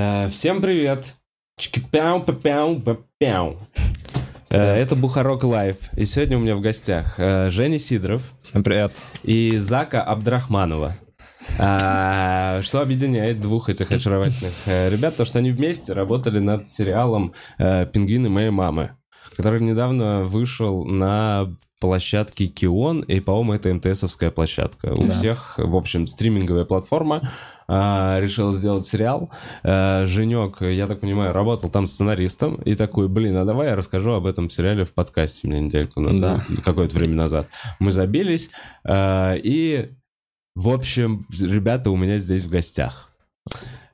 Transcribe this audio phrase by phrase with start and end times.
[0.00, 1.04] Э, Всем привет!
[1.58, 2.80] Чики-пяу, пяу,
[3.18, 3.56] пяу.
[4.48, 5.74] Э, Это Бухарок Лайв.
[5.96, 8.92] И сегодня у меня в гостях э, Женя Сидоров Всем привет.
[9.24, 10.94] и Зака Абдрахманова.
[11.58, 15.16] А, Что объединяет двух этих очаровательных ребят?
[15.16, 18.92] То, что они вместе работали над сериалом «Пингвины моей мамы»,
[19.36, 24.92] который недавно вышел на площадке Кион, и, по-моему, это МТСовская площадка.
[24.94, 25.12] У Да.
[25.14, 27.22] всех, в общем, стриминговая платформа
[27.68, 29.30] а, решила сделать сериал.
[29.62, 34.12] А, Женек, я так понимаю, работал там сценаристом, и такой, блин, а давай я расскажу
[34.12, 36.40] об этом сериале в подкасте мне недельку, на- Да.
[36.64, 37.48] какое-то время назад.
[37.78, 38.50] Мы забились,
[38.84, 39.90] а, и,
[40.54, 43.10] в общем, ребята у меня здесь в гостях.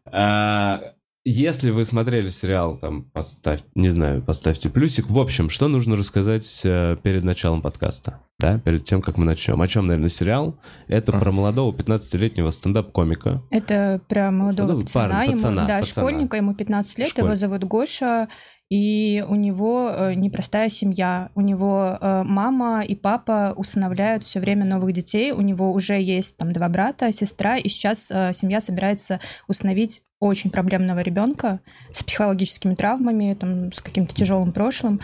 [0.06, 0.80] А,
[1.26, 5.08] Если вы смотрели сериал, там, поставь, не знаю, поставьте плюсик.
[5.08, 8.20] В общем, что нужно рассказать э, перед началом подкаста?
[8.38, 9.58] Да, перед тем, как мы начнем.
[9.62, 10.58] О чем, наверное, сериал?
[10.86, 11.20] Это А.
[11.20, 13.42] про молодого 15-летнего стендап-комика.
[13.50, 15.84] Это про молодого Ну, пацана, парня, ему, пацана, да, пацана.
[16.08, 17.24] школьника, ему 15 лет, Школьник.
[17.26, 18.28] его зовут Гоша,
[18.68, 21.30] и у него э, непростая семья.
[21.34, 26.36] У него э, мама и папа усыновляют все время новых детей, у него уже есть
[26.36, 31.60] там два брата, сестра, и сейчас э, семья собирается усыновить очень проблемного ребенка
[31.92, 35.00] с психологическими травмами, там, с каким-то тяжелым прошлым.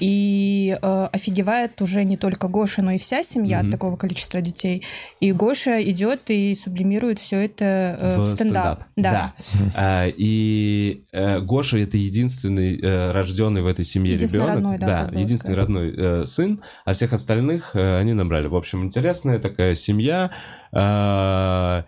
[0.00, 3.66] И э, офигевает уже не только Гоша, но и вся семья Мгм.
[3.66, 4.82] от такого количества детей.
[5.20, 8.84] И Гоша идет и сублимирует все это э, в, стендап.
[8.96, 9.34] Да.
[9.76, 14.48] А, и э, Гоша это единственный э, рожденный в этой семье ребенок.
[14.48, 18.46] родной, да, забыла единственный родной э, сын, а всех остальных э, они набрали.
[18.46, 20.30] В общем, интересная такая семья.
[20.72, 21.84] а,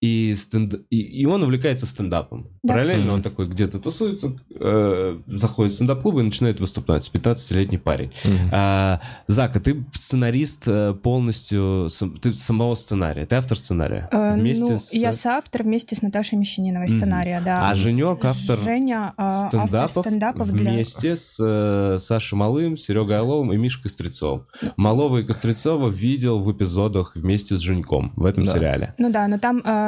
[0.00, 0.74] и, стенд...
[0.90, 2.48] и, и он увлекается стендапом.
[2.62, 2.74] Да.
[2.74, 3.14] Параллельно Мгм.
[3.14, 7.10] он такой где-то тусуется, э, заходит в стендап-клуб и начинает выступать.
[7.12, 8.12] 15-летний парень.
[8.52, 14.08] А, Зака, ты сценарист э, полностью, сам- ты самого сценария, ты автор сценария.
[14.12, 14.92] Э, вместе ну, с...
[14.92, 16.96] Я соавтор вместе с Наташей Мещаниновой Мгм.
[16.96, 17.68] сценария, да.
[17.70, 20.70] А Женек автор Женя а, стендапов, автор стендапов для...
[20.72, 24.46] вместе с э, Сашей Малым, Серегой Орловым и Мишей Кострецовым.
[24.76, 28.52] Малова и Кострецова видел в эпизодах вместе с Женьком в этом Да.
[28.52, 28.94] сериале.
[28.98, 29.87] Ну да, но там э,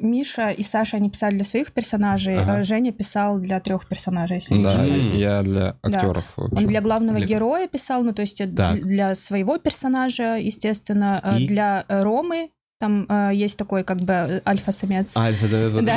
[0.00, 2.54] Миша и Саша, они писали для своих персонажей, Ага.
[2.56, 4.84] а Женя писал для трех персонажей, если не Да.
[4.84, 5.16] М.
[5.16, 6.24] я для актеров.
[6.36, 6.58] общем.
[6.58, 8.80] Он для главного Для- героя писал, ну то есть э, Так.
[8.80, 11.46] для своего персонажа, естественно, э, И?
[11.46, 15.16] для э, Ромы, там э, есть такой как бы э, альфа-самец.
[15.16, 15.96] Альфа, да, да, Да.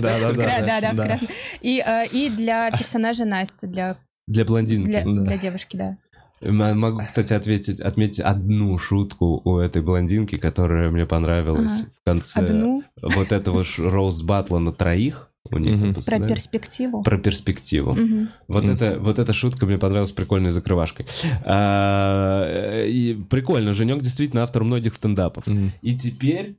[0.00, 1.18] Да, да, Да, да, да, да.
[1.60, 3.96] И, э, и для персонажа Насти, для,
[4.26, 4.90] Для блондинки.
[4.90, 5.02] Да.
[5.24, 5.96] для девушки, да.
[6.42, 11.90] М- Могу, кстати, ответить, отметить одну шутку у этой блондинки, которая мне понравилась Ага.
[12.00, 15.26] в конце Одну вот этого роуст батла на троих.
[15.52, 16.02] У них там Мгм.
[16.04, 17.02] про перспективу.
[17.02, 17.92] про перспективу.
[17.94, 18.28] Мгм.
[18.46, 18.72] Вот, Мгм.
[18.74, 21.06] это, вот эта шутка мне понравилась прикольной закрывашкой.
[21.44, 25.46] А, и прикольно, Женек действительно автор многих стендапов.
[25.46, 25.72] Мгм.
[25.82, 26.56] И теперь...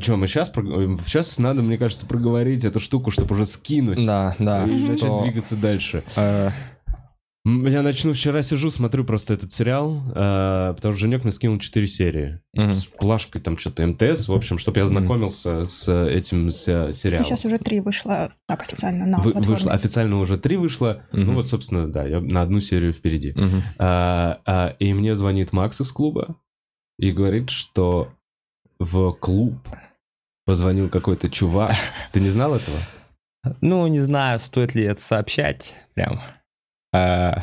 [0.00, 0.50] Что, мы сейчас...
[1.06, 4.04] Сейчас надо, мне кажется, проговорить эту штуку, чтобы уже скинуть.
[4.04, 4.64] Да, да.
[4.64, 6.02] И начать двигаться дальше.
[7.46, 11.58] Э, Я начну, вчера сижу, смотрю просто этот сериал, а, потому что Женек мне скинул
[11.58, 12.40] 4 серии.
[12.54, 12.74] мгм.
[12.74, 17.24] С плашкой там что-то МТС, в общем, чтобы я знакомился с этим се- Ну, сериалом.
[17.24, 19.48] сейчас уже три вышло так официально на Вы- платформе.
[19.48, 21.02] вышло, официально уже три вышло.
[21.12, 21.34] Ну Мгм.
[21.36, 23.32] вот, собственно, да, я на одну серию впереди.
[23.36, 23.62] Мгм.
[23.78, 26.36] А, а, и мне звонит Макс из клуба
[26.98, 28.08] и говорит, что
[28.78, 29.54] в клуб
[30.44, 31.76] позвонил какой-то чувак.
[32.12, 32.76] Ты не знал этого?
[33.60, 36.20] Ну, не знаю, стоит ли это сообщать прям.
[36.96, 37.42] Э,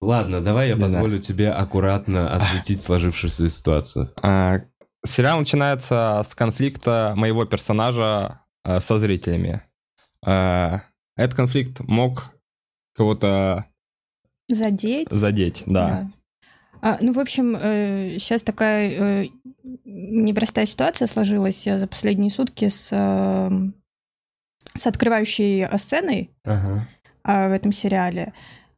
[0.00, 4.08] Ладно, давай я позволю тебе аккуратно осветить сложившуюся ситуацию.
[4.22, 4.60] э,
[5.06, 9.62] Сериал начинается с конфликта моего персонажа э, со зрителями.
[10.26, 10.78] Э,
[11.16, 12.32] Этот конфликт мог
[12.96, 13.66] кого-то
[14.48, 15.10] Задеть.
[15.10, 16.08] задеть, да.
[16.82, 17.56] А, ну, в общем,
[18.18, 18.90] сейчас такая
[19.24, 19.26] э,
[19.84, 23.50] непростая ситуация сложилась э, за последние сутки с, э,
[24.74, 26.88] с открывающей э, сценой Ага.
[27.22, 28.32] а, в этом сериале.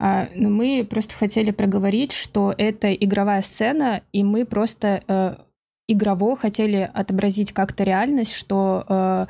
[0.05, 5.37] А, но мы просто хотели проговорить, что это игровая сцена, и мы просто э,
[5.87, 9.27] игрово хотели отобразить как-то реальность, что э,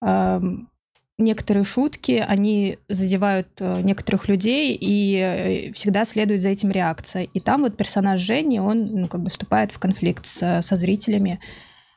[0.00, 0.70] эм,
[1.18, 7.24] некоторые шутки, они задевают э, некоторых людей, и всегда следует за этим реакция.
[7.24, 11.38] И там вот персонаж Жени, он ну, как бы вступает в конфликт со, со зрителями.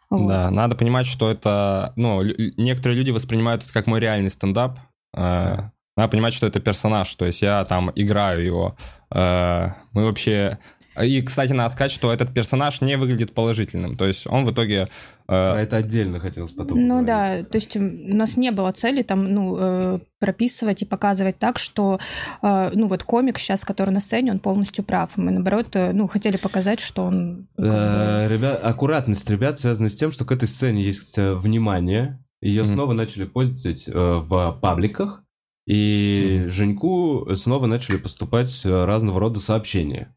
[0.10, 0.28] Вот.
[0.28, 2.22] Да, надо понимать, что это, ну,
[2.58, 4.80] некоторые люди воспринимают это как мой реальный стендап.
[5.16, 8.78] Э, Надо понимать, что это персонаж, то есть я там играю его.
[9.14, 10.60] Э, Мы вообще...
[11.04, 13.98] И, кстати, надо сказать, что этот персонаж не выглядит положительным.
[13.98, 14.88] То есть он в итоге...
[15.28, 17.46] э, Про это отдельно хотелось потом Ну поговорить.
[17.46, 21.60] да, то есть у нас не было цели там, ну, э, прописывать и показывать так,
[21.60, 22.00] что,
[22.42, 25.12] ну, вот комик сейчас, который на сцене, он полностью прав.
[25.18, 27.48] Мы, наоборот, ну, хотели показать, что он...
[27.58, 33.26] Ребят, аккуратность ребят связана с тем, что к этой сцене есть внимание, ее снова начали
[33.26, 35.24] постить э, в пабликах,
[35.68, 36.50] и Мгм.
[36.50, 40.16] Женьку снова начали поступать э, разного рода сообщения.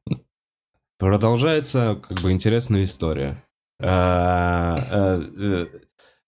[0.98, 3.42] Продолжается как бы интересная история.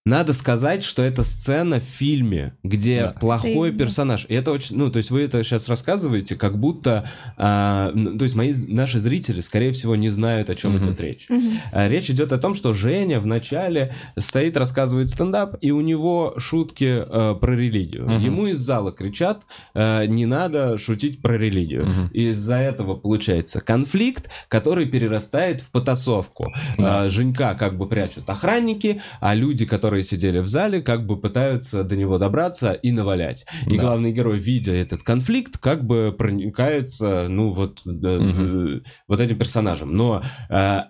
[0.04, 3.08] Надо сказать, что это сцена в фильме, где Да.
[3.20, 4.26] плохой Ты- персонаж.
[4.28, 8.34] И это очень, ну, то есть вы это сейчас рассказываете, как будто, а, то есть
[8.34, 10.86] мои наши зрители, скорее всего, не знают, о чем Мгм.
[10.88, 11.26] идет речь.
[11.28, 11.60] Мгм.
[11.70, 17.04] А, Речь идет о том, что Женя вначале стоит, рассказывает стендап, и у него шутки
[17.08, 18.04] э, про религию.
[18.08, 18.18] Мгм.
[18.18, 19.42] Ему из зала кричат,
[19.74, 21.86] э, не надо шутить про религию.
[22.12, 26.52] И из-за этого получается конфликт, который перерастает в потасовку.
[26.76, 27.04] Да.
[27.04, 31.84] А, Женька как бы прячут охранники, а люди, которые сидели в зале, как бы пытаются
[31.84, 33.44] до него добраться и навалять.
[33.66, 33.82] И Да.
[33.82, 39.94] главный герой, видя этот конфликт, как бы проникается, ну вот, э, вот этим персонажем.
[39.94, 40.80] Но э,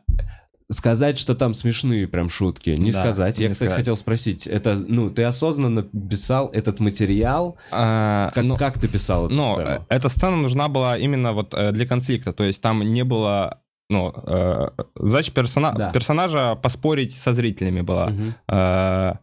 [0.71, 3.39] сказать, что там смешные прям шутки, не Да, сказать.
[3.39, 3.83] Я, не кстати, сказать.
[3.85, 7.59] хотел спросить, это, ну, ты осознанно писал этот материал?
[7.71, 9.87] А, Как, ну, как ты писал эту Но сцену?
[9.91, 13.59] эта сцена нужна была именно вот для конфликта, то есть там не было,
[13.93, 15.91] ну, э, задача персона- Да.
[15.91, 18.13] персонажа поспорить со зрителями была.
[18.49, 19.15] Э,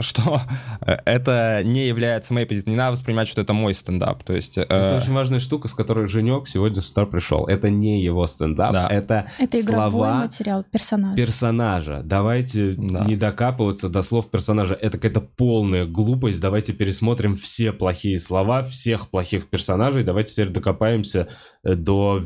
[0.00, 0.40] что
[0.80, 2.70] э, это не является моей позицией.
[2.72, 4.22] Не надо воспринимать, что это мой стендап.
[4.22, 4.56] То есть...
[4.56, 7.46] э, Это очень важная штука, с которой Женек сегодня с утра пришел.
[7.46, 8.86] Это не его стендап, Да.
[8.88, 11.16] это, Это игровой слова материал, персонаж.
[11.16, 12.02] персонажа.
[12.04, 13.04] Давайте Да.
[13.04, 14.74] не докапываться до слов персонажа.
[14.74, 16.40] Это какая-то полная глупость.
[16.40, 20.04] Давайте пересмотрим все плохие слова всех плохих персонажей.
[20.04, 21.28] Давайте теперь докопаемся
[21.64, 22.22] э, до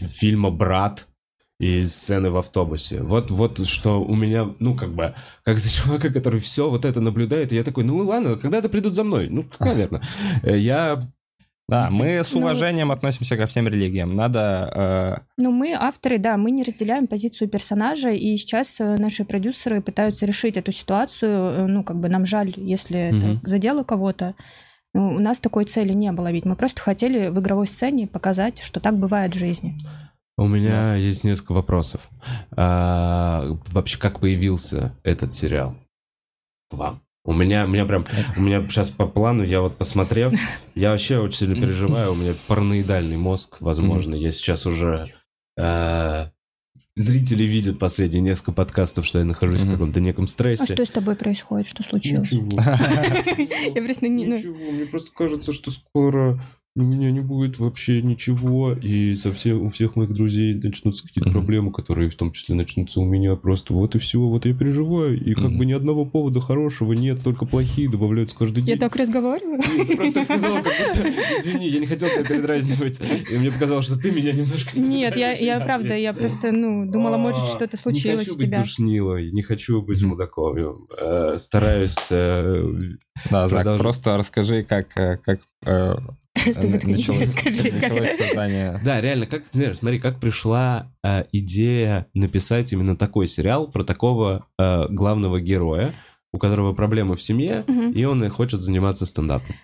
[0.00, 1.06] фильма «Брат»
[1.60, 3.02] и сцены в автобусе.
[3.02, 5.14] Вот, вот что у меня, ну, как бы,
[5.44, 8.92] как за человека, который все вот это наблюдает, и я такой, ну, ладно, когда-то придут
[8.94, 9.28] за мной.
[9.30, 10.02] Ну, наверное.
[10.42, 11.00] Э, Я
[11.68, 14.14] Да, мы с Ну- уважением относимся ко всем религиям.
[14.16, 15.22] Надо...
[15.38, 20.26] Ну, мы авторы, да, мы не разделяем позицию персонажа, и сейчас э, наши продюсеры пытаются
[20.26, 21.30] решить эту ситуацию.
[21.30, 24.34] Э, Ну, как бы нам жаль, если это задело кого-то.
[24.92, 28.60] Ну, у нас такой цели не было, ведь мы просто хотели в игровой сцене показать,
[28.60, 29.74] что так бывает в жизни.
[30.36, 32.00] У меня есть несколько вопросов.
[32.56, 35.76] А, вообще, как появился этот сериал
[36.70, 37.02] к вам?
[37.24, 38.04] У меня, у меня прям,
[38.36, 40.32] у меня сейчас по плану, я вот посмотрев,
[40.74, 45.06] я вообще очень сильно переживаю, у меня параноидальный мозг, возможно, я сейчас уже...
[45.58, 46.30] а,
[46.96, 49.72] зрители видят последние несколько подкастов, что я нахожусь в Мгм.
[49.72, 50.64] каком-то неком стрессе.
[50.64, 51.66] А что с тобой происходит?
[51.68, 52.30] Что случилось?
[52.30, 52.60] Ничего.
[53.74, 54.26] Я просто не...
[54.26, 56.38] ну, Ничего, мне просто кажется, что скоро
[56.76, 61.38] у меня не будет вообще ничего, и совсем у всех моих друзей начнутся какие-то Мгм.
[61.38, 63.72] проблемы, которые в том числе начнутся у меня просто.
[63.74, 65.58] Вот и все, вот я переживаю, и как Мгм.
[65.58, 68.78] бы ни одного повода хорошего нет, только плохие добавляются каждый Я день.
[68.78, 69.58] так разговариваю?
[69.76, 71.08] Нет, Ты просто так сказала, как будто,
[71.40, 73.00] извини, я не хотел тебя передразнивать,
[73.30, 74.76] и мне показалось, что ты меня немножко...
[74.76, 78.36] Нет, я, я правда, я просто, ну, думала, может, А, что-то случилось Не хочу у
[78.36, 78.62] быть тебя.
[78.62, 80.56] душнилой, не хочу быть мудаком.
[80.56, 80.64] Я,
[80.98, 82.68] э, Стараюсь э,
[83.30, 83.46] Да,
[83.78, 85.94] просто расскажи, как, как э,
[86.42, 88.24] Просто заткнись, началось, расскажи, как началось это.
[88.24, 88.80] создание.
[88.84, 94.46] Да, реально, как, смотри, смотри, как пришла э, идея написать именно такой сериал про такого
[94.58, 95.94] э, главного героя,
[96.32, 97.64] у которого проблемы в семье,
[97.94, 99.54] и он и хочет заниматься стендапом.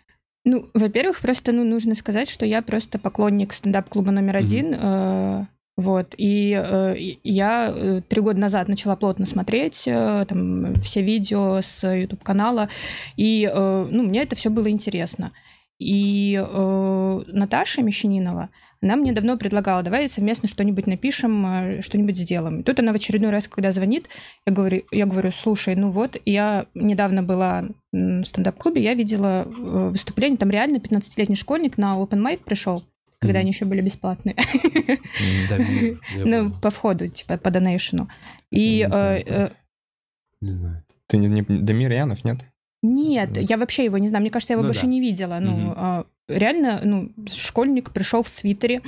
[0.45, 4.75] Ну, во-первых, просто ну, нужно сказать, что я просто поклонник стендап-клуба номер один.
[4.79, 5.47] э,
[5.77, 6.15] вот.
[6.17, 6.95] И э,
[7.25, 12.69] я э, три года назад начала плотно смотреть э, там, все видео с YouTube-канала.
[13.17, 15.33] И э, ну, мне это все было интересно.
[15.81, 18.51] И э, Наташа Мещанинова,
[18.83, 22.61] она мне давно предлагала, давай совместно что-нибудь напишем, э, что-нибудь сделаем.
[22.61, 24.11] И тут она в очередной раз, когда звонит,
[24.47, 29.89] я говорю, я говорю, слушай, ну вот, я недавно была в стендап-клубе, я видела э,
[29.89, 32.85] выступление, там реально 15-летний школьник на open mic пришел,
[33.19, 33.41] когда Мгм.
[33.41, 34.37] они еще были бесплатные,
[36.15, 38.11] ну, по входу, типа, по донейшену.
[38.51, 39.51] И Не знаю, э,
[40.43, 40.85] Не знаю.
[41.07, 42.45] Ты не, не Дамир Янов, нет?
[42.83, 44.23] Нет, я вообще его не знаю.
[44.23, 44.87] Мне кажется, я его Ну больше да.
[44.89, 45.39] не видела.
[45.41, 48.81] Ну, а, реально, ну, школьник пришел в свитере,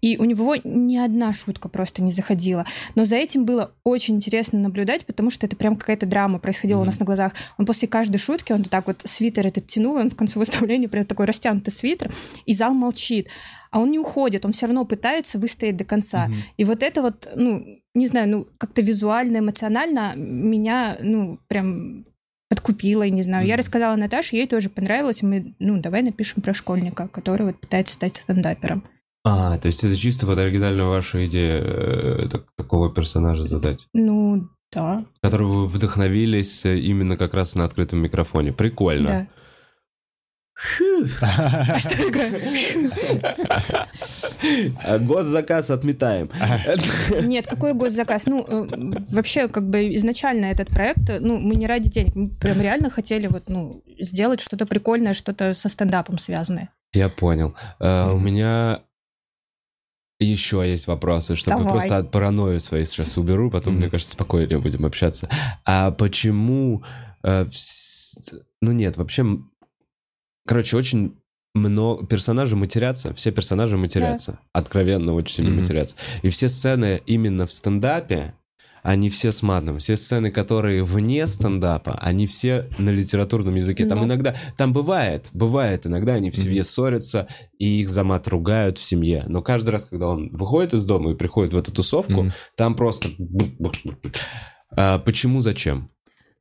[0.00, 2.66] и у него ни одна шутка просто не заходила.
[2.94, 6.82] Но за этим было очень интересно наблюдать, потому что это прям какая-то драма происходила у
[6.82, 6.90] Мгм.
[6.90, 7.32] нас на глазах.
[7.58, 11.04] Он после каждой шутки, он так вот свитер этот тянул, он в конце выступления прям
[11.04, 12.12] такой растянутый свитер,
[12.46, 13.28] и зал молчит.
[13.72, 16.28] А он не уходит, он все равно пытается выстоять до конца.
[16.28, 16.36] Мгм.
[16.58, 22.04] И вот это вот, ну, не знаю, ну, как-то визуально, эмоционально меня, ну, прям
[22.52, 23.46] подкупила, я не знаю.
[23.46, 27.58] Я рассказала Наташе, ей тоже понравилось, и мы, ну, давай напишем про школьника, который вот
[27.58, 28.84] пытается стать стендапером.
[29.24, 34.48] А, то есть это чисто вот оригинальная ваша идея э, так- такого персонажа задать, Ну,
[34.70, 38.52] да, которого вы вдохновились э, именно как раз на открытом микрофоне.
[38.52, 39.08] Прикольно.
[39.08, 39.26] да.
[41.74, 42.30] А что такое?
[44.84, 46.30] А Госзаказ отметаем.
[47.22, 48.26] Нет, какой госзаказ?
[48.26, 48.66] Ну, э,
[49.10, 52.90] вообще, как бы изначально этот проект, э, ну, мы не ради денег, мы прям реально
[52.90, 56.70] хотели вот, ну, сделать что-то прикольное, что-то со стендапом связанное.
[56.92, 57.54] Я понял.
[57.80, 58.82] Э, У меня
[60.18, 61.72] еще есть вопросы, чтобы Давай.
[61.72, 65.28] просто от паранойи своей сейчас уберу, потом, мне кажется, спокойнее будем общаться.
[65.64, 66.84] А почему...
[67.24, 69.24] э, вс- Ну нет, вообще...
[70.46, 71.16] Короче, очень
[71.54, 72.06] много...
[72.06, 74.38] Персонажи матерятся, все персонажи матерятся.
[74.52, 75.60] Откровенно очень сильно Мгм.
[75.60, 75.94] матерятся.
[76.22, 78.34] И все сцены именно в стендапе,
[78.82, 79.78] они все с матом.
[79.78, 83.86] Все сцены, которые вне стендапа, они все на литературном языке.
[83.86, 84.06] Там Ну.
[84.06, 87.28] иногда, там бывает, бывает иногда они в семье ссорятся,
[87.60, 89.22] и их за мат ругают в семье.
[89.28, 92.32] Но каждый раз, когда он выходит из дома и приходит в эту тусовку, Мгм.
[92.56, 93.08] там просто...
[94.74, 95.90] А, почему, зачем?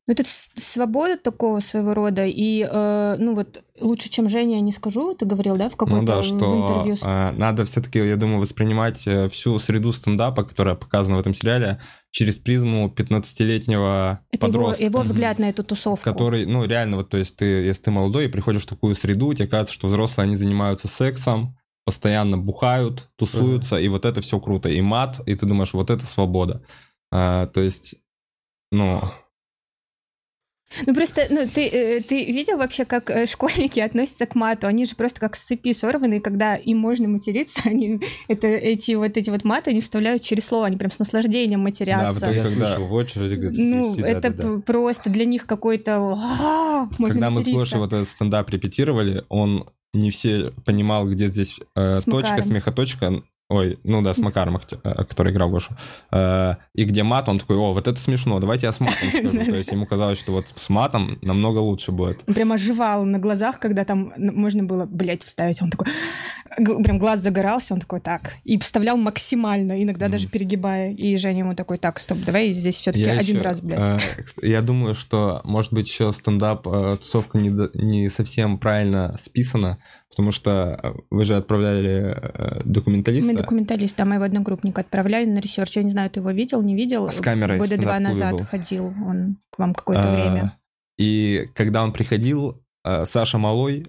[0.08, 0.24] Ну, это
[0.56, 5.58] свобода такого своего рода, и, э, ну, вот, лучше, чем Женя, не скажу, ты говорил,
[5.58, 6.96] да, в какой-то Ну да, что интервью?
[6.96, 11.36] с- э, надо все-таки, я думаю, воспринимать э, всю среду стендапа, которая показана в этом
[11.36, 11.80] сериале,
[12.10, 14.84] через призму 15-летнего Это его, подростка.
[14.84, 15.06] его Мгм.
[15.08, 16.04] взгляд на эту тусовку.
[16.04, 19.34] Который, ну, реально, вот, то есть ты, если ты молодой и приходишь в такую среду,
[19.36, 21.56] тебе кажется, что взрослые, они занимаются сексом,
[21.86, 24.68] постоянно бухают, тусуются, и вот это все круто.
[24.68, 26.64] И мат, и ты думаешь, вот это свобода.
[27.12, 27.96] А, то есть,
[28.72, 29.02] ну,
[30.86, 34.68] Ну просто, ну ты, э, ты видел вообще, как э, школьники относятся к мату?
[34.68, 39.18] Они же просто как с цепи сорваны, когда им можно материться, они это эти вот
[39.18, 42.22] эти вот маты они вставляют через слово, они прям с наслаждением матерятся.
[42.22, 44.44] Да, Я когда- слышал в очереди, говорит, ну, всегда, это да-да.
[44.44, 46.18] п- просто для них какой-то...
[46.18, 47.60] «А, можно когда мы с материться».
[47.60, 53.22] Гошей вот этот стендап репетировали, он не все понимал, где здесь э, С точка, смехоточка.
[53.52, 55.76] Ой, ну да, с Макаром, э, который играл Гошу.
[56.12, 59.30] Э, и где мат, он такой, о, вот это смешно, давайте я с матом скажу.
[59.32, 62.24] То есть ему казалось, что вот с матом намного лучше будет.
[62.26, 65.62] Прям оживал на глазах, когда там можно было, блядь, вставить.
[65.62, 65.88] Он такой,
[66.58, 68.36] прям глаз загорался, он такой, так.
[68.46, 70.92] И вставлял максимально, иногда даже перегибая.
[70.92, 74.02] И Женя ему такой, так, стоп, давай здесь все-таки один раз, блядь.
[74.42, 79.78] э, я думаю, что, может быть, еще стендап тусовка не, до- не совсем правильно списана,
[80.12, 83.26] потому что э, вы же отправляли э, документалиста.
[83.26, 85.78] Мы документалист, да, моего одногруппника отправляли на research.
[85.78, 87.10] Я не знаю, ты его видел, не видел?
[87.10, 88.46] С камерой Года два назад был.
[88.46, 90.58] ходил он к вам какое-то А, время.
[90.98, 93.88] И когда он приходил, э, Саша Малой,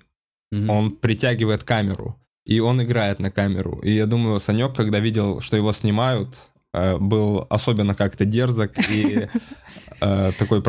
[0.52, 0.70] Мгм.
[0.70, 3.80] он притягивает камеру, и он играет на камеру.
[3.82, 6.36] И я думаю, Санек, когда видел, что его снимают,
[6.72, 9.28] э, был особенно как-то дерзок и
[10.00, 10.62] такой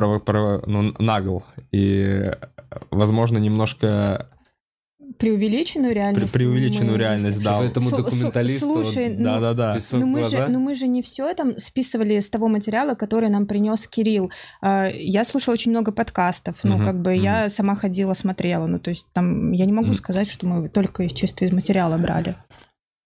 [0.68, 1.44] ну, нагл.
[1.72, 2.32] И,
[2.92, 4.30] возможно, немножко
[5.20, 6.32] Преувеличенную пре- реальность.
[6.34, 7.64] преувеличенную мы- реальность Чтобы дал.
[7.64, 9.74] этому Слу- слу- документалисту он слушай, ну, Да-да-да.
[9.74, 10.48] песок Ну в мы, глаза?
[10.48, 14.32] же, ну мы же не все там списывали с того материала, который нам принес Кирилл.
[14.62, 18.80] А, Я слушала очень много подкастов, ну Мгм, как бы я сама ходила, смотрела, ну
[18.80, 19.98] то есть там я не могу Мгм.
[19.98, 22.36] сказать, что мы только из чисто из материала брали.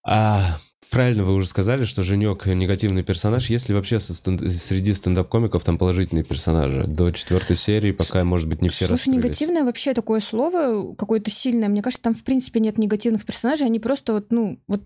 [0.06, 0.56] А,
[0.90, 3.50] правильно вы уже сказали, что Женек негативный персонаж.
[3.50, 6.84] Есть ли вообще со стен- среди стендап-комиков там положительные персонажи?
[6.84, 11.68] До четвертой серии, пока, может быть, не все Слушай, негативное вообще такое слово, какое-то сильное.
[11.68, 14.82] Мне кажется, там в принципе нет негативных персонажей, они просто вот, ну, вот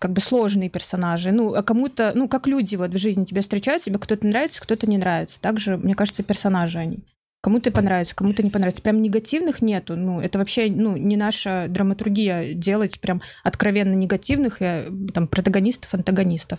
[0.00, 1.32] как бы сложные персонажи.
[1.32, 4.86] Ну, а кому-то, ну, как люди вот в жизни тебе встречаются, тебе кто-то нравится, кто-то
[4.86, 5.40] не нравится.
[5.40, 6.98] Также, мне кажется, персонажи они.
[7.44, 8.80] Кому-то понравится, кому-то не понравится.
[8.80, 9.96] Прям негативных нету.
[9.96, 16.58] Ну, это вообще, ну, не наша драматургия делать прям откровенно негативных э, там протагонистов, антагонистов.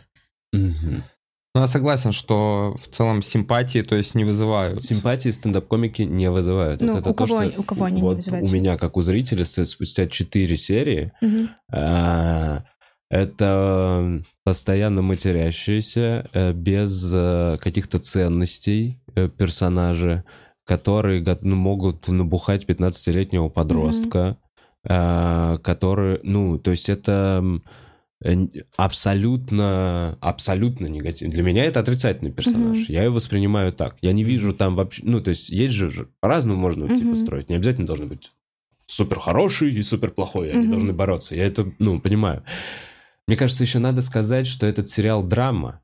[0.53, 1.01] Ну,
[1.55, 4.83] я согласен, что в целом симпатии, то есть, не вызывают.
[4.83, 6.81] Симпатии стендап-комики не вызывают.
[6.81, 8.77] Ну, Вот это у то, кого- что у кого они не вот вызывают У меня,
[8.77, 11.49] как у зрителя, спустя четыре серии, Мгм.
[11.71, 12.63] а,
[13.09, 20.23] это постоянно матерящиеся, э, без э, каких-то ценностей э, персонажи,
[20.65, 24.37] которые ну, могут набухать 15-летнего подростка,
[24.87, 27.43] а, который, ну, то есть это
[28.77, 31.33] абсолютно, абсолютно негативно.
[31.33, 32.77] Для меня это отрицательный персонаж.
[32.77, 32.85] Мгм.
[32.87, 33.97] Я его воспринимаю так.
[34.01, 35.01] Я не вижу там вообще...
[35.05, 37.15] Ну, то есть есть же по-разному можно типа Мгм.
[37.15, 37.49] строить.
[37.49, 38.31] Не обязательно должны быть
[38.87, 40.51] супер хороший и супер плохой.
[40.51, 40.71] Они Мгм.
[40.71, 41.35] должны бороться.
[41.35, 42.43] Я это, ну, понимаю.
[43.27, 45.81] Мне кажется, еще надо сказать, что этот сериал драма.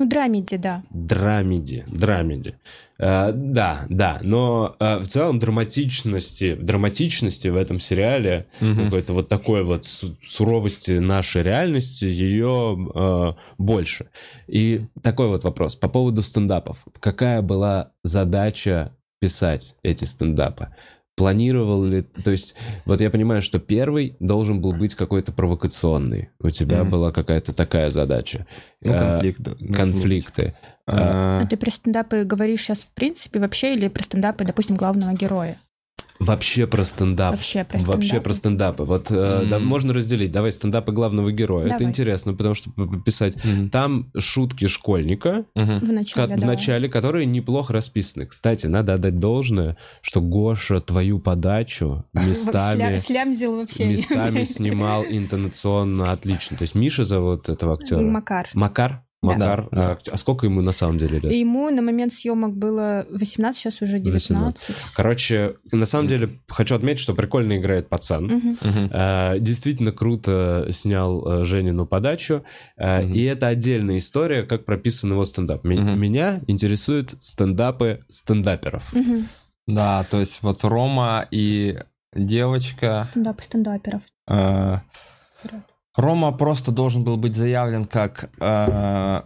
[0.00, 0.82] Ну, драмеди, да.
[0.88, 2.54] Драмеди, драмеди.
[2.98, 8.84] Э, да, да, но э, в целом драматичности, драматичности в этом сериале, Мгм.
[8.84, 14.08] какой-то вот такой вот су- суровости нашей реальности, ее э, больше.
[14.46, 16.78] И такой вот вопрос по поводу стендапов.
[16.98, 20.68] Какая была задача писать эти стендапы?
[21.20, 22.00] Планировал ли...
[22.02, 22.54] То есть,
[22.86, 26.30] вот я понимаю, что первый должен был быть какой-то провокационный.
[26.40, 26.90] У тебя Мгм.
[26.90, 28.46] была какая-то такая задача.
[28.80, 29.40] Ну, Э, конфликт.
[29.40, 29.76] должен быть.
[29.76, 30.54] конфликты.
[30.86, 35.12] А, А ты про стендапы говоришь сейчас в принципе вообще или про стендапы, допустим, главного
[35.12, 35.58] героя?
[36.20, 37.32] Вообще про стендап.
[37.32, 38.24] Вообще про Вообще стендапы.
[38.24, 38.82] про стендапы.
[38.84, 40.30] Вот э, да, можно разделить.
[40.30, 41.62] Давай стендапы главного героя.
[41.66, 41.88] Это Давай.
[41.88, 42.70] интересно, потому что
[43.04, 43.42] писать.
[43.42, 43.70] Мгм.
[43.70, 45.78] Там шутки школьника, Мгм.
[45.80, 46.46] В начале, в да.
[46.46, 48.26] начале, которые неплохо расписаны.
[48.26, 53.86] Кстати, надо отдать должное, что Гоша твою подачу местами, Слямзил вообще.
[53.86, 56.56] местами снимал интонационно отлично.
[56.58, 58.00] То есть Миша зовут этого актера?
[58.00, 58.46] Макар.
[58.54, 59.02] Макар?
[59.22, 59.68] Макар.
[59.70, 61.30] Да, а, А сколько ему на самом деле лет?
[61.30, 64.74] Ему на момент съемок было 18, сейчас уже 19.
[64.94, 68.24] Короче, на самом деле хочу отметить, что прикольно играет пацан.
[68.24, 68.90] Мгм.
[68.90, 72.44] Э, Действительно круто снял э, Женину подачу.
[72.78, 73.12] Мгм.
[73.12, 75.64] И это отдельная история, как прописан его стендап.
[75.64, 76.00] Мгм.
[76.00, 78.82] Меня интересуют стендапы стендаперов.
[78.94, 79.28] Мгм.
[79.66, 81.76] Да, то есть вот Рома и
[82.14, 83.06] девочка...
[83.10, 84.02] Стендапы стендаперов.
[84.28, 84.76] э,
[85.96, 89.22] Рома просто должен был быть заявлен как э,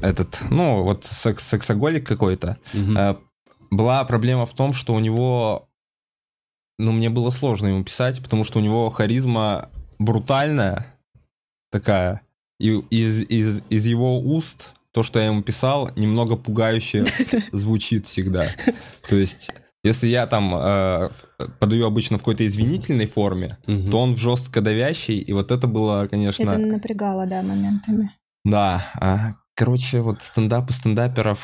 [0.00, 2.58] этот, ну, вот секс сексоголик какой-то.
[2.72, 2.96] Мгм.
[2.96, 3.16] Э,
[3.70, 5.68] Была проблема в том, что у него,
[6.78, 10.86] ну, мне было сложно ему писать, потому что у него харизма брутальная
[11.70, 12.20] такая,
[12.60, 17.06] и из, из, из его уст то, что я ему писал, немного пугающе
[17.52, 18.48] звучит всегда.
[19.08, 19.50] То есть,
[19.84, 21.10] если я там э,
[21.58, 23.90] подаю обычно в какой-то извинительной форме, Мгм.
[23.90, 26.42] то он жестко давящий, и вот это было, конечно...
[26.42, 28.12] Это напрягало, да, моментами.
[28.44, 31.38] Да, а, короче, вот стендапы стендаперов,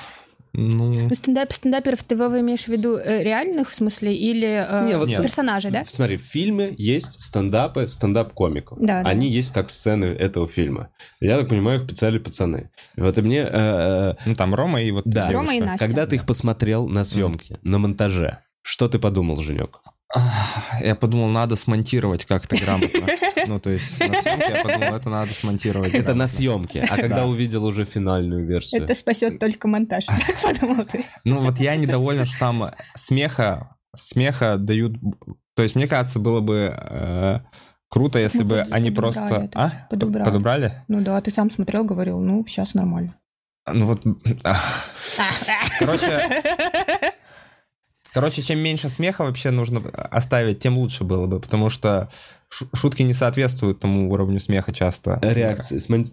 [0.59, 1.09] ну...
[1.09, 4.99] Ну, стендап стендаперов ты, Вова, имеешь в виду э, реальных, в смысле, или э, Не,
[4.99, 5.23] вот Нет.
[5.23, 5.85] персонажей, да?
[5.89, 8.79] Смотри, в фильме есть стендапы стендап-комиков.
[8.81, 9.09] Да, да.
[9.09, 10.91] Они есть как сцены этого фильма.
[11.21, 12.71] Я так понимаю, их писали пацаны.
[12.97, 13.41] И вот и мне...
[13.41, 15.61] э, э, Ну, там Рома и вот да, Рома и.
[15.61, 15.87] Настя.
[15.87, 19.81] когда ты их посмотрел на съемке, на монтаже, что ты подумал, Женек?
[20.81, 23.07] Я подумал, надо смонтировать как-то грамотно.
[23.47, 26.83] Ну, то есть на съемке я подумал, это надо смонтировать Это на съемке.
[26.83, 27.27] А когда Да.
[27.27, 28.83] увидел уже финальную версию?
[28.83, 31.07] Это спасет только монтаж, так подумал ты.
[31.25, 34.97] Ну, вот я недоволен, что там смеха, смеха дают...
[35.57, 37.41] То есть, мне кажется, было бы э,
[37.89, 39.49] круто, если Ну, бы они просто...
[39.55, 39.71] А?
[39.89, 40.83] Подубрали?
[40.89, 43.15] Ну да, ты сам смотрел, говорил, ну, сейчас нормально.
[43.73, 44.03] Ну вот...
[45.79, 46.23] Короче,
[48.21, 52.09] Короче, чем меньше смеха вообще нужно оставить, тем лучше было бы, потому что
[52.75, 55.19] шутки не соответствуют тому уровню смеха часто.
[55.23, 56.07] Реакции, смон-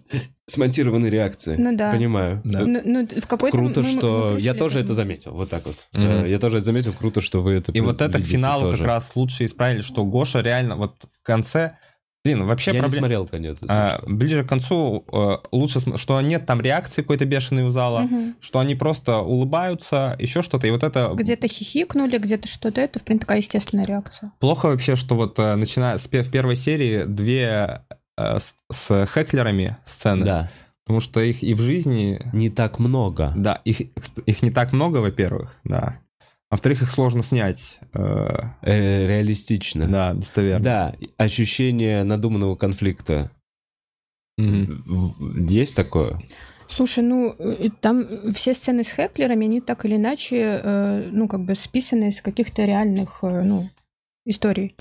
[0.46, 1.56] смонтированные реакции.
[1.58, 1.90] Ну да.
[1.90, 2.40] Понимаю.
[2.44, 2.60] Да.
[2.66, 4.28] Ну, ну, в какой-то Круто, мы- мы- мы что...
[4.32, 5.76] пришли Я тоже это заметил, вот так вот.
[5.94, 8.78] Э, Я тоже это заметил, круто, что вы это И вот это к финалу тоже.
[8.78, 11.78] как раз лучше исправили, что Гоша реально вот в конце...
[12.26, 13.02] Блин, вообще Я не проблема...
[13.06, 13.58] смотрел конец.
[13.68, 18.00] А, ближе к концу э, лучше, см- что нет там реакции какой-то бешеной у зала,
[18.00, 18.34] Мгм.
[18.40, 20.66] что они просто улыбаются, еще что-то.
[20.66, 24.32] И вот это Где-то хихикнули, где-то что-то, это, в принципе, такая естественная реакция.
[24.40, 27.82] плохо вообще, что вот э, начиная с в первой серии две
[28.16, 30.50] э, с, с хеклерами сцены, Да.
[30.84, 33.32] потому что их и в жизни, Не так много.
[33.36, 33.80] да, их,
[34.26, 35.98] их не так много, во-первых, да.
[36.48, 37.98] А во-вторых, их сложно снять, э,
[38.62, 39.86] Э, Реалистично.
[39.88, 40.64] да, достоверно.
[40.64, 43.30] Да, ощущение надуманного конфликта.
[44.38, 46.20] В- Есть такое?
[46.68, 47.34] Слушай, ну,
[47.80, 52.20] там все сцены с хеклерами, они так или иначе, э, ну, как бы списаны из
[52.20, 53.68] каких-то реальных, э, ну,
[54.24, 54.74] историй.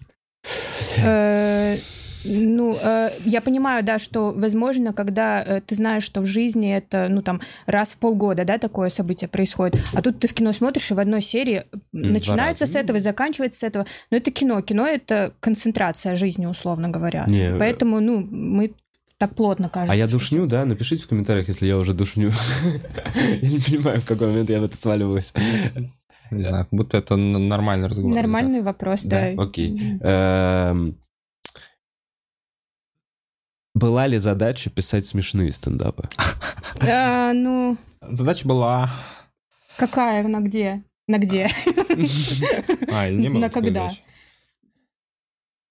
[2.26, 7.08] Ну, э, я понимаю, да, что, возможно, когда э, ты знаешь, что в жизни это,
[7.10, 10.92] ну, там, раз в полгода, да, такое событие происходит, а тут ты в кино смотришь,
[10.92, 12.74] и в одной серии два начинается раза.
[12.74, 13.86] с этого и заканчивается с этого.
[14.12, 14.62] Но это кино.
[14.62, 17.26] Кино— это концентрация жизни, условно говоря.
[17.28, 18.74] Не, э, Поэтому, ну, мы
[19.18, 19.94] так плотно кажется.
[19.94, 20.66] А я душню, да?
[20.66, 22.32] Напишите в комментариях, если я уже душню.
[23.16, 25.32] Я не понимаю, в какой момент я в это сваливаюсь.
[26.32, 28.14] Не знаю, как будто это нормальный разговор.
[28.14, 29.30] Нормальный вопрос, да.
[29.38, 30.00] Окей.
[33.76, 36.10] Была ли задача писать смешные стендапы?
[36.82, 38.90] А, ну, Задача была...
[39.78, 40.84] какая, на где?
[41.08, 41.48] На где?
[42.92, 43.84] А, не было На когда?
[43.90, 44.02] задачи.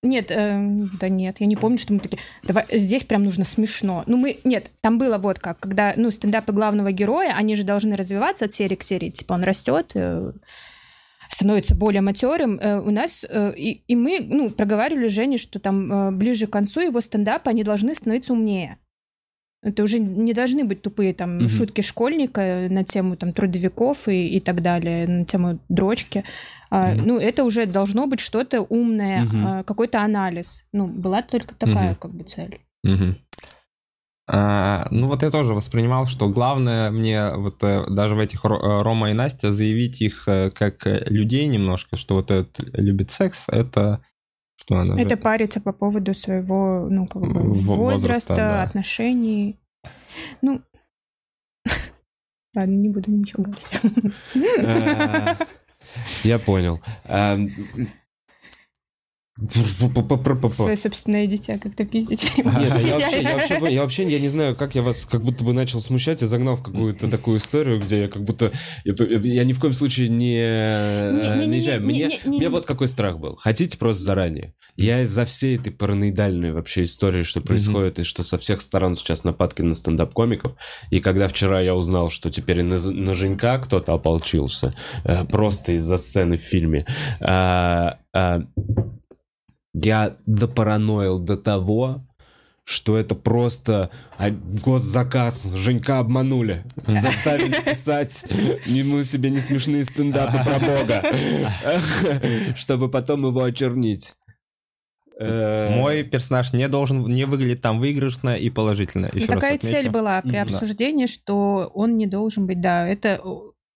[0.02, 4.04] Нет, э, да нет, я не помню, что мы такие, давай, здесь прям нужно смешно.
[4.06, 7.96] Ну, мы, нет, там было вот как, когда, ну, стендапы главного героя, они же должны
[7.96, 10.32] развиваться от серии к серии, типа он растет, э,
[11.34, 12.58] становится более матерым.
[12.60, 16.50] Э, у нас, э, и, и мы, ну, проговаривали Жене, что там э, ближе к
[16.50, 18.78] концу его стендапа они должны становиться умнее.
[19.62, 21.48] Это уже не должны быть тупые там Мгм.
[21.48, 26.22] шутки школьника на тему там трудовиков и, и так далее, на тему дрочки.
[26.70, 27.06] А, Мгм.
[27.06, 29.46] Ну, это уже должно быть что-то умное, Мгм.
[29.46, 30.64] а, какой-то анализ.
[30.72, 31.96] Ну, была только такая Мгм.
[31.96, 32.58] как бы цель.
[32.82, 33.16] Мгм.
[34.26, 38.48] А, ну вот я тоже воспринимал, что главное мне вот э, даже в этих э,
[38.48, 44.02] Рома и Настя заявить их э, как людей немножко, что вот этот любит секс, это
[44.56, 44.94] что она?
[45.00, 48.62] Это париться по поводу своего, ну, как бы, Во- возраста, возраста, да.
[48.62, 49.58] отношений.
[50.40, 50.62] Ну,
[52.56, 53.68] ладно, не буду ничего говорить.
[56.22, 56.80] Я понял.
[60.62, 62.24] Свое собственное дитя как-то пиздить.
[62.36, 65.42] Нет, я вообще, я вообще, я вообще, я не знаю, как я вас как будто
[65.42, 68.52] бы начал смущать и загнал в какую-то такую историю, где я как будто,
[68.84, 72.64] я, я ни в коем случае не не, не, не, Мне, не, не, мне вот
[72.64, 73.36] какой страх был.
[73.36, 74.54] Хотите просто заранее.
[74.76, 79.24] Я из-за всей этой параноидальной вообще истории, что происходит, и что со всех сторон сейчас
[79.24, 80.52] нападки на стендап-комиков,
[80.90, 84.72] и когда вчера я узнал, что теперь на, на Женька кто-то ополчился,
[85.04, 86.86] э, просто из-за сцены в фильме,
[87.20, 88.42] а, а,
[89.74, 92.06] я допараноил до того,
[92.64, 95.44] что это просто а, госзаказ.
[95.54, 96.64] Женька обманули.
[96.86, 98.24] Заставили писать
[98.64, 101.04] ему себе не смешные стендапы про Бога.
[102.56, 104.14] Чтобы потом его очернить.
[105.18, 109.10] Э, Мой персонаж не должен, не выглядеть там выигрышно и положительно.
[109.12, 113.20] Еще такая цель была при обсуждении, что он не должен быть, да, это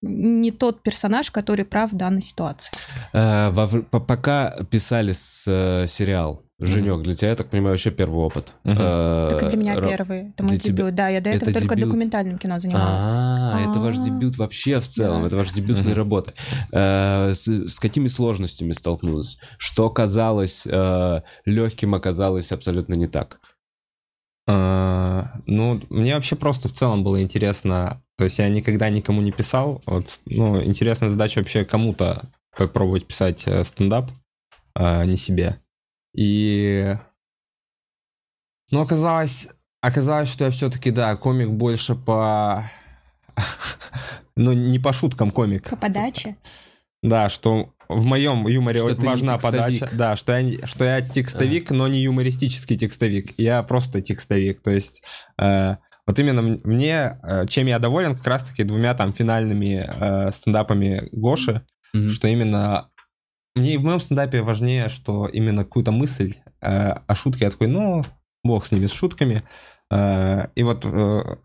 [0.01, 2.73] не тот персонаж, который прав в данной ситуации.
[3.13, 3.53] Э,
[3.91, 8.53] пока писали с, э, сериал Женек, для тебя, я так понимаю, вообще первый опыт.
[8.65, 9.29] Uh-huh.
[9.31, 10.31] Так и для меня первый.
[10.31, 10.93] Это мой дебют.
[10.95, 13.05] Да, я до этого только документальным кино занималась.
[13.07, 16.35] А, это ваш дебют вообще в целом, это ваша дебютная работа.
[16.73, 19.39] Э, с какими сложностями столкнулась?
[19.57, 20.67] Что казалось
[21.45, 23.39] легким, оказалось абсолютно не так?
[24.47, 29.81] Ну, мне вообще просто в целом было интересно то есть я никогда никому не писал.
[29.87, 32.23] Вот, ну, интересная задача вообще кому-то
[32.57, 34.11] попробовать писать э, стендап,
[34.75, 35.57] а не себе.
[36.17, 36.97] И...
[38.73, 39.47] Ну, оказалось,
[39.81, 42.65] оказалось, что я все-таки, да, комик больше по...
[44.37, 45.71] ну, не по шуткам комик.
[45.71, 46.37] По подаче?
[47.05, 49.89] Да, что в моем юморе что важна подача.
[49.93, 51.75] Да, что я, что я текстовик, а.
[51.75, 53.33] но не юмористический текстовик.
[53.39, 54.61] Я просто текстовик.
[54.61, 55.05] То есть
[55.41, 55.77] э,
[56.09, 61.67] вот именно мне, э, чем я доволен, как раз-таки двумя там финальными э, стендапами Гоши,
[61.95, 62.09] mm-hmm.
[62.09, 62.89] что именно
[63.55, 67.67] мне и в моем стендапе важнее, что именно какую-то мысль э, о шутке я такой,
[67.67, 68.07] ну,
[68.43, 69.43] бог с ними, с шутками.
[69.91, 71.37] Э, и вот э,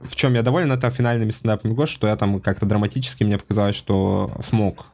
[0.00, 3.76] в чем я доволен, это финальными стендапами Гоши, что я там как-то драматически мне показалось,
[3.76, 4.84] что смог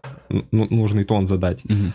[0.51, 1.65] нужный тон задать.
[1.65, 1.93] Mm-hmm.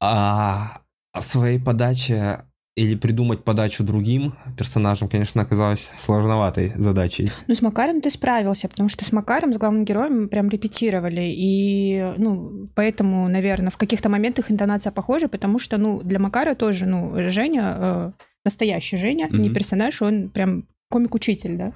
[0.00, 0.82] А
[1.14, 2.44] о своей подаче
[2.78, 7.30] или придумать подачу другим персонажам, конечно, оказалось сложноватой задачей.
[7.48, 11.32] Ну, с Макаром ты справился, потому что с Макаром, с главным героем мы прям репетировали,
[11.36, 16.86] и, ну, поэтому, наверное, в каких-то моментах интонация похожа, потому что, ну, для Макара тоже,
[16.86, 18.12] ну, Женя, э,
[18.44, 19.38] настоящий Женя, mm-hmm.
[19.38, 21.72] не персонаж, он прям комик-учитель, да?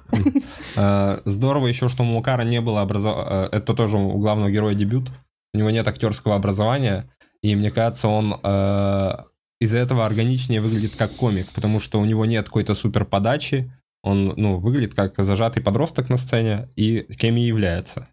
[0.75, 4.73] Э, здорово еще, что у Макара не было образования, э, это тоже у главного героя
[4.73, 5.11] дебют,
[5.53, 7.09] у него нет актерского образования,
[7.41, 9.11] и мне кажется, он э,
[9.59, 14.33] из-за этого органичнее выглядит как комик, потому что у него нет какой-то супер подачи, он,
[14.35, 18.09] ну, выглядит как зажатый подросток на сцене и кем и является.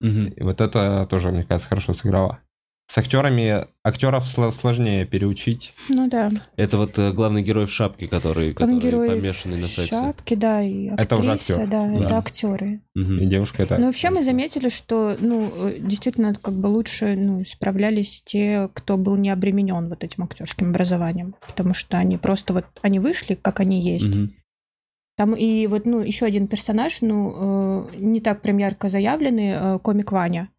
[0.00, 0.34] Угу.
[0.36, 2.40] И вот это тоже, мне кажется, хорошо сыграло.
[2.86, 5.72] С актерами актеров сложнее переучить.
[5.88, 6.30] Ну да.
[6.56, 9.90] Это вот э, главный герой в шапке, который, главный который герой помешанный на сексе.
[9.90, 11.56] шапке, да, и актриса, это уже актер.
[11.66, 12.80] Да, да, это актеры.
[12.94, 13.12] Угу.
[13.14, 13.78] И девушка это.
[13.78, 18.96] Ну вообще мы заметили, что, ну, э, действительно, как бы лучше, ну, справлялись те, кто
[18.96, 23.58] был не обременен вот этим актерским образованием, потому что они просто вот, они вышли, как
[23.58, 24.14] они есть.
[24.16, 24.28] Угу.
[25.16, 29.78] Там и вот, ну, еще один персонаж, ну, э, не так прям ярко заявленный, э,
[29.80, 30.50] комик Ваня.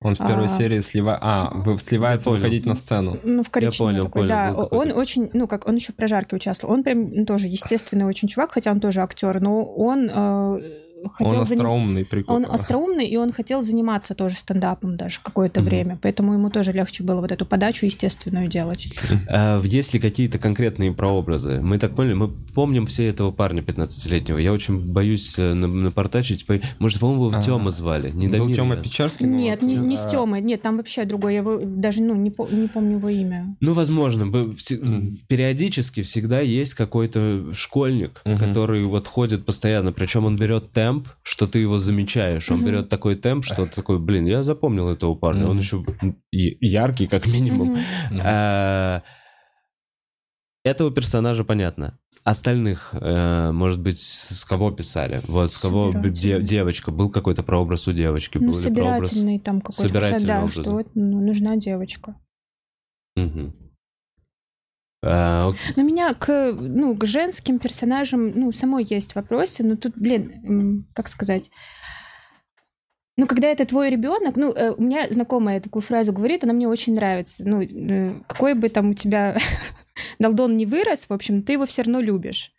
[0.00, 1.18] Он в первой а, серии слива...
[1.20, 3.16] а, вы сливается выходить на сцену.
[3.24, 4.76] Ну, в коричневом я понял, такой, понял, да.
[4.76, 6.74] Он очень, ну, как он еще в прожарке участвовал.
[6.74, 10.60] Он прям ну, тоже естественный очень чувак, хотя он тоже актер, но он э,
[11.12, 11.34] хотел...
[11.34, 12.48] Он остроумный, прикольно.
[12.48, 15.68] Он остроумный, и он хотел заниматься тоже стендапом даже какое-то угу.
[15.68, 18.86] время, поэтому ему тоже легче было вот эту подачу естественную делать.
[19.30, 21.60] А, есть ли какие-то конкретные прообразы?
[21.60, 24.38] Мы так поняли, мы помним все этого парня 15-летнего.
[24.38, 26.46] Я очень боюсь э, напортачить.
[26.78, 28.10] Может, по-моему, его в Тёма звали?
[28.10, 29.26] Не Был Тёма Печерский?
[29.26, 30.40] Нет, не, не с Тёмой.
[30.40, 31.34] Нет, там вообще другой.
[31.34, 33.56] Я его даже ну, не, не помню его имя.
[33.60, 34.26] Ну, возможно.
[35.28, 40.87] Периодически всегда есть какой-то школьник, который вот ходит постоянно, причем он берет темп,
[41.22, 42.50] что ты его замечаешь.
[42.50, 42.66] Он mm-hmm.
[42.66, 45.44] берет такой темп, что ты такой, блин, я запомнил этого парня.
[45.44, 45.50] Mm-hmm.
[45.50, 45.84] Он еще
[46.30, 47.76] яркий, как минимум.
[47.76, 48.20] Mm-hmm.
[48.24, 49.02] А,
[50.64, 51.98] этого персонажа понятно.
[52.24, 55.22] Остальных, э, может быть, с кого писали?
[55.26, 58.38] Вот с кого де- девочка, был какой-то прообраз у девочки?
[58.38, 59.42] Ну, был собирательный прообраз...
[59.42, 59.82] там какой-то.
[59.82, 60.52] Собирательный да, образ.
[60.52, 62.16] что вот, ну, нужна девочка.
[63.16, 63.67] Угу.
[65.02, 70.86] А, Но меня к, ну, к женским персонажам, ну, самой есть вопросы, но тут, блин,
[70.94, 71.50] как сказать...
[73.16, 76.68] Ну, когда это твой ребенок, ну, э, у меня знакомая такую фразу говорит, она мне
[76.68, 77.42] очень нравится.
[77.44, 79.36] Ну, э, какой бы там у тебя
[80.20, 82.52] долдон не вырос, в общем, ты его все равно любишь.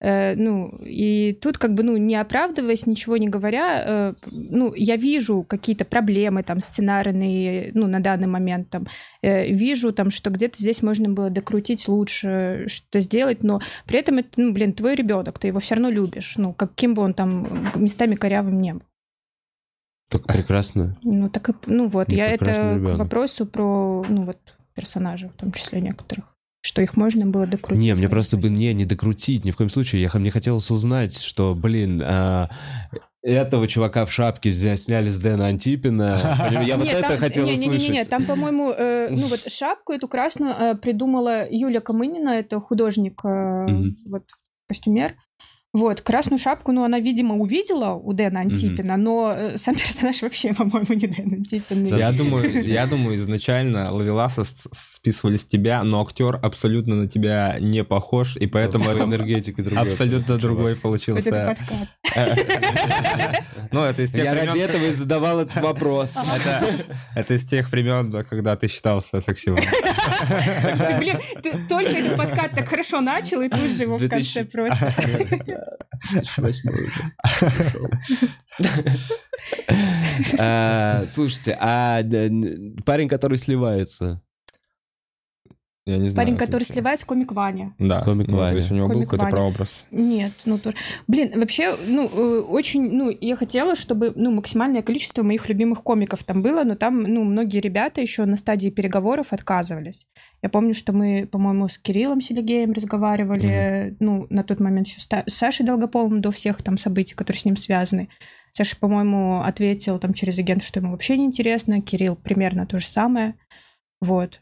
[0.00, 4.96] Э, ну, и тут как бы, ну, не оправдываясь, ничего не говоря, э, ну, я
[4.96, 8.86] вижу какие-то проблемы там сценарные, ну, на данный момент там,
[9.22, 14.18] э, вижу там, что где-то здесь можно было докрутить лучше, что-то сделать, но при этом
[14.18, 17.68] это, ну, блин, твой ребенок, ты его все равно любишь, ну, каким бы он там
[17.74, 18.82] местами корявым не был.
[20.10, 20.94] Так прекрасно.
[21.02, 22.98] Ну, так и, ну вот, Ну, я это прекрасный к ребенок.
[22.98, 24.38] вопросу про, ну, вот,
[24.74, 27.82] персонажей, в том числе некоторых, что их можно было докрутить.
[27.82, 30.02] Не, мне просто бы не, не докрутить, ни в коем случае.
[30.02, 32.50] Я, мне хотелось узнать, что, блин, а,
[33.22, 36.36] этого чувака в шапке сняли с Дэна Антипина.
[36.50, 38.08] Я вот Нет, это там- хотел не, не, не, услышать.
[38.08, 43.66] там, по-моему, э, ну вот шапку эту красную э, придумала Юля Камынина, это художник, э,
[44.06, 44.24] вот
[44.68, 45.14] костюмер.
[45.74, 50.54] Вот, красную шапку, ну, она, видимо, увидела у Дэна Антипина, но э, сам персонаж вообще,
[50.54, 51.84] по-моему, не Дэн Антипин.
[51.84, 57.84] Я думаю, я думаю, изначально Лавеласа списывали с тебя, но актер абсолютно на тебя не
[57.84, 61.56] похож, и поэтому По это энергетике другой абсолютно другой получился.
[63.70, 66.14] Ну, это из тех Я ради этого и задавал этот вопрос.
[67.14, 69.62] Это, из тех времен, да, когда ты считался сексивым.
[70.98, 74.44] Блин, ты только этот подкат так хорошо начал, и тут же его в конце 2000.
[74.44, 74.94] просто.
[76.36, 77.02] Восьмой уже.
[80.38, 82.02] А, Слушайте, а
[82.84, 84.20] парень, который сливается,
[85.88, 86.26] Я не знаю.
[86.26, 87.74] Парень, который сливается, комик Ваня.
[87.78, 88.50] Да, Комик ну, Ваня.
[88.50, 89.70] то есть у него был какой-то прообраз.
[89.90, 90.76] Нет, ну тоже.
[91.06, 96.24] Блин, вообще, ну, э, очень, ну, я хотела, чтобы, ну, максимальное количество моих любимых комиков
[96.24, 100.06] там было, но там, ну, многие ребята еще на стадии переговоров отказывались.
[100.42, 105.34] Я помню, что мы, по-моему, с Кириллом Селигеем разговаривали, ну, на тот момент еще с
[105.34, 108.10] Сашей Долгополовым до всех там событий, которые с ним связаны.
[108.52, 111.80] Саша, по-моему, ответил там через агента, что ему вообще не интересно.
[111.80, 113.36] Кирилл примерно то же самое.
[114.02, 114.38] Вот.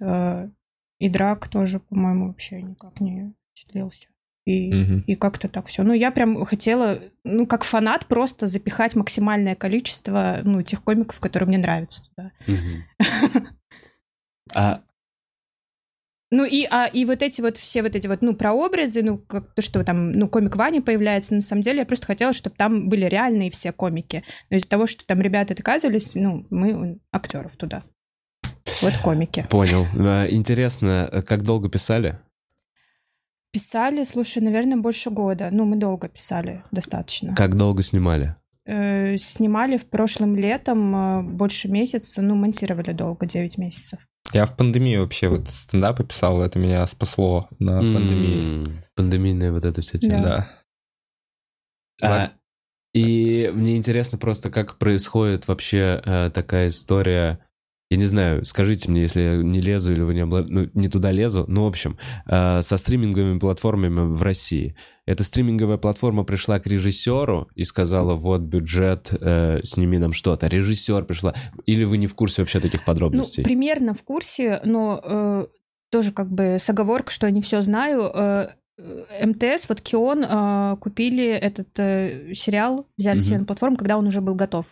[0.99, 4.09] И Драк тоже, по-моему, вообще никак не впечатлился.
[4.47, 5.05] И Мгм.
[5.09, 5.83] и как-то так все.
[5.83, 11.49] Ну, я прям хотела, ну, как фанат, просто запихать максимальное количество, ну, тех комиков, которые
[11.49, 12.33] мне нравятся туда.
[14.55, 14.83] а
[16.31, 19.55] Ну, и, а, и вот эти вот все вот эти вот, ну, прообразы, ну, как
[19.55, 22.89] то, что там, ну, комик Вани появляется, на самом деле я просто хотела, чтобы там
[22.89, 24.25] были реальные все комики.
[24.51, 27.85] Но из-за того, что там ребята отказывались, ну, мы актеров туда.
[28.83, 29.47] Вот комики.
[29.51, 29.87] понял.
[29.95, 32.19] А, Интересно, э, как долго писали?
[33.53, 35.49] Писали, слушай, наверное, больше года.
[35.51, 37.35] Ну, мы долго писали, достаточно.
[37.35, 38.37] Как долго снимали?
[38.67, 44.01] Э, снимали в прошлом летом э, больше месяца, ну, монтировали долго, 9 месяцев.
[44.33, 48.83] Я в пандемию вообще вот стендапы писал, это меня спасло на пандемии.
[48.97, 50.23] Пандемийная вот эта вся тема.
[50.23, 50.49] Да.
[52.01, 52.23] Да.
[52.25, 52.33] А,
[52.93, 57.39] и мне интересно просто, как происходит вообще э, такая история.
[57.89, 60.89] Я не знаю, скажите мне, если я не лезу или вы не, обла- ну, не
[60.89, 61.45] туда лезу.
[61.47, 61.97] Ну, в общем,
[62.27, 64.75] э, со стриминговыми платформами в России.
[65.07, 70.49] Эта стриминговая платформа пришла к режиссеру и сказала, вот бюджет, э, сними нам что-то.
[70.49, 71.35] Режиссер пришла.
[71.67, 73.45] Или вы не в курсе вообще таких Ну, подробностей?
[73.45, 75.47] примерно в курсе, но э,
[75.93, 78.11] тоже как бы с оговоркой, что я не все знаю.
[78.13, 83.25] Э, э, МТС, вот Кион э, купили этот э, сериал, взяли Мгм.
[83.27, 84.67] себе на платформу, когда он уже был готов.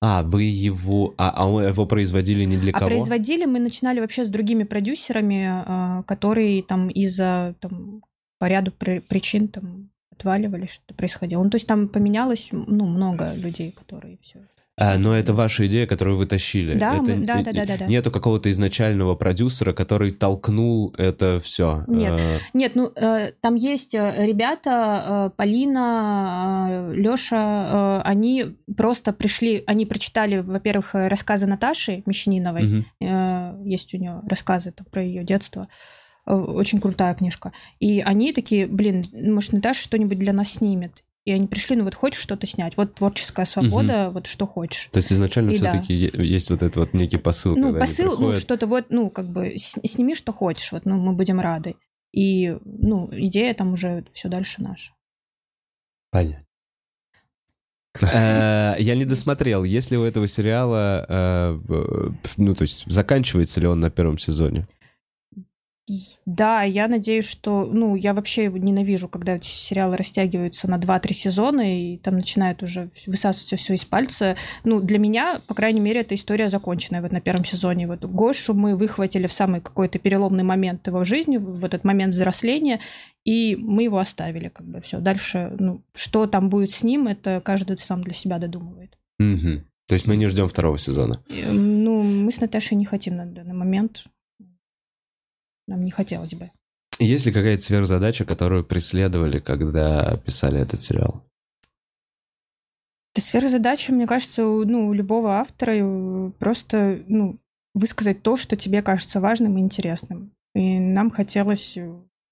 [0.00, 1.14] А, вы его...
[1.18, 2.86] А, а вы его производили не для А кого?
[2.86, 8.02] производили мы начинали вообще с другими продюсерами, э, которые там из-за там,
[8.38, 11.42] по ряду при- причин там отваливали, что-то происходило.
[11.42, 14.40] Ну, то есть там поменялось, ну, много людей, которые все.
[14.80, 16.78] А, но это ваша идея, которую вы тащили.
[16.78, 17.86] Да, это, мы- да, э, да, да, да, да.
[17.86, 21.82] Нету какого-то изначального продюсера, который толкнул это все.
[21.88, 22.40] Нет.
[22.54, 30.38] Нет, ну э, там есть э, ребята, э, Полина, Леша, они просто пришли, они прочитали,
[30.38, 35.68] во-первых, э, рассказы Наташи Мещаниновой, Э, есть у нее рассказы там, про ее детство.
[36.26, 37.52] Э, Очень крутая книжка.
[37.80, 41.02] И они такие, блин, может, Наташа что-нибудь для нас снимет.
[41.24, 44.88] И они пришли, ну вот хочешь что-то снять, вот творческая свобода, вот что хочешь.
[44.90, 45.70] То есть изначально И да.
[45.72, 48.40] все-таки есть вот этот вот некий посыл, Ну, когда они посыл, ну, приходят.
[48.40, 51.76] что-то вот, ну, как бы, с- сними, что хочешь, вот, ну, мы будем рады.
[52.12, 54.92] И, ну, идея там уже все дальше наша.
[56.10, 56.44] Понятно.
[58.00, 61.58] Э, Я не досмотрел, есть ли у этого сериала, э,
[62.36, 64.66] ну, то есть заканчивается ли он на первом сезоне?
[66.26, 67.64] Да, я надеюсь, что...
[67.64, 72.90] Ну, я вообще ненавижу, когда эти сериалы растягиваются на 2-3 сезона, и там начинают уже
[73.06, 74.36] высасывать все из пальца.
[74.64, 77.86] Ну, для меня, по крайней мере, эта история законченная вот на первом сезоне.
[77.86, 82.80] Вот Гошу мы выхватили в самый какой-то переломный момент его жизни, в этот момент взросления,
[83.24, 84.98] и мы его оставили, как бы все.
[85.00, 88.96] Дальше, ну, что там будет с ним, это каждый сам для себя додумывает.
[89.18, 89.64] Мгм.
[89.88, 91.22] То есть мы не ждем второго сезона.
[91.28, 94.04] Э, Ну, мы с Наташей не хотим на данный момент.
[95.68, 96.50] Нам не хотелось бы.
[96.98, 101.24] Есть ли какая-то сверхзадача, которую преследовали, когда писали этот сериал?
[103.14, 107.38] Это сверхзадача, мне кажется, у, ну, у любого автора просто ну,
[107.74, 110.32] высказать то, что тебе кажется важным и интересным.
[110.54, 111.86] И нам хотелось э,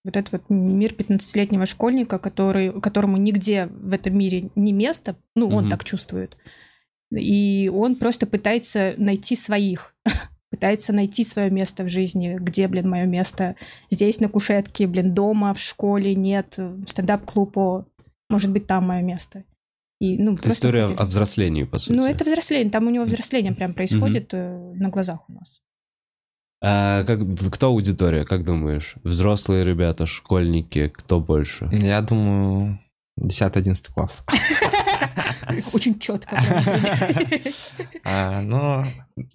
[0.04, 5.48] вот этот вот мир 15-летнего школьника, который, которому нигде в этом мире не место, ну,
[5.48, 5.70] он mm-hmm.
[5.70, 6.36] так чувствует.
[7.12, 9.94] И он просто пытается найти своих,
[10.56, 13.56] пытается найти свое место в жизни, где, блин, мое место.
[13.90, 17.84] Здесь на кушетке, блин, дома, в школе нет, стендап-клуб, о,
[18.30, 19.44] может быть, там мое место.
[20.00, 21.96] И, ну, это история о взрослении, по сути.
[21.96, 22.70] Ну, это взросление.
[22.70, 24.74] Там у него взросление прям происходит mm-hmm.
[24.74, 25.60] на глазах у нас.
[26.62, 27.20] А как,
[27.52, 28.96] кто аудитория, как думаешь?
[29.04, 31.68] Взрослые ребята, школьники, кто больше?
[31.70, 32.78] Я думаю,
[33.20, 34.22] 10-11 класс.
[35.72, 36.36] Очень четко.
[38.04, 38.84] А, ну,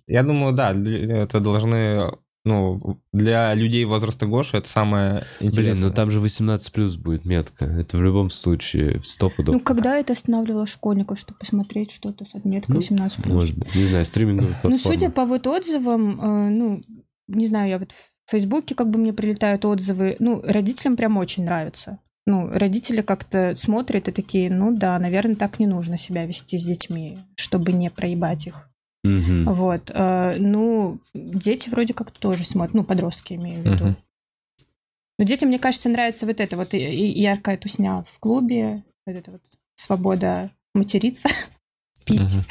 [0.07, 2.09] я думаю, да, это должны
[2.43, 5.73] ну, для людей возраста Гоши это самое интересное.
[5.73, 7.65] Блин, ну там же 18 плюс будет метка.
[7.65, 9.55] Это в любом случае 100 пудов.
[9.55, 13.33] Ну, когда это останавливало школьников, чтобы посмотреть что-то с отметкой 18 плюс?
[13.33, 16.83] Может быть, не знаю, стриминговая Ну, судя по вот отзывам, э, ну,
[17.27, 21.43] не знаю, я вот в Фейсбуке как бы мне прилетают отзывы, ну, родителям прям очень
[21.43, 21.99] нравится.
[22.31, 26.63] Ну, родители как-то смотрят и такие, ну да, наверное, так не нужно себя вести с
[26.63, 28.69] детьми, чтобы не проебать их.
[29.03, 29.53] Угу.
[29.53, 29.91] Вот.
[29.93, 33.85] Э, ну, дети вроде как тоже смотрят, ну, подростки имею в виду.
[33.85, 33.95] Угу.
[35.19, 39.41] Но детям, мне кажется, нравится вот это вот яркая тусня в клубе, вот это вот
[39.75, 41.27] свобода материться,
[42.05, 42.21] пить.
[42.21, 42.43] Угу.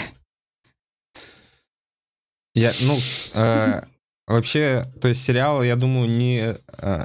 [2.54, 2.98] Я, ну,
[3.32, 3.80] э,
[4.30, 6.56] Вообще, то есть сериал, я думаю, не...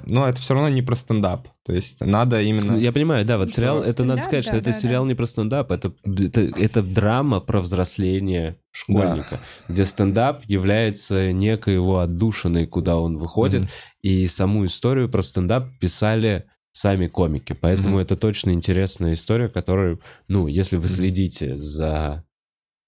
[0.06, 1.48] Но это все равно не про стендап.
[1.66, 2.78] То есть надо именно...
[2.78, 5.16] Я понимаю, да, вот сериал, это надо сказать, да, что да, это да, сериал не
[5.16, 9.74] про стендап, это, это, это драма про взросление школьника, да.
[9.74, 14.02] где стендап является некой его отдушиной, куда он выходит, mm-hmm.
[14.04, 17.54] и саму историю про стендап писали сами комики.
[17.60, 18.04] Поэтому mm-hmm.
[18.04, 22.24] это точно интересная история, которую, ну, если вы следите за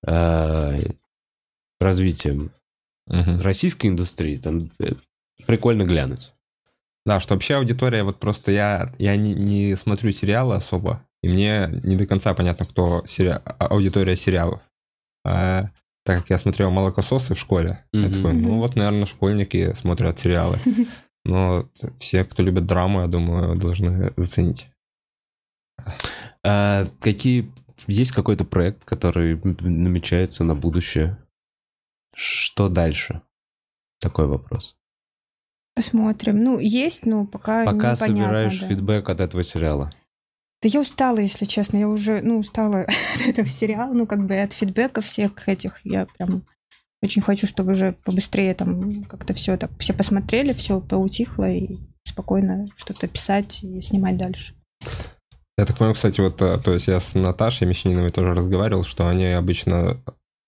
[0.06, 0.82] э,
[1.80, 2.52] развитием
[3.08, 3.42] угу.
[3.42, 4.94] российской индустрии, там э,
[5.46, 6.34] прикольно глянуть.
[7.06, 11.70] Да, что вообще аудитория, вот просто я, я не, не смотрю сериалы особо, и мне
[11.84, 13.30] не до конца понятно, кто сери...
[13.30, 14.62] А, аудитория сериалов.
[15.26, 15.70] А,
[16.04, 20.20] так как я смотрел «Молокососы» в школе, mm я такой, ну вот, наверное, школьники смотрят
[20.20, 20.60] сериалы.
[21.26, 21.68] Но
[22.00, 24.70] все, кто любит драму, я думаю, должны заценить.
[26.44, 27.52] А какие
[27.88, 31.18] есть какой-то проект, который намечается на будущее?
[32.18, 33.22] Что дальше?
[34.00, 34.76] Такой вопрос.
[35.76, 36.44] Посмотрим.
[36.44, 38.68] Ну, есть, но пока Пока собираешь да.
[38.68, 39.94] фидбэк от этого сериала.
[40.64, 41.78] Да я устала, если честно.
[41.78, 45.80] Я уже, ну, устала от этого сериала, ну, как бы от фидбэка всех этих.
[45.86, 46.48] Я прям
[47.04, 52.68] очень хочу, чтобы уже побыстрее там как-то все так, все посмотрели, все поутихло и спокойно
[52.78, 54.56] что-то писать и снимать дальше.
[55.56, 59.08] Я так понял, кстати, вот, э, то есть я с Наташей Мещаниновой тоже разговаривал, что
[59.08, 60.02] они обычно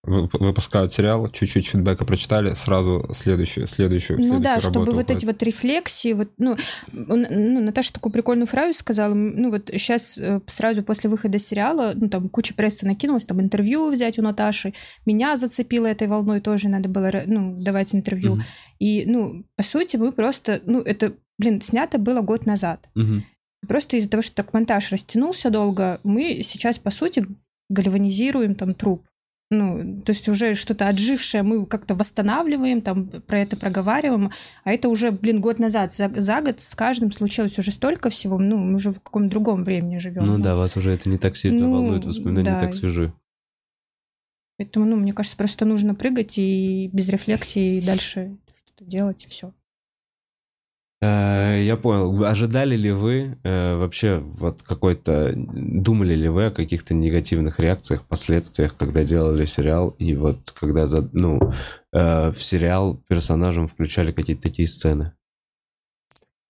[0.03, 5.43] выпускают сериал, чуть-чуть фидбэка прочитали, сразу следующую, следующую, Ну следующую да, чтобы вот эти вот
[5.43, 6.57] рефлексии, вот, ну,
[6.93, 12.07] ну, Наташа такую прикольную фразу сказала, ну вот сейчас э, сразу после выхода сериала, ну
[12.07, 14.73] там куча прессы накинулась, там интервью взять у Наташи,
[15.05, 18.33] меня зацепило этой волной, тоже надо было, ну, давать интервью.
[18.33, 18.41] Угу.
[18.79, 22.87] И, ну, по сути, мы просто, ну, это, блин, снято было год назад.
[22.95, 23.23] Угу.
[23.67, 27.25] Просто из-за того, что так монтаж растянулся долго, мы сейчас, по сути,
[27.69, 29.03] гальванизируем там труп
[29.51, 34.31] ну, то есть уже что-то отжившее мы как-то восстанавливаем, там про это проговариваем,
[34.63, 38.37] а это уже, блин, год назад, за, за год с каждым случилось уже столько всего,
[38.37, 40.25] ну, мы уже в каком-то другом времени живем.
[40.25, 42.55] Ну да, вас уже это не так сильно ну, волнует, воспоминания да.
[42.55, 43.11] не так свежи.
[44.57, 49.53] Поэтому, ну, мне кажется, просто нужно прыгать и без рефлексии дальше что-то делать, и все.
[51.01, 52.25] Э, я понял.
[52.25, 55.33] Ожидали ли вы э, вообще вот какой-то...
[55.35, 61.39] Думали ли вы о каких-то негативных реакциях, последствиях, когда делали сериал, и вот когда, ну,
[61.93, 65.13] э, в сериал персонажам включали какие-то такие сцены?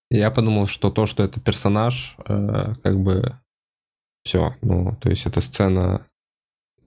[0.10, 3.36] Я подумал, что то, что это персонаж, как бы
[4.24, 4.56] все.
[4.64, 6.08] Ну, то есть это сцена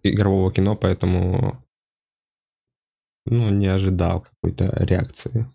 [0.03, 1.65] игрового кино, поэтому
[3.25, 5.47] ну, не ожидал какой-то реакции.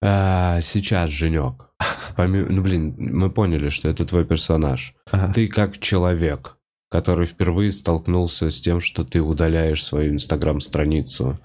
[0.00, 1.70] А, сейчас, Женек,
[2.16, 4.94] помимо, ну, блин, мы поняли, что это твой персонаж.
[5.10, 5.32] Ага.
[5.32, 6.56] Ты как человек,
[6.90, 11.38] который впервые столкнулся с тем, что ты удаляешь свою инстаграм-страницу.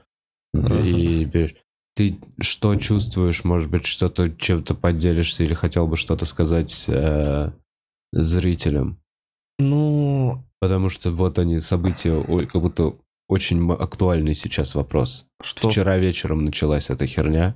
[0.53, 0.79] Ага.
[0.79, 1.25] И
[1.95, 3.43] ты что чувствуешь?
[3.43, 7.51] Может быть, что-то чем-то поделишься или хотел бы что-то сказать э,
[8.11, 8.99] зрителям?
[9.59, 10.43] Ну...
[10.59, 12.95] Потому что вот они, события, ой, как будто
[13.27, 15.25] очень актуальный сейчас вопрос.
[15.43, 15.69] Что?
[15.69, 17.55] Вчера вечером началась эта херня.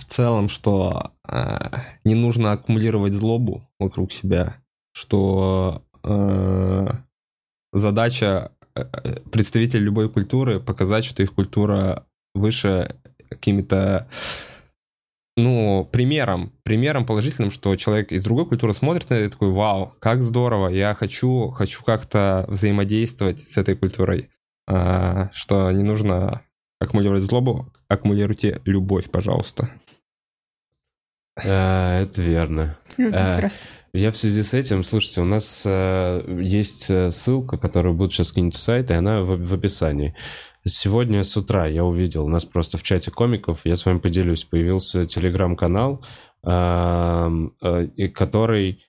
[0.00, 1.56] В целом, что э,
[2.04, 4.56] не нужно аккумулировать злобу вокруг себя,
[4.92, 6.86] что э,
[7.72, 8.84] задача э,
[9.30, 12.96] представителей любой культуры показать, что их культура выше
[13.28, 14.08] какими-то
[15.38, 19.94] ну, примером, примером положительным, что человек из другой культуры смотрит на это и такой, вау,
[20.00, 24.30] как здорово, я хочу, хочу как-то взаимодействовать с этой культурой,
[24.66, 26.42] а, что не нужно
[26.80, 29.70] аккумулировать злобу, аккумулируйте любовь, пожалуйста.
[31.44, 32.76] А, это верно.
[32.98, 33.58] А, Просто.
[33.94, 38.28] Я в связи с этим, слушайте, у нас э, есть э, ссылка, которую будет сейчас
[38.28, 40.14] скинуть в сайт, и она в, в описании.
[40.66, 44.44] Сегодня с утра я увидел, у нас просто в чате комиков, я с вами поделюсь,
[44.44, 46.04] появился телеграм-канал,
[46.44, 48.84] эм, э, который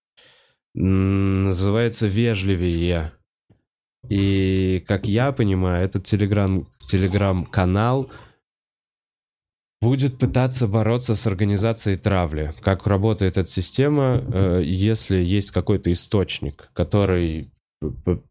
[0.74, 3.14] называется «Вежливее».
[4.10, 8.10] И, как я понимаю, этот телеграм, телеграм-канал
[9.82, 12.54] будет пытаться бороться с организацией травли.
[12.62, 17.52] Как работает эта система, э, если есть какой-то источник, который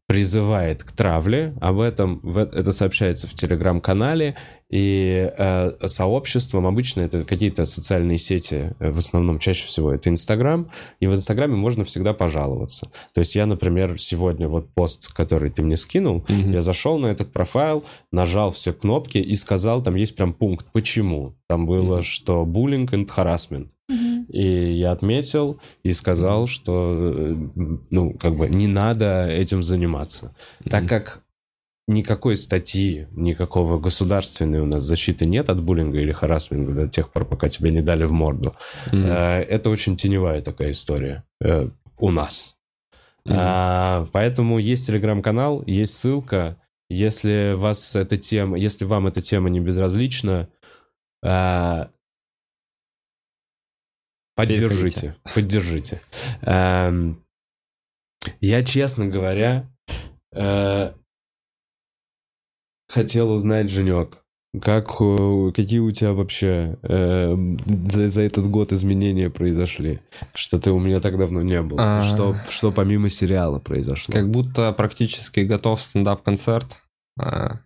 [0.07, 4.37] призывает к травле, об этом это сообщается в телеграм-канале,
[4.71, 10.71] и э, сообществом обычно это какие-то социальные сети, э, в основном чаще всего это Инстаграм,
[11.01, 12.91] и в Инстаграме можно всегда пожаловаться.
[13.15, 16.53] То есть я, например, сегодня вот пост, который ты мне скинул, Мгм.
[16.53, 21.35] я зашел на этот профайл, нажал все кнопки и сказал, там есть прям пункт, почему.
[21.49, 22.03] Там было, Мгм.
[22.03, 23.69] что bullying and harassment.
[23.89, 24.25] Мгм.
[24.29, 27.35] И я отметил и сказал, что, э,
[27.89, 30.35] ну, как бы не надо этим заниматься.
[30.69, 31.23] Так как
[31.89, 37.25] никакой статьи, никакого государственной у нас защиты нет от буллинга или харасминга до тех пор,
[37.25, 38.55] пока тебе не дали в морду.
[38.93, 41.69] Э, Это очень теневая такая история э,
[41.99, 42.55] у нас.
[43.25, 43.37] Мгм.
[43.37, 46.57] А, поэтому есть телеграм-канал, есть ссылка.
[46.91, 50.49] Если вас эта тема, если вам эта тема не безразлична,
[51.23, 51.91] а,
[54.37, 56.01] поддержите, поддержите.
[56.43, 57.25] Эм,
[58.41, 59.71] Я, честно говоря,
[60.33, 60.93] э,
[62.89, 64.19] хотел узнать, Женек,
[64.61, 67.29] как, э, какие у тебя вообще э,
[67.67, 70.01] за, за этот год изменения произошли?
[70.35, 71.77] Что ты у меня так давно не был.
[71.79, 72.05] А.
[72.05, 74.13] Что, что помимо сериала произошло?
[74.13, 76.77] Как будто практически готов стендап-концерт.
[77.21, 77.57] А,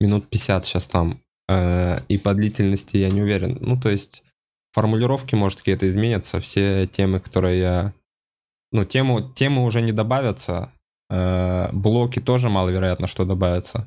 [0.00, 1.20] Минут 50 сейчас там.
[1.48, 3.58] Э, И по длительности я не уверен.
[3.60, 4.22] Ну, то есть
[4.72, 6.40] формулировки, может, какие-то изменятся.
[6.40, 7.92] Все темы, которые я...
[8.72, 10.72] Ну, тему, темы уже не добавятся.
[11.10, 13.86] Э, Блоки тоже маловероятно, что добавятся.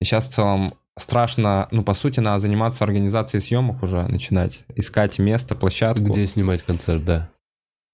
[0.00, 4.60] И сейчас в целом страшно, ну, по сути, надо заниматься организацией съемок уже, начинать.
[4.74, 6.04] Искать место, площадку.
[6.04, 7.28] Где снимать концерт, да.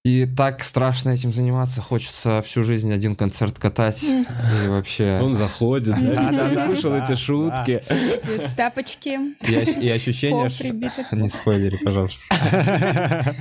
[0.04, 1.80] И так страшно этим заниматься.
[1.80, 4.04] Хочется всю жизнь один концерт катать.
[4.04, 5.18] И вообще...
[5.20, 7.82] Он заходит, да, Да, да, слышал да, эти шутки.
[7.88, 10.70] Эти тапочки, И, и ощущение, что...
[11.16, 13.34] Не спойлери, пожалуйста.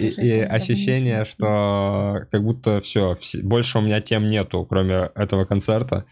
[0.00, 5.44] И, и- и ощущение, что как будто все, больше у меня тем нету, кроме этого
[5.44, 6.06] концерта.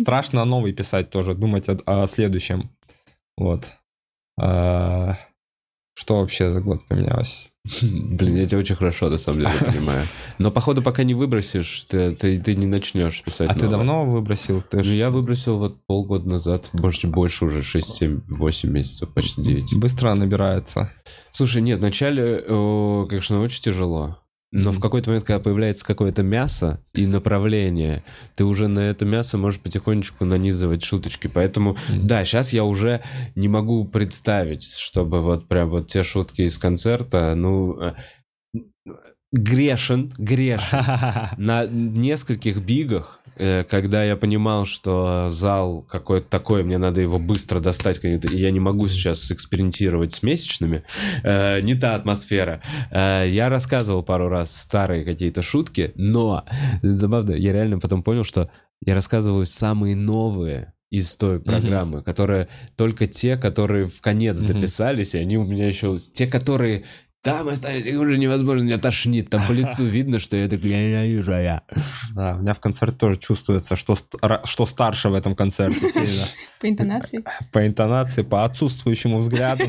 [0.00, 2.70] Страшно новый писать тоже, думать о, о следующем.
[3.36, 3.66] Вот.
[4.40, 5.16] А,
[5.98, 7.50] Что вообще за год поменялось?
[7.82, 10.06] Блин, я тебя очень хорошо, на самом деле, понимаю.
[10.38, 13.70] Но, походу, пока не выбросишь, ты, ты, ты не начнешь писать А ты новое.
[13.70, 14.62] давно выбросил?
[14.62, 19.08] Ты Ну, ж я выбросил вот полгода назад, может, больше уже, 6, 7, 8 месяцев,
[19.12, 19.74] почти 9.
[19.78, 20.92] быстро набирается.
[21.32, 24.18] Слушай, нет, вначале, э, конечно, очень тяжело.
[24.52, 24.82] Но в Мгм.
[24.82, 28.04] какой-то момент, когда появляется какое-то мясо и направление,
[28.36, 31.26] ты уже на это мясо можешь потихонечку нанизывать шуточки.
[31.26, 32.06] Поэтому, Мгм.
[32.06, 33.02] да, сейчас я уже
[33.34, 37.94] не могу представить, чтобы вот прям вот те шутки из концерта, ну, э,
[39.32, 40.78] грешен, грешен
[41.36, 43.20] на нескольких бигах,
[43.68, 48.60] когда я понимал, что зал какой-то такой, мне надо его быстро достать, и я не
[48.60, 50.84] могу сейчас экспериментировать с месячными,
[51.22, 52.62] э, не та атмосфера.
[52.90, 56.44] Э, я рассказывал пару раз старые какие-то шутки, но
[56.82, 58.50] забавно, я реально потом понял, что
[58.84, 65.18] я рассказываю самые новые из той программы, которые только те, которые в конец дописались, и
[65.18, 65.96] они у меня еще...
[65.98, 66.84] Те, которые
[67.26, 69.30] там остались, их уже невозможно, меня тошнит.
[69.30, 70.46] Там по лицу видно, что я
[71.40, 71.62] я.
[72.14, 73.96] Да, у меня в концерте тоже чувствуется, что,
[74.44, 76.24] что старше в этом концерте сильно.
[76.60, 77.24] По интонации.
[77.52, 79.64] По интонации, по отсутствующему взгляду.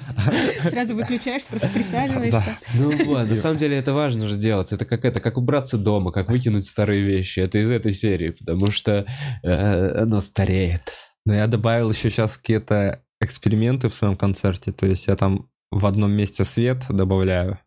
[0.70, 2.56] Сразу выключаешь, просто присаживаешься.
[2.74, 4.70] Ну вот, на самом деле это важно же делать.
[4.70, 7.40] Это как это, как убраться дома, как выкинуть старые вещи.
[7.40, 9.06] Это из этой серии, потому что
[9.42, 10.92] э, оно стареет.
[11.26, 14.70] Но я добавил еще сейчас какие-то эксперименты в своем концерте.
[14.70, 17.58] То есть я там в одном месте свет добавляю.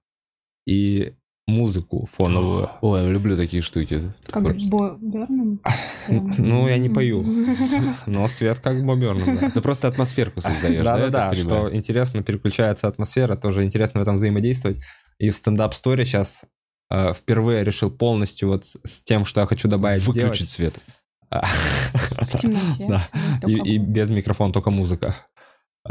[0.67, 1.13] И
[1.47, 2.69] музыку фоновую.
[2.81, 4.01] Ой, я люблю такие штуки.
[4.27, 5.59] Как Бо Берном?
[6.37, 7.25] Ну, я не пою.
[8.05, 9.49] Но свет как Бо да.
[9.49, 10.97] Ты просто атмосферку создаешь, да?
[10.97, 14.77] Да-да-да, что интересно, переключается атмосфера, тоже интересно в этом взаимодействовать.
[15.17, 16.41] И в стендап-сторе сейчас
[16.91, 20.75] э, впервые решил полностью вот с тем, что я хочу добавить, Выключить свет.
[21.31, 22.85] В темноте.
[22.87, 23.07] Да.
[23.47, 25.15] И, и без микрофона только музыка.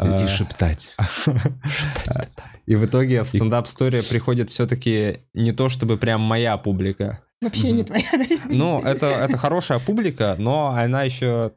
[0.02, 0.92] И, и шептать.
[1.24, 2.30] Шептать.
[2.66, 7.20] И в итоге в стендап-сторе приходит все-таки не то, чтобы прям моя публика.
[7.40, 8.04] Вообще не твоя.
[8.48, 11.52] Ну, это, это хорошая публика, но она еще...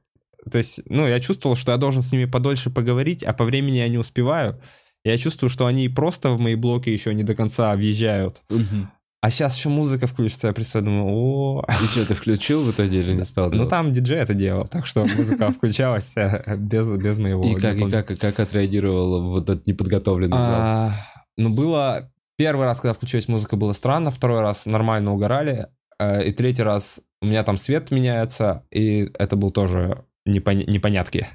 [0.49, 3.77] То есть, ну, я чувствовал, что я должен с ними подольше поговорить, а по времени
[3.77, 4.59] я не успеваю.
[5.03, 8.41] Я чувствую, что они просто в мои блоки еще не до конца въезжают.
[8.49, 8.91] Мгм.
[9.21, 11.65] А сейчас еще музыка включится, я представляю, думаю, о...
[11.81, 13.49] И что, ты включил в итоге или не стал?
[13.51, 17.43] Ну, там диджей это делал, так что музыка включалась э, без, без моего...
[17.43, 20.55] И как, и как, как отреагировал вот этот неподготовленный зал?
[20.55, 20.91] А,
[21.35, 22.11] ну, было...
[22.37, 26.99] Первый раз, когда включилась музыка, было странно, второй раз нормально угорали, э, и третий раз
[27.19, 31.27] у меня там свет меняется, и это был тоже непон- непонятки.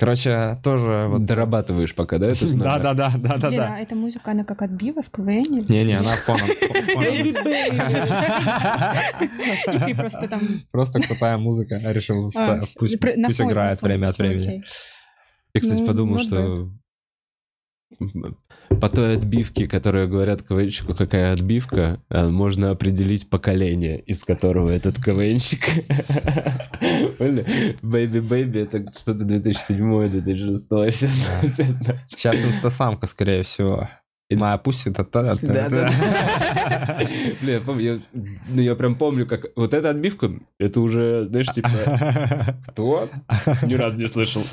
[0.00, 1.26] Короче, тоже вот...
[1.26, 2.30] Дорабатываешь пока, да?
[2.30, 2.64] этот номер?
[2.64, 3.74] Да-да-да, Блин, да-да-да.
[3.74, 5.66] а эта музыка, она как отбива в КВН?
[5.68, 6.48] Не-не, она фоном.
[6.50, 7.32] И
[9.78, 10.40] ты просто там...
[10.72, 14.64] Просто крутая музыка, я решил, А, пусть играет время от времени.
[15.52, 16.70] Я, кстати, Ну, подумал, not что
[18.78, 25.02] по той отбивке, которую говорят КВНщику, какая отбивка, э, можно определить поколение, из которого этот
[25.02, 25.66] КВНщик.
[27.20, 32.00] Baby это что-то 2007-2006, все знают.
[32.08, 33.88] Сейчас инстасамка, скорее всего.
[34.32, 35.90] Моя пусть это та Да, да.
[37.42, 38.00] Бля, я помню, я-
[38.48, 41.68] ну я прям помню, как вот эта отбивка, это уже, знаешь, типа,
[42.68, 43.08] кто?
[43.64, 44.44] Ни разу не слышал.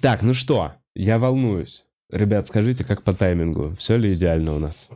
[0.00, 1.84] Так, ну что, я волнуюсь.
[2.10, 3.74] Ребят, скажите, как по таймингу?
[3.76, 4.88] Все ли идеально у нас?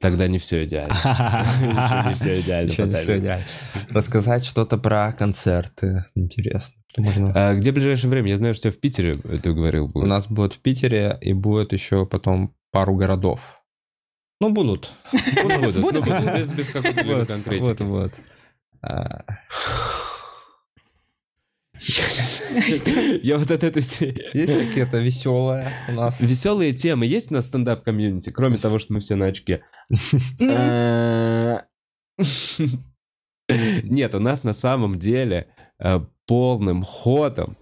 [0.00, 0.94] Тогда не все идеально.
[2.08, 3.42] Не все идеально.
[3.90, 6.04] Рассказать что-то про концерты.
[6.14, 6.74] Интересно.
[6.96, 7.32] Можно...
[7.34, 8.28] А Где в ближайшее время?
[8.30, 12.06] Я знаю, что в Питере, ты говорил, У нас будет в Питере и будет еще
[12.06, 13.60] потом пару городов.
[14.40, 14.90] Ну, будут.
[15.12, 15.18] Ну,
[15.58, 16.04] будут, ну, Будут.
[16.04, 17.64] будут, без- какой-то конкретики.
[17.64, 18.12] Вот, вот.
[23.22, 24.30] Я вот от этой всей...
[24.34, 26.20] Есть какие-то веселые у нас.
[26.20, 29.64] Веселые темы есть на стендап-комьюнити, кроме того, что мы все на очке?
[30.40, 31.60] Э,
[33.48, 35.48] Нет, у нас на самом деле
[35.78, 37.56] э, полным ходом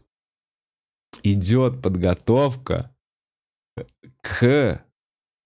[1.22, 2.94] идет подготовка
[4.22, 4.84] к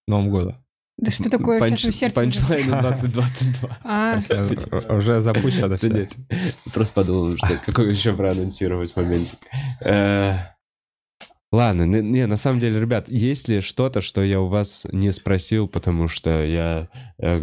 [0.07, 0.65] Новым годом.
[1.01, 2.21] Да что такое панч- сердце?
[2.21, 2.31] уже?
[2.31, 3.77] панчлайну 2022.
[3.83, 5.87] А, Э, Уже запущено все.
[5.89, 6.11] нет,
[6.73, 9.39] Просто подумал, что какой еще проанонсировать моментик.
[9.83, 10.35] Э,
[11.53, 15.11] Ладно, не, не, на самом деле, ребят, есть ли что-то, что я у вас не
[15.11, 16.87] спросил, потому что я
[17.21, 17.41] э,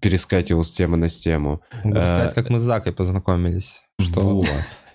[0.00, 1.62] перескакивал с темы на тему?
[1.84, 3.76] Могу Э, рассказать, как мы с Закой познакомились.
[3.98, 4.46] Что Вот.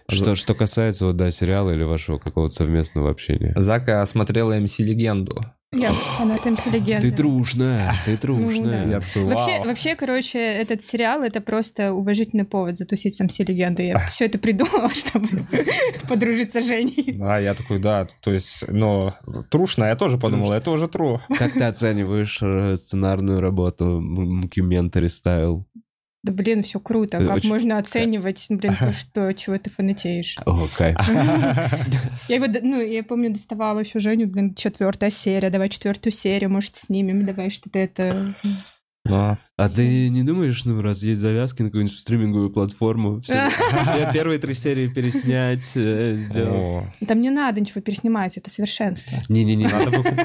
[0.07, 3.53] Что, что касается, вот, да, сериала или вашего какого-то совместного общения.
[3.55, 5.43] Зака смотрела МС Легенду.
[5.75, 7.09] Я фанат МС Легенды.
[7.09, 9.01] Ты трушная, ты трушная.
[9.01, 13.83] такой, Вообще, вообще, короче, этот сериал это просто уважительный повод затусить сам все легенды.
[13.83, 15.27] Я все это придумала, чтобы
[16.07, 17.13] подружиться с Женей.
[17.13, 19.15] Да, я такой, да, то есть, но
[19.49, 21.21] трушно, я тоже подумал, это уже true.
[21.37, 25.65] Как ты оцениваешь э, сценарную работу mockumentary style?
[26.25, 27.19] Да блин, все круто.
[27.19, 30.35] Как очень- можно оценивать, блин, то, что чего ты фанатеешь?
[30.43, 30.97] О, кайф.
[32.27, 36.77] Я его, ну, я помню, доставала еще Женю, блин, четвертая серия, давай четвертую серию, может,
[36.77, 38.33] снимем, давай что-то это...
[39.05, 44.37] Но А ты не думаешь, ну, раз есть завязки на какую-нибудь стриминговую платформу, я первые
[44.37, 46.87] три серии переснять, э, сделать?
[47.07, 49.17] Там не надо ничего переснимать, это совершенство.
[49.29, 49.69] Не-не-не,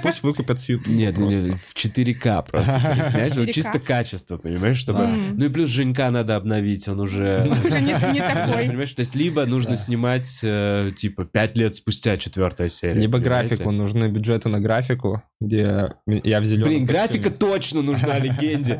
[0.00, 0.88] пусть выкупят с YouTube.
[0.92, 3.52] Нет, ну, в 4К просто переснять, 4К.
[3.52, 5.06] чисто качество, понимаешь, чтобы...
[5.06, 7.46] Ну и плюс Женька надо обновить, он уже...
[7.64, 8.66] Уже не, такой.
[8.66, 12.98] Понимаешь, то есть либо нужно снимать, э, типа, пять лет спустя четвертая серия.
[12.98, 18.76] Либо графику, нужны бюджеты на графику, где я в зеленом Блин, графика точно нужна легенде.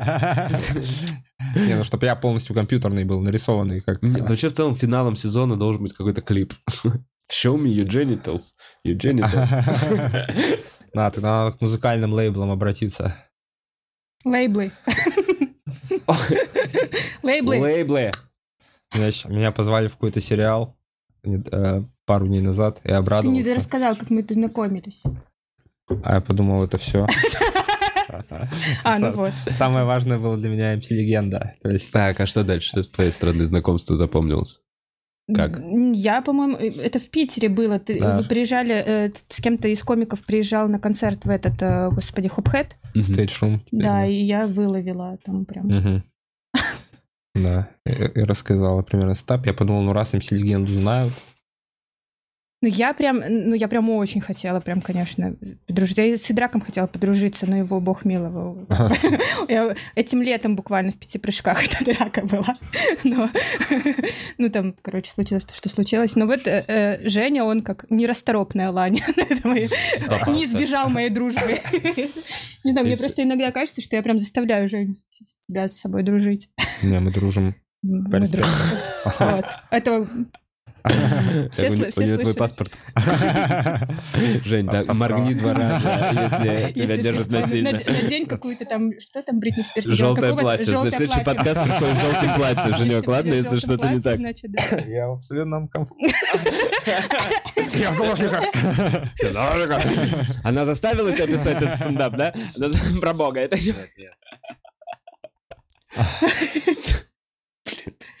[1.55, 4.01] Не, ну чтобы я полностью компьютерный был, нарисованный, как...
[4.01, 6.53] Нет, Вообще, в целом, финалом сезона должен быть какой-то клип.
[7.31, 8.51] Show me your genitals.
[8.85, 10.59] Your genitals.
[10.93, 13.15] На, тогда надо к музыкальным лейблам обратиться.
[14.25, 14.71] Лейблы.
[17.23, 17.59] Лейблы.
[17.59, 18.11] Лейблы.
[18.93, 20.75] Меня, позвали в какой-то сериал
[21.23, 23.55] э, пару дней назад, я Ты не обрадовался.
[23.55, 25.01] рассказал, как мы познакомились.
[26.03, 27.07] А я подумал, это все.
[28.83, 29.31] А, ну вот.
[29.57, 31.55] Самое важное было для меня MC Легенда.
[31.61, 32.69] То есть Так, а что дальше?
[32.69, 34.61] Что с твоей стороны знакомство запомнилось?
[35.33, 35.61] Как?
[35.93, 37.79] Я, по-моему, это в Питере было.
[37.79, 38.17] Ты, Да.
[38.17, 42.75] Вы приезжали, э, с кем-то из комиков приезжал на концерт в этот, э, господи, Хопхэт.
[42.95, 43.61] Стейдж-рум.
[43.71, 46.03] Да, и я выловила там прям.
[47.33, 49.45] Да, и, и рассказала примерно стап.
[49.45, 51.13] Я подумал, ну раз MC легенду знают,
[52.63, 55.35] Ну, я прям, ну, я прям очень хотела, прям, конечно,
[55.65, 56.03] подружиться.
[56.03, 58.67] Я с Идраком хотела подружиться, но его бог миловал.
[59.49, 62.55] Я этим летом буквально в пяти прыжках эта драка была.
[63.03, 63.29] Но,
[64.37, 66.15] ну, там, короче, случилось то, что случилось.
[66.15, 68.99] Но вот э, э, Женя, он как нерасторопная лань.
[70.27, 71.61] Не избежал моей дружбы.
[72.63, 74.93] Не знаю, мне просто иногда кажется, что я прям заставляю Женю
[75.47, 76.49] тебя с собой дружить.
[77.81, 78.45] не, мы дружим.
[79.19, 79.45] Вот.
[79.71, 80.07] Это
[81.51, 82.71] Все у, все у нее твой паспорт.
[84.45, 87.71] Жень, да, моргни два раза, если тебя держат ты насильно.
[87.71, 89.85] над- Надень какую-то там, что там Бритни Спирс?
[89.85, 90.73] Желтое платье.
[90.79, 91.43] На следующий платье.
[91.43, 94.17] подкаст приходит в желтом платье, Женек, ладно, в если что-то не так.
[94.17, 94.77] Значит, да.
[94.87, 96.15] Я в абсолютном комфорте.
[97.73, 98.41] Я заложника.
[100.43, 102.33] Она заставила тебя писать этот стендап, да?
[102.99, 103.39] Про бога.
[103.39, 103.57] Это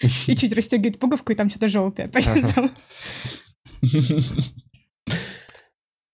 [0.27, 2.09] И чуть расстегивает пуговку, и там что-то желтое.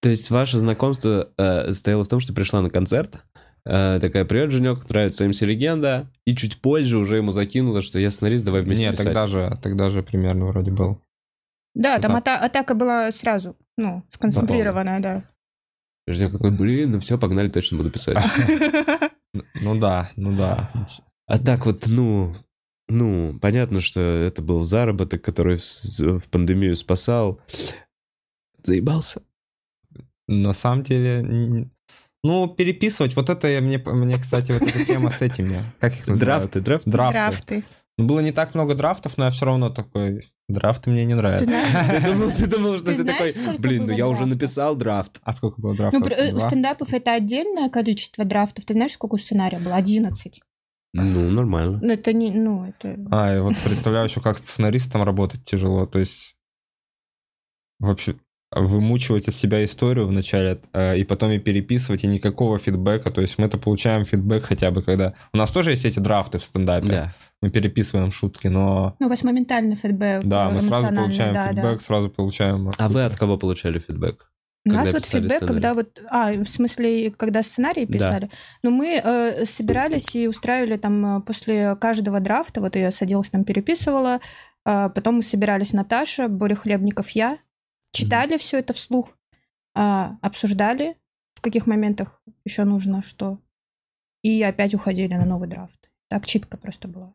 [0.01, 3.23] То есть ваше знакомство э, состояло в том, что пришла на концерт,
[3.65, 8.11] э, такая, привет, Женек, нравится МС Легенда, и чуть позже уже ему закинула, что я
[8.11, 9.07] сценарист, давай вместе Нет, писать.
[9.07, 11.01] тогда же, тогда же примерно вроде был.
[11.73, 15.23] Да, там ата- атака была сразу, ну, сконцентрированная, да.
[16.07, 18.17] Женек такой, блин, ну все, погнали, точно буду писать.
[19.61, 20.71] Ну да, ну да.
[21.27, 22.35] А так вот, ну,
[22.89, 27.39] ну, понятно, что это был заработок, который в пандемию спасал.
[28.63, 29.21] Заебался.
[30.27, 31.69] На самом деле,
[32.23, 36.07] ну, переписывать, вот это я- мне, мне, кстати, вот эта тема с этими, как их
[36.07, 36.51] называют?
[36.51, 36.89] Драфты, драфты.
[36.89, 37.13] Драфты.
[37.13, 37.63] Драфты.
[37.99, 41.51] Ну, было не так много драфтов, но я все равно такой, драфты мне не нравятся.
[42.01, 45.19] Ты думал, ты думал, что Ты ты знаешь, такой, блин, ну я уже написал draft.
[45.23, 46.11] А сколько было Ну, драфтов?
[46.11, 46.47] э, у Два?
[46.49, 48.65] стендапов это отдельное количество драфтов.
[48.65, 49.75] Ты знаешь, сколько у сценария было?
[49.75, 50.41] 11.
[51.03, 51.79] Ну, нормально.
[51.81, 52.97] Ну, это не, ну, это...
[53.11, 55.85] А, я вот представляю еще, как сценаристом работать тяжело.
[55.85, 56.35] То есть
[57.79, 58.15] вообще
[58.51, 63.11] вымучивать из себя историю вначале э, и потом и переписывать, и никакого фидбэка.
[63.11, 65.13] То есть мы-то получаем фидбэк хотя бы, когда...
[65.33, 66.87] У нас тоже есть эти драфты в стендапе.
[66.87, 67.13] Да.
[67.41, 68.95] Мы переписываем шутки, но...
[68.99, 70.23] Ну, у вас моментальный фидбэк.
[70.23, 71.53] Да, мы сразу эмоциональный, получаем да, да.
[71.53, 72.71] фидбэк, сразу получаем...
[72.77, 74.31] А вы от кого получали фидбэк?
[74.73, 75.47] У нас вот фидбэк, сценарий?
[75.47, 76.01] когда вот...
[76.09, 77.93] А, в смысле, когда сценарий Да.
[77.93, 78.29] писали?
[78.63, 83.43] Ну, мы э, собирались и устраивали там э, после каждого драфта, вот я садилась там,
[83.43, 84.19] переписывала,
[84.65, 87.39] а потом мы собирались Наташа, Боря Хлебников, я,
[87.91, 89.17] читали все это вслух,
[89.75, 90.97] а, обсуждали,
[91.35, 93.39] в каких моментах еще нужно что,
[94.23, 95.89] и опять уходили на новый драфт.
[96.09, 97.13] Так читка просто была.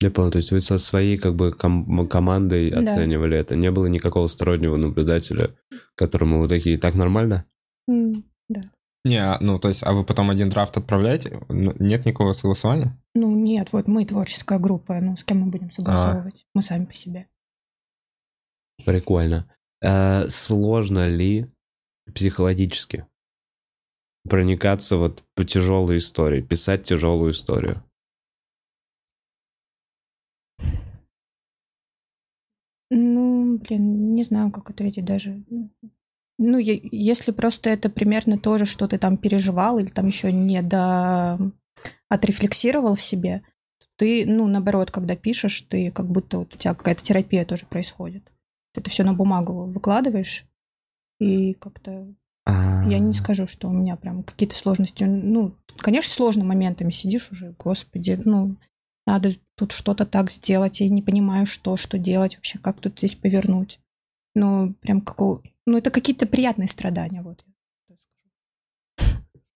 [0.00, 2.80] Я понял, то есть вы со своей как бы ком- командой Да.
[2.80, 3.56] оценивали это?
[3.56, 5.54] Не было никакого стороннего наблюдателя,
[5.94, 7.46] которому вы такие, так нормально?
[7.86, 8.60] Да.
[9.06, 11.40] Не, а, ну, то есть, а вы потом один драфт отправляете?
[11.48, 12.98] Ну, Нет никакого согласования?
[13.14, 15.50] Ну, нет, вот мы творческая группа, ну, с кем мы А.
[15.50, 16.46] будем согласовывать?
[16.54, 17.26] Мы сами по себе.
[18.84, 19.46] Прикольно.
[19.82, 21.46] Э, сложно ли
[22.14, 23.06] психологически
[24.28, 27.82] проникаться вот по тяжелой истории, писать тяжелую историю?
[32.90, 35.42] Ну, блин, не знаю, как ответить даже.
[36.38, 40.32] Ну, е- если просто это примерно то же, что ты там переживал или там еще
[40.32, 41.38] не до...
[42.08, 43.42] отрефлексировал в себе,
[43.96, 48.24] ты, ну, наоборот, когда пишешь, ты как будто вот у тебя какая-то терапия тоже происходит.
[48.72, 50.44] Ты это все на бумагу выкладываешь,
[51.20, 52.12] и как-то
[52.46, 55.04] я не скажу, что у меня прям какие-то сложности.
[55.04, 58.56] Ну, конечно, сложно моментами сидишь уже, господи, ну,
[59.06, 63.14] надо тут что-то так сделать, я не понимаю, что, что делать вообще, как тут здесь
[63.14, 63.80] повернуть.
[64.34, 65.42] Ну, прям какого...
[65.66, 67.44] Ну, это какие-то приятные страдания, вот.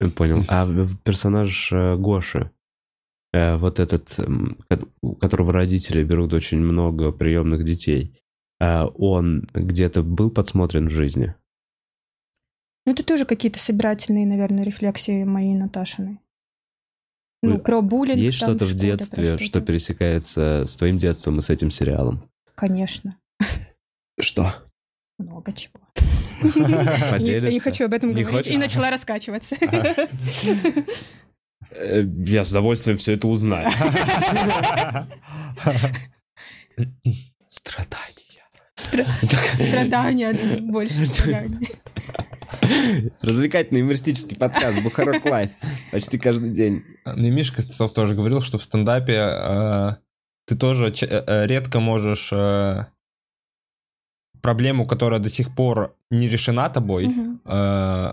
[0.00, 0.44] Я Понял.
[0.48, 0.66] А
[1.02, 2.52] персонаж э, Гоши,
[3.32, 4.16] э, вот этот,
[5.02, 8.16] у которого родители берут очень много приемных детей,
[8.60, 11.34] э, он где-то был подсмотрен в жизни?
[12.86, 16.20] Ну, это тоже какие-то собирательные, наверное, рефлексии моей Наташиной.
[17.42, 18.18] Ну, про буллинг.
[18.18, 22.20] Есть что-то в детстве, что пересекается с твоим детством и с этим сериалом?
[22.54, 23.16] Конечно,
[24.18, 24.54] Что?
[25.18, 25.74] много чего.
[27.18, 28.46] Я не хочу об этом говорить.
[28.48, 29.56] И начала раскачиваться.
[31.70, 33.70] Э, Я с удовольствием все это узнаю.
[37.48, 38.17] Страдания.
[38.78, 39.06] Стра-
[39.56, 41.68] Страдания, больше страданий.
[43.20, 45.50] Развлекательный юмористический подкаст Бухарог Live.
[45.90, 46.84] Почти каждый день.
[47.04, 49.90] Ну и Мишка Костецов тоже говорил, что в стендапе э,
[50.46, 52.86] ты тоже э, э, редко можешь э,
[54.42, 57.12] проблему, которая до сих пор не решена тобой,
[57.44, 58.12] э,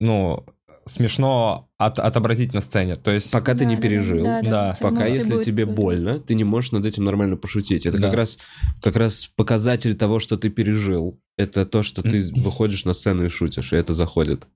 [0.00, 0.44] ну,
[0.86, 2.96] смешно от- отобразить на сцене.
[2.96, 4.24] То есть, Пока ты Да, не да, да, пережил.
[4.24, 4.76] да, да, Да.
[4.80, 5.74] Пока, если тебе были.
[5.76, 7.86] больно, ты не можешь над этим нормально пошутить.
[7.86, 8.08] Это Да.
[8.08, 8.38] как раз
[8.82, 11.18] как раз показатель того, что ты пережил.
[11.36, 14.46] Это то, что ты выходишь на сцену и шутишь, и это заходит.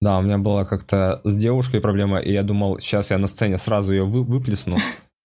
[0.00, 3.56] да, у меня была как-то с девушкой проблема, и я думал, сейчас я на сцене
[3.56, 4.76] сразу ее вы- выплесну.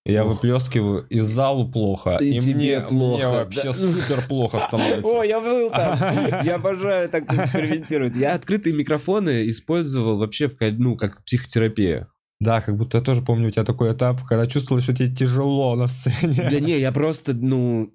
[0.10, 0.30] Я Ох.
[0.36, 3.74] выплескиваю, и залу плохо, И и, тебе мне, плохо, мне вообще да.
[3.74, 5.22] супер плохо становится.
[5.24, 5.99] я был там.
[6.45, 8.16] Я обожаю так экспериментировать.
[8.16, 12.08] Я открытые микрофоны использовал вообще в, ну, как психотерапия.
[12.40, 15.76] Да, как будто я тоже помню у тебя такой этап, когда чувствовал, что тебе тяжело
[15.76, 16.48] на сцене.
[16.52, 17.92] Да не, я просто, ну,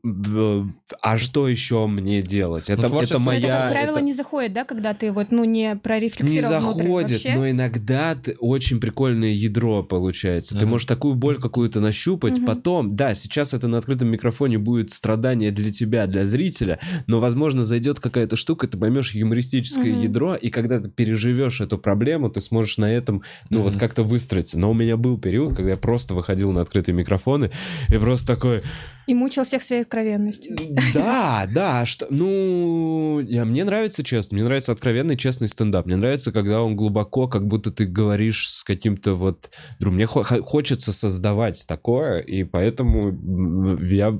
[1.00, 2.68] а что еще мне делать?
[2.68, 3.38] Это, творчество- это Ну, моя...
[3.38, 6.82] это, как правило, это- не заходит, да, когда ты вот, ну, не не прорефлексировал внутрь
[6.82, 10.54] заходит, но иногда ты- очень прикольное ядро получается.
[10.54, 10.70] Ты Мгм.
[10.70, 12.46] можешь такую боль какую-то нащупать, Мгм.
[12.46, 17.64] потом, да, сейчас это на открытом микрофоне будет страдание для тебя, для зрителя, но, возможно,
[17.64, 20.02] зайдет какая-то штука, ты поймешь юмористическое Мгм.
[20.02, 23.78] ядро, и когда ты переживешь эту проблему, ты сможешь на этом, ну, вот Мгм.
[23.80, 24.02] как-то
[24.32, 24.58] выстроиться.
[24.58, 27.50] Но у меня был период, когда я просто выходил на открытые микрофоны
[27.88, 28.60] и просто такой,
[29.06, 30.56] И мучил всех своей откровенностью.
[30.94, 35.86] да, да, что, ну, я, мне нравится честно, мне нравится откровенный, честный стендап.
[35.86, 39.50] Мне нравится, когда он глубоко, как будто ты говоришь с каким-то вот...
[39.80, 44.18] друг- Мне хо- хо- хочется создавать такое, и поэтому я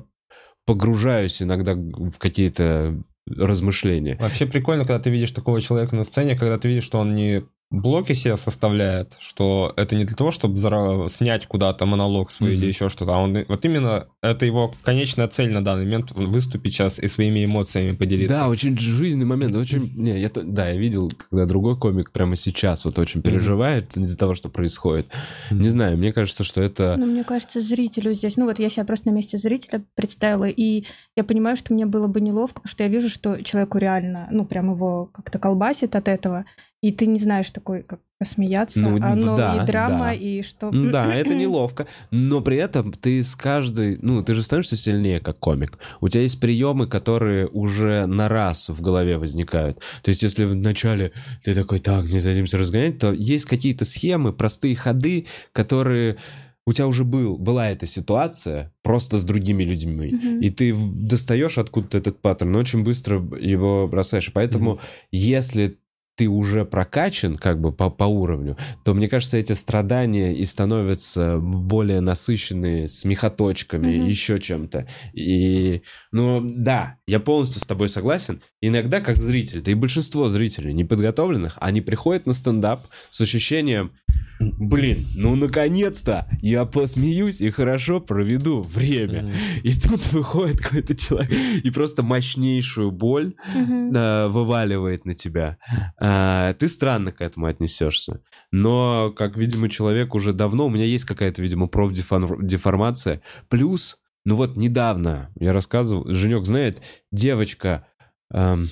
[0.65, 4.17] погружаюсь иногда в какие-то размышления.
[4.19, 7.43] Вообще прикольно, когда ты видишь такого человека на сцене, когда ты видишь, что он не
[7.71, 12.59] блоки себе составляет, что это не для того, чтобы зара- снять куда-то монолог свой Мгм.
[12.59, 16.73] или еще что-то, а он вот именно это его конечная цель на данный момент выступить
[16.73, 18.35] сейчас и своими эмоциями поделиться.
[18.35, 19.91] Да, очень жизненный момент, очень...
[19.95, 24.17] Не, я, то- да, я видел, когда другой комик прямо сейчас вот очень переживает из-за
[24.19, 25.07] того, что происходит.
[25.49, 26.95] Не знаю, мне кажется, что это...
[26.97, 28.37] Ну, мне кажется, зрителю здесь...
[28.37, 30.85] Ну, вот я себя просто на месте зрителя представила, и
[31.15, 34.45] я понимаю, что мне было бы неловко, потому что я вижу, что человеку реально, ну,
[34.45, 36.45] прям его как-то колбасит от этого,
[36.83, 40.13] и ты не знаешь такой, как посмеяться, Ну, а ну, да, и драма, да.
[40.13, 40.69] и что...
[40.69, 45.39] Да, это неловко, но при этом ты с каждой, ну, ты же становишься сильнее как
[45.39, 45.79] комик.
[46.01, 49.79] У тебя есть приемы, которые уже на раз в голове возникают.
[50.01, 51.13] То есть, если вначале
[51.43, 56.17] ты такой, так, не дадимся разгонять, то есть какие-то схемы, простые ходы, которые
[56.65, 60.39] у тебя уже был, была эта ситуация просто с другими людьми, Мгм.
[60.41, 64.27] и ты достаешь откуда-то этот паттерн, но очень быстро его бросаешь.
[64.29, 64.79] И Поэтому,
[65.11, 65.77] если
[66.15, 71.37] ты уже прокачан как бы по, по уровню, то, мне кажется, эти страдания и становятся
[71.39, 74.07] более насыщенные смехоточками, Мгм.
[74.07, 74.87] еще чем-то.
[75.13, 78.41] И, ну, да, я полностью с тобой согласен.
[78.61, 83.93] Иногда, как зритель, да и большинство зрителей неподготовленных, они приходят на стендап с ощущением,
[84.39, 89.33] блин, ну, наконец-то я посмеюсь и хорошо проведу время.
[89.63, 91.31] И тут выходит какой-то человек
[91.63, 95.57] и просто мощнейшую боль э, вываливает на тебя.
[95.99, 98.21] А, ты странно к этому отнесешься.
[98.51, 103.21] Но, как, видимо, человек уже давно, у меня есть какая-то, видимо, профдеформация.
[103.49, 107.87] Плюс, ну вот недавно я рассказывал, Женек знает, девочка...
[108.33, 108.67] эм,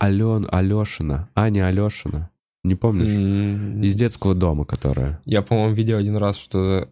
[0.00, 2.30] Ален, Алешина, Аня Алешина,
[2.62, 3.10] не помнишь?
[3.12, 5.20] М, Из детского дома, которая.
[5.24, 6.88] Я, по-моему, видел один раз, что...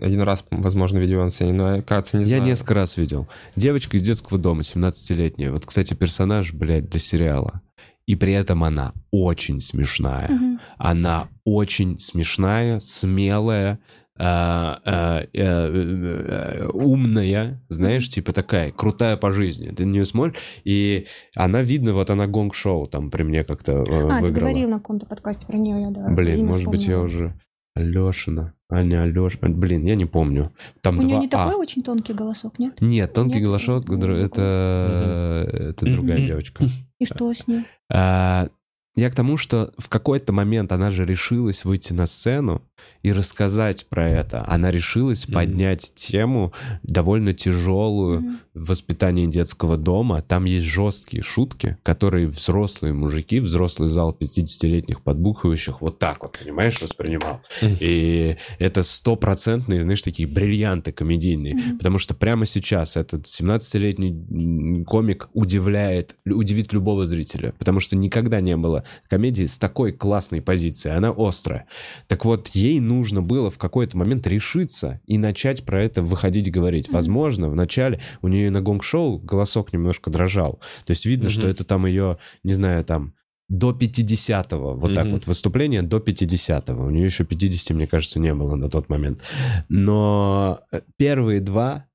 [0.00, 2.44] Один раз, возможно, видел на сцене, но я, кажется, не Я знаю.
[2.44, 3.28] несколько раз видел.
[3.56, 5.50] Девочка из детского дома, 17-летняя.
[5.50, 7.60] Вот, кстати, персонаж, блядь, для сериала.
[8.06, 10.28] И при этом она очень смешная.
[10.30, 10.60] Мгм.
[10.78, 13.80] Она очень смешная, смелая,
[14.18, 19.70] а, а, э, умная, знаешь, типа такая, крутая по жизни.
[19.70, 23.80] Ты на нее смотришь, и она видно, вот она гонг-шоу там при мне как-то э,
[23.80, 23.84] А,
[24.20, 24.30] ты выиграла.
[24.30, 26.08] говорил на каком-то подкасте про нее, я, да.
[26.10, 27.04] Блин, может быть, я вспомнила.
[27.04, 27.40] уже...
[27.74, 29.48] Алешина, Аня Алешина.
[29.48, 30.52] Блин, я не помню.
[30.82, 31.30] Там У нее не А.
[31.30, 32.78] такой очень тонкий голосок, нет?
[32.82, 33.44] Нет, тонкий Нет?
[33.46, 36.64] голосок, др- это, это другая девочка.
[36.98, 37.64] И что с ней?
[37.90, 38.48] А,
[38.94, 42.60] Я к тому, что в какой-то момент она же решилась выйти на сцену
[43.02, 44.44] и рассказать про это.
[44.46, 45.34] Она решилась Мгм.
[45.34, 46.52] поднять тему
[46.82, 48.38] довольно тяжелую Мгм.
[48.54, 50.22] воспитание детского дома.
[50.22, 56.80] Там есть жесткие шутки, которые взрослые мужики, взрослый зал 50-летних подбухивающих вот так вот, понимаешь,
[56.80, 57.40] воспринимал.
[57.60, 57.76] Мгм.
[57.80, 61.54] И это стопроцентные, знаешь, такие бриллианты комедийные.
[61.54, 61.78] Мгм.
[61.78, 67.52] Потому что прямо сейчас этот 17-летний м, комик удивляет, удивит любого зрителя.
[67.58, 70.94] Потому что никогда не было комедии с такой классной позицией.
[70.96, 71.66] Она острая.
[72.08, 76.50] Так вот, ей нужно было в какой-то момент решиться и начать про это выходить и
[76.50, 76.88] говорить.
[76.88, 76.94] Мгм.
[76.96, 80.60] Возможно, в начале у нее на гонг-шоу голосок немножко дрожал.
[80.84, 81.50] То есть видно, что Мгм.
[81.50, 83.14] это там ее, не знаю, там
[83.48, 85.14] до 50-го, вот так Мгм.
[85.14, 86.84] вот, выступление до 50-го.
[86.84, 89.20] У нее еще 50, мне кажется, не было на тот момент.
[89.68, 91.86] Но э, первые два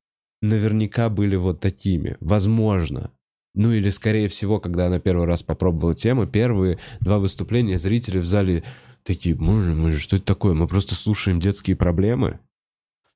[0.42, 2.18] наверняка были вот такими.
[2.20, 3.12] Возможно.
[3.56, 8.26] Ну или, скорее всего, когда она первый раз попробовала тему, первые два выступления зрители в
[8.26, 8.64] зале
[9.08, 10.54] такие, мы, мы же, что это такое?
[10.54, 12.40] Мы просто слушаем детские проблемы.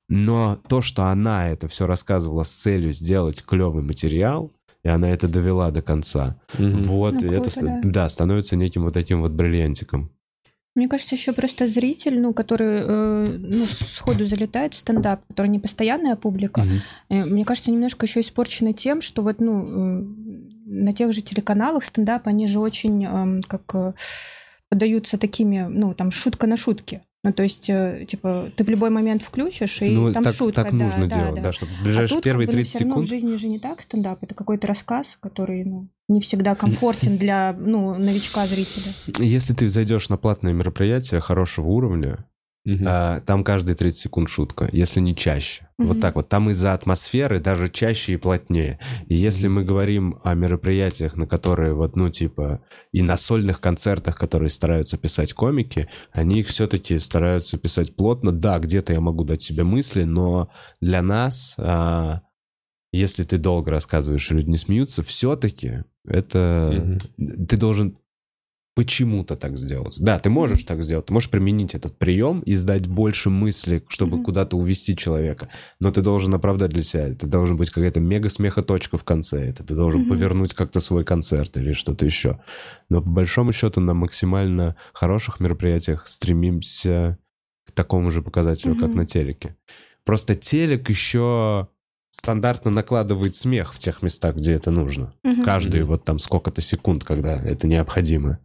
[0.08, 4.50] Но то, что она это все рассказывала с целью сделать клевый материал,
[4.82, 7.80] и она это довела до конца, вот, Ну, это, круто, ста- да.
[7.84, 10.10] да, становится неким вот таким вот бриллиантиком.
[10.74, 15.58] Мне кажется, еще просто зритель, ну, который э, ну, сходу залетает в стендап, который не
[15.60, 16.64] постоянная публика,
[17.10, 20.04] э, мне кажется, немножко еще испорчены тем, что вот, ну, э,
[20.64, 23.92] на тех же телеканалах стендап, они же очень эм, как э,
[24.72, 27.02] подаются такими, ну, там, шутка на шутке.
[27.22, 30.64] Ну, то есть, э, типа, ты в любой момент включишь, и ну, там так, шутка.
[30.64, 31.42] так да, нужно да, делать, да.
[31.42, 33.06] да, чтобы в А ближайшие тут первые как бы, ну, 30 всё равно секунд...
[33.06, 37.52] в жизни же не так стендап, это какой-то рассказ, который ну, не всегда комфортен для
[37.52, 38.94] ну, новичка зрителя.
[39.18, 42.24] Если ты зайдешь на платное мероприятие хорошего уровня,
[42.86, 45.68] А, там каждые 30 секунд шутка, если не чаще.
[45.78, 46.00] Вот Мгм.
[46.00, 46.28] так вот.
[46.28, 48.78] Там из-за атмосферы даже чаще и плотнее.
[49.08, 54.16] И если мы говорим о мероприятиях, на которые вот, ну, типа, и на сольных концертах,
[54.16, 58.30] которые стараются писать комики, они их все-таки стараются писать плотно.
[58.30, 60.48] Да, где-то я могу дать себе мысли, но
[60.80, 62.20] для нас, а,
[62.92, 66.98] если ты долго рассказываешь, и люди не смеются, все-таки это...
[67.16, 67.96] Ты должен
[68.74, 69.98] почему-то так сделать.
[70.00, 74.16] Да, ты можешь так сделать, ты можешь применить этот прием и сдать больше мысли, чтобы
[74.16, 74.24] Мгм.
[74.24, 75.48] куда-то увести человека.
[75.80, 77.08] Но ты должен оправдать для себя.
[77.08, 79.44] Это должен быть какая-то мега смехоточка в конце.
[79.46, 80.08] Это ты должен Мгм.
[80.10, 82.40] повернуть как-то свой концерт или что-то еще.
[82.88, 87.18] Но по большому счету на максимально хороших мероприятиях стремимся
[87.66, 88.98] к такому же показателю, как Мгм.
[88.98, 89.56] на телеке.
[90.04, 91.68] Просто телек еще
[92.12, 95.42] стандартно накладывает смех в тех местах, где это нужно Мгм.
[95.42, 98.38] каждые вот там сколько-то секунд, когда это необходимо.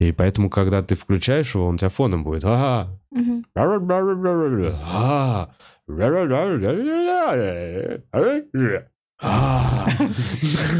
[0.00, 2.44] И поэтому, когда ты включаешь его, он у тебя фоном будет.
[2.44, 2.98] Ага.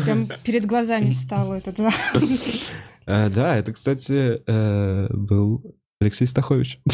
[0.04, 1.78] Прям перед глазами встал этот.
[3.06, 6.78] Э, Да, это, кстати, э, был Алексей Стахович.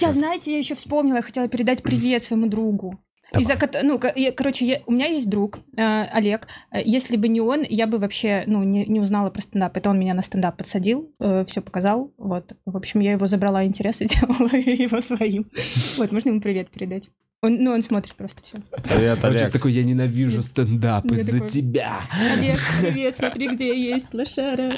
[0.00, 2.98] Я, знаете, я еще вспомнила, я хотела передать привет своему другу.
[3.38, 6.48] Из-за, ну, я- короче, я- у меня есть друг, э, Олег.
[6.70, 9.74] Э, Если бы не он, я бы вообще, ну, не, не узнала про стендап.
[9.76, 11.10] Это он меня на стендап подсадил,
[11.46, 12.12] все показал.
[12.18, 12.52] Вот.
[12.66, 15.50] В общем, я его забрала интерес и сделала его своим.
[15.96, 17.08] Вот, можно ему привет передать.
[17.44, 18.58] Он, ну, он смотрит просто все.
[18.84, 19.50] Привет, Он сейчас Олег.
[19.50, 21.98] такой, я ненавижу стендап Я из-за такой, тебя.
[22.32, 24.70] Олег, привет, смотри, где я есть, лошара.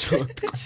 [0.00, 0.58] Чувак такой,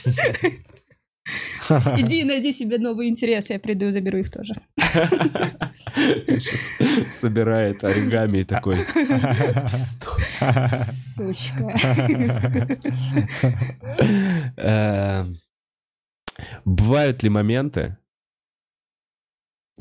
[1.98, 4.54] Иди найди себе новый интерес, я приду и заберу их тоже.
[4.76, 8.76] Сейчас собирает оригами и такой.
[11.16, 12.78] Сучка.
[14.56, 15.36] Эм,
[16.64, 17.96] Бывают ли моменты?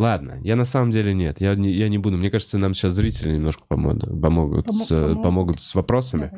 [0.02, 2.18] Ладно, я на самом деле нет, я не, я не буду.
[2.18, 5.24] Мне кажется, нам сейчас зрители немножко помогут, помогут, Помо- с, помогут.
[5.24, 6.32] помогут с вопросами.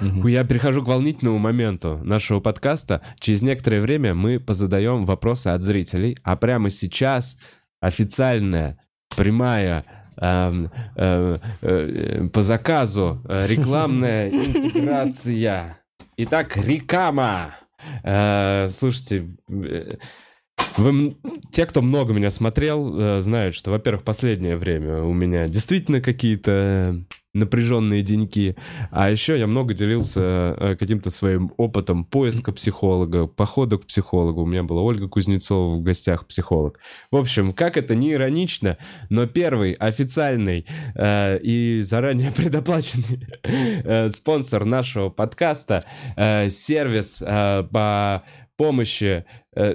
[0.00, 0.28] Мгм.
[0.28, 3.02] Я перехожу к волнительному моменту нашего подкаста.
[3.18, 7.36] Через некоторое время мы позадаем вопросы от зрителей, а прямо сейчас
[7.80, 8.78] официальная
[9.16, 9.84] прямая
[10.16, 15.76] эм, э, э, по заказу э, рекламная интеграция.
[16.18, 17.56] Итак, рекама.
[18.04, 19.96] Э, слушайте, э,
[20.76, 21.16] вы,
[21.50, 27.04] те, кто много меня смотрел, э, знают, что, во-первых, последнее время у меня действительно какие-то
[27.34, 28.56] напряженные деньки,
[28.90, 30.20] а еще я много делился
[30.56, 34.42] э, каким-то своим опытом поиска психолога, похода к психологу.
[34.42, 36.78] У меня была Ольга Кузнецова в гостях, психолог.
[37.10, 38.78] В общем, как это не иронично,
[39.10, 45.84] но первый официальный э, и заранее предоплаченный э, спонсор нашего подкаста,
[46.16, 48.22] э, сервис э, по
[48.58, 49.24] помощи
[49.56, 49.74] э,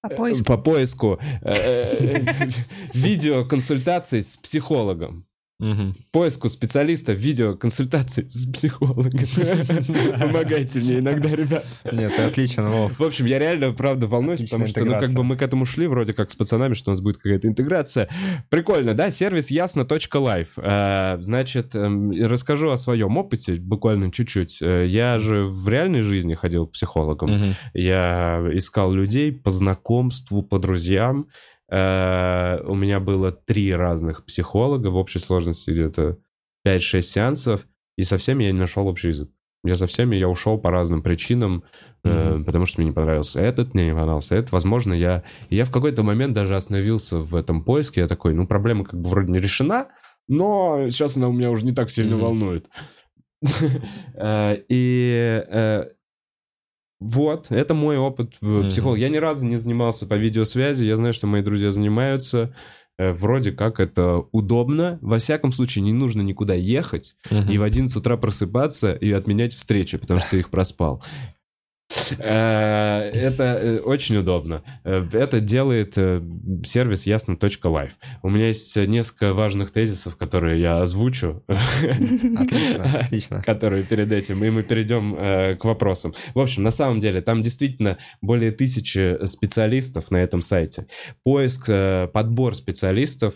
[0.00, 0.44] По поиску.
[0.44, 2.48] по поиску э, э,
[2.94, 5.26] видеоконсультаций с психологом.
[5.60, 5.94] Мгм.
[6.10, 9.12] Поиску специалиста видеоконсультаций с психологом.
[10.20, 11.64] Помогайте мне иногда, ребят.
[11.90, 12.98] Нет, отлично, Вов.
[12.98, 15.86] В общем, я реально, правда, волнуюсь, потому что, ну, как бы мы к этому шли
[15.86, 18.08] вроде как с пацанами, что у нас будет какая-то интеграция.
[18.50, 19.10] Прикольно, да?
[19.10, 20.54] Сервис ясно.лайф.
[20.56, 24.58] Э, Значит, эм, расскажу о своем опыте буквально чуть-чуть.
[24.60, 27.54] Э, Я же в реальной жизни ходил к психологам.
[27.74, 31.28] Я искал людей по знакомству, по друзьям.
[31.70, 36.18] Э, У меня было три разных психолога, в общей сложности где-то
[36.66, 39.30] 5-6 сеансов, и со всеми я не нашел общий язык.
[39.66, 41.64] Я со всеми я ушел по разным причинам,
[42.04, 42.44] э, Мгм.
[42.44, 44.52] потому что мне не понравился этот, мне не понравился этот.
[44.52, 45.22] Возможно, я...
[45.48, 48.02] я в какой-то момент даже остановился в этом поиске.
[48.02, 49.88] Я такой, ну, проблема как бы вроде не решена,
[50.28, 52.24] но сейчас она у меня уже не так сильно Мгм.
[52.24, 52.68] волнует.
[54.16, 55.84] Э, И э,
[57.06, 58.68] Вот, это мой опыт в Мгм.
[58.70, 58.98] психолог.
[58.98, 62.54] Я ни разу не занимался по видеосвязи, я знаю, что мои друзья занимаются.
[62.98, 64.98] Э, Вроде как это удобно.
[65.02, 67.50] Во всяком случае, не нужно никуда ехать Мгм.
[67.50, 71.02] и в 11 утра просыпаться и отменять встречи, потому что ты их проспал.
[72.18, 74.62] Э, Это э, очень удобно.
[74.84, 75.94] Э, Это делает
[76.66, 77.92] сервис ясно.life.
[78.22, 81.42] У меня есть несколько важных тезисов, которые я озвучу.
[81.48, 83.42] Отлично, отлично.
[83.42, 86.14] которые перед этим, и мы перейдем к вопросам.
[86.34, 90.86] В общем, на самом деле, там действительно более тысячи специалистов на этом сайте.
[91.22, 91.66] Поиск,
[92.12, 93.34] подбор специалистов,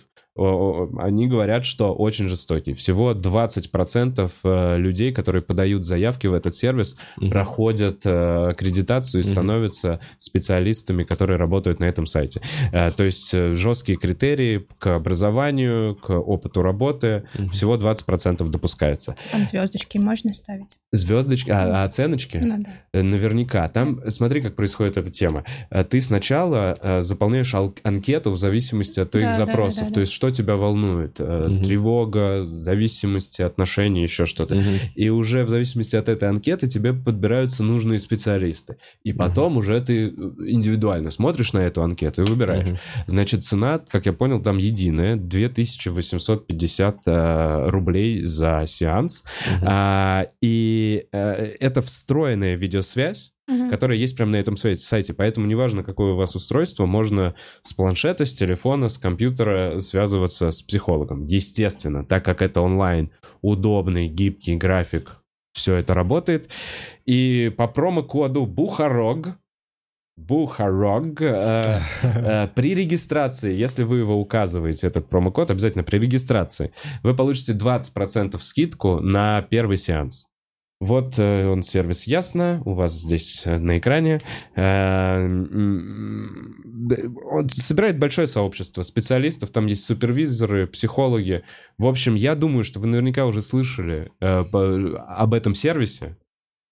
[0.99, 2.73] они говорят, что очень жестокий.
[2.73, 7.31] Всего 20% э, людей, которые подают заявки в этот сервис, Мгм.
[7.31, 9.33] проходят э, аккредитацию и Мгм.
[9.33, 12.41] становятся специалистами, которые работают на этом сайте.
[12.73, 17.25] Э, то есть жесткие критерии к образованию, к опыту работы.
[17.35, 17.51] Мгм.
[17.51, 19.17] Всего 20% допускается.
[19.33, 20.79] Там звездочки можно ставить.
[20.93, 22.41] Звездочки, а, а оценочки?
[22.43, 23.03] Ну да.
[23.03, 23.69] Наверняка.
[23.69, 25.45] Там, смотри, как происходит эта тема.
[25.91, 29.83] Ты сначала заполняешь анкету в зависимости от твоих Да, да, запросов.
[29.85, 29.95] да, да.
[29.95, 31.19] То есть, что тебя волнует?
[31.19, 31.63] Мгм.
[31.63, 34.55] Тревога, зависимости, отношения, еще что-то.
[34.55, 34.79] Мгм.
[34.95, 38.77] И уже в зависимости от этой анкеты тебе подбираются нужные специалисты.
[39.05, 42.69] И потом уже ты э, индивидуально смотришь на эту анкету и выбираешь.
[42.69, 42.79] Мгм.
[43.07, 45.17] Значит, цена, как я понял, там единая.
[45.17, 49.23] 2850 э, рублей за сеанс.
[49.47, 49.65] Мгм.
[49.67, 53.71] А, и э, это встроенная видеосвязь, Мгм.
[53.71, 55.15] которая есть прямо на этом сайте.
[55.15, 60.61] Поэтому неважно, какое у вас устройство, можно с планшета, с телефона, с компьютера связываться с
[60.61, 61.25] психологом.
[61.25, 65.17] Естественно, так как это онлайн, удобный, гибкий график,
[65.55, 66.51] все это работает.
[67.07, 69.39] И по промокоду Бухарог,
[70.19, 76.73] Бухарог, э, э, при регистрации, если вы его указываете, этот промокод, обязательно при регистрации,
[77.03, 80.28] вы получите 20% скидку на первый сеанс.
[80.81, 84.21] Вот э, он сервис Ясно, у вас здесь э, на экране.
[84.55, 91.43] Э, Он собирает большое сообщество специалистов, там есть супервизоры, психологи.
[91.79, 96.17] В общем, я думаю, что вы наверняка уже слышали об этом сервисе,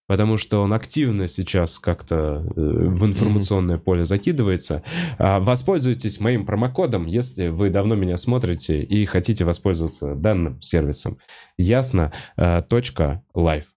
[0.07, 4.85] потому что он активно сейчас как-то в информационное поле закидывается.
[5.19, 11.19] А, Воспользуйтесь моим промокодом, если вы давно меня смотрите и хотите воспользоваться данным сервисом.
[11.59, 12.13] Ясно.
[12.69, 13.76] точка Live.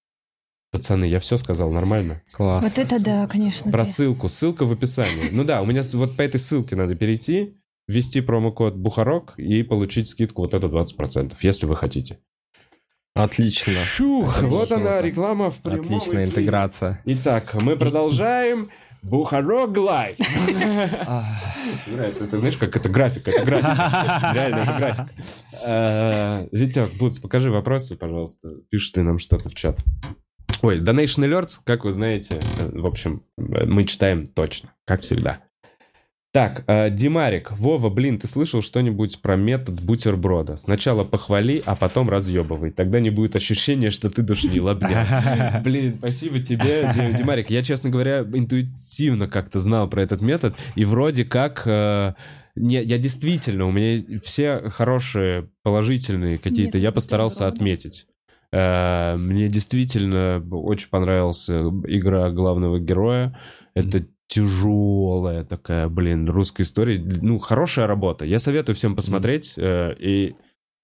[0.72, 2.22] Пацаны, я все сказал нормально?
[2.32, 2.64] Класс.
[2.64, 3.72] Вот это да, конечно.
[3.72, 3.90] Про ты.
[3.90, 4.30] ссылку.
[4.30, 5.30] Ссылка в описании.
[5.32, 7.58] Ну да, у меня вот по этой ссылке надо перейти,
[7.88, 12.20] ввести промокод Бухарок и получить скидку вот это 20%, если вы хотите.
[13.16, 13.74] Отлично.
[13.98, 16.26] Фух, Это вот она, реклама в прямом Отличная эфире.
[16.26, 17.02] интеграция.
[17.06, 18.70] Итак, мы продолжаем.
[19.02, 20.18] Бухарок Лайв.
[21.88, 24.32] Нравится, это знаешь, как это графика, это графика.
[24.34, 25.10] Реально, это графика.
[25.64, 28.50] Э, Витек, Буц, покажи вопросы, пожалуйста.
[28.70, 29.80] Пиши ты нам что-то в чат.
[30.62, 35.42] Ой, Donation Alerts, как вы знаете, в общем, мы читаем точно, как всегда.
[36.32, 40.58] Так, э, Димарик, Вова, блин, ты слышал что-нибудь про метод бутерброда?
[40.58, 42.70] Сначала похвали, а потом разъебывай.
[42.70, 45.62] Тогда не будет ощущения, что ты душнил, обнял.
[45.64, 47.50] Блин, спасибо тебе, Ди- Димарик.
[47.50, 51.64] Я, честно говоря, интуитивно как-то знал про этот метод, и вроде как...
[51.66, 52.14] э,
[52.56, 58.06] не, я действительно, у меня все хорошие, положительные какие-то, я постарался отметить.
[58.52, 63.38] Э, Мне действительно очень понравилась игра главного героя.
[63.74, 67.00] Это тяжелая такая, блин, русская история.
[67.00, 68.26] Ну, хорошая работа.
[68.26, 69.54] Я советую всем посмотреть.
[69.58, 70.36] э, И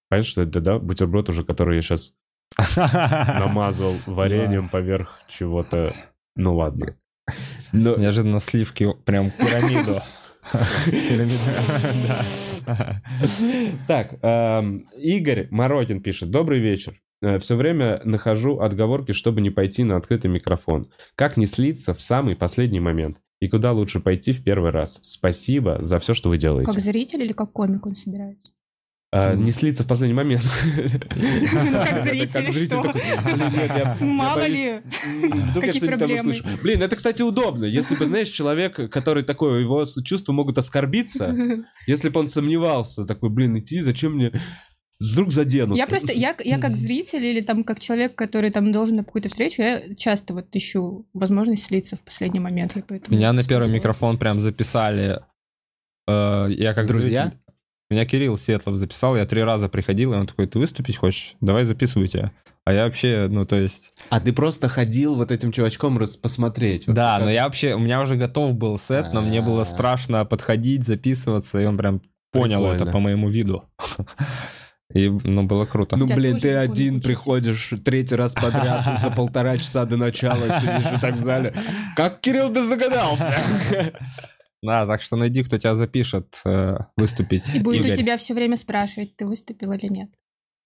[0.08, 2.12] понятно, что это, да, бутерброд уже, который я сейчас
[2.76, 5.92] намазал вареньем поверх чего-то.
[6.36, 6.96] Ну ладно.
[7.72, 10.00] Но- Неожиданно сливки прям пирамиду.
[13.86, 16.30] Так, эм, Игорь Морокин пишет.
[16.30, 16.94] Добрый вечер.
[17.40, 20.82] Все время нахожу отговорки, чтобы не пойти на открытый микрофон.
[21.14, 23.16] Как не слиться в самый последний момент?
[23.40, 24.98] И куда лучше пойти в первый раз?
[25.02, 26.70] Спасибо за все, что вы делаете.
[26.70, 28.50] Как зритель или как комик он собирается?
[29.12, 30.42] А, не слиться в последний момент.
[31.12, 32.82] Как зритель, что?
[32.82, 34.80] такой, «Блин, нет, я- я Мало ли,
[35.54, 36.32] какие проблемы.
[36.32, 36.44] услышу».
[36.62, 37.64] Блин, это, кстати, удобно.
[37.64, 41.34] Если бы, знаешь, человек, который такой, его чувства могут оскорбиться,
[41.86, 44.32] если бы он сомневался, такой, блин, идти, зачем мне...
[45.00, 45.76] Вдруг заденут.
[45.76, 49.28] Я просто, я, я как зритель или там как человек, который там должен на какую-то
[49.28, 52.72] встречу, я часто вот ищу возможность слиться в последний момент.
[52.74, 55.20] я поэтому Меня на первый микрофон прям записали.
[56.08, 57.24] Э, Я как Друзья?
[57.26, 57.38] зритель-
[57.90, 61.34] Меня Кирилл Светлов записал, я три раза приходил, и он такой, ты выступить хочешь?
[61.40, 62.32] Давай записывай тебя.
[62.64, 63.92] А я вообще, ну то есть...
[64.08, 66.86] А ты просто ходил вот этим чувачком раз посмотреть.
[66.88, 69.62] Вот Да, как- но я вообще, у меня уже готов был сет, но мне было
[69.62, 69.64] А.
[69.66, 72.00] страшно подходить, записываться, и он прям
[72.32, 72.82] понял Прикольно.
[72.82, 73.62] это по моему виду.
[74.96, 75.96] И, ну, было круто.
[75.96, 81.00] Ну, блин, ты один приходишь третий раз подряд за полтора часа до начала сидишь и
[81.00, 81.54] так в зале.
[81.94, 83.92] Как, Кирилл, ты загадался?
[84.62, 87.44] Да, так что найди, кто тебя запишет э, выступить.
[87.54, 87.92] И будет Игорь.
[87.92, 90.08] у тебя все время спрашивать, ты выступил или нет.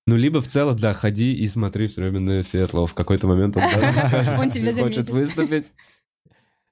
[0.06, 2.86] Ну, либо в целом, да, ходи и смотри все время на Светлого.
[2.86, 3.64] В какой-то момент он
[4.38, 5.10] Он тебя «Ты хочет заметит».
[5.10, 5.66] выступить.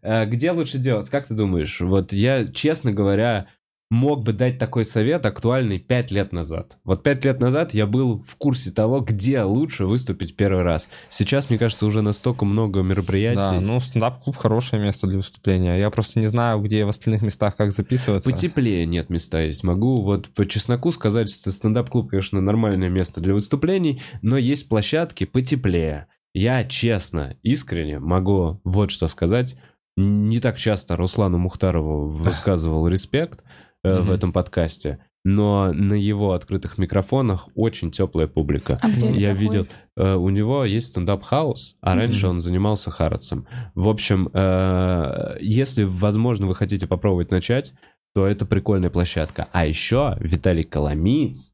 [0.00, 1.10] Э, Где лучше делать?
[1.10, 1.80] Как ты думаешь?
[1.80, 3.48] Вот я, честно говоря,
[3.90, 6.78] мог бы дать такой совет актуальный пять лет назад.
[6.84, 10.88] Вот пять лет назад я был в курсе того, где лучше выступить первый раз.
[11.08, 13.36] Сейчас, мне кажется, уже настолько много мероприятий.
[13.36, 15.78] Да, ну стендап-клуб хорошее место для выступления.
[15.78, 18.30] Я просто не знаю, где в остальных местах как записываться.
[18.30, 19.64] Потеплее нет места есть.
[19.64, 25.24] Могу вот по чесноку сказать, что стендап-клуб, конечно, нормальное место для выступлений, но есть площадки
[25.24, 26.08] потеплее.
[26.34, 29.56] Я честно, искренне могу вот что сказать.
[29.96, 33.42] Не так часто Руслану Мухтарову высказывал респект
[33.88, 38.78] э, в этом подкасте, но на его открытых микрофонах очень теплая публика.
[38.80, 39.66] А где Я видел,
[39.96, 41.98] э, у него есть стендап-хаус, а Мгм.
[41.98, 43.46] раньше он занимался Харатсом.
[43.74, 47.74] В общем, э, если, возможно, вы хотите попробовать начать,
[48.14, 49.48] то это прикольная площадка.
[49.52, 51.52] А еще Виталий Коломиц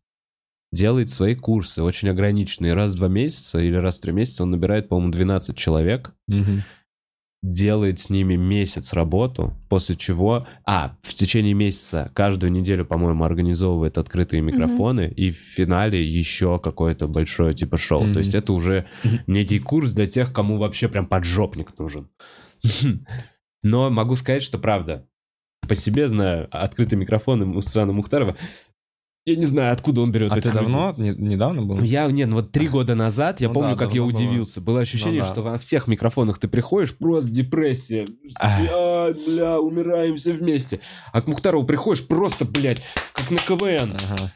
[0.72, 2.74] делает свои курсы, очень ограниченные.
[2.74, 6.62] Раз в два месяца или раз в три месяца он набирает, по-моему, 12 человек, Мгм.
[7.44, 13.98] Делает с ними месяц работу, после чего, а, в течение месяца каждую неделю, по-моему, организовывает
[13.98, 18.04] открытые микрофоны, и в финале еще какое-то большое типа шоу.
[18.04, 18.12] Мгм.
[18.14, 19.20] То есть это уже Мгм.
[19.26, 22.08] некий курс для тех, кому вообще прям поджопник нужен.
[23.62, 25.06] Но могу сказать, что правда,
[25.68, 28.36] по себе знаю, открытый микрофон у Мусана Мухтарова,
[29.26, 31.80] я не знаю, откуда он берет А этих ты давно, не- недавно был?
[31.82, 34.22] Я, нет, ну вот три года назад, я Ну помню, да, как я давно было.
[34.22, 34.60] удивился.
[34.60, 35.32] Было ощущение, Ну да.
[35.32, 38.06] что во всех микрофонах ты приходишь, просто депрессия.
[38.38, 40.80] Бля, бля, умираем все вместе.
[41.12, 42.82] А к Мухтарову приходишь, просто, блядь,
[43.14, 43.96] как на КВН.
[44.10, 44.32] Ага.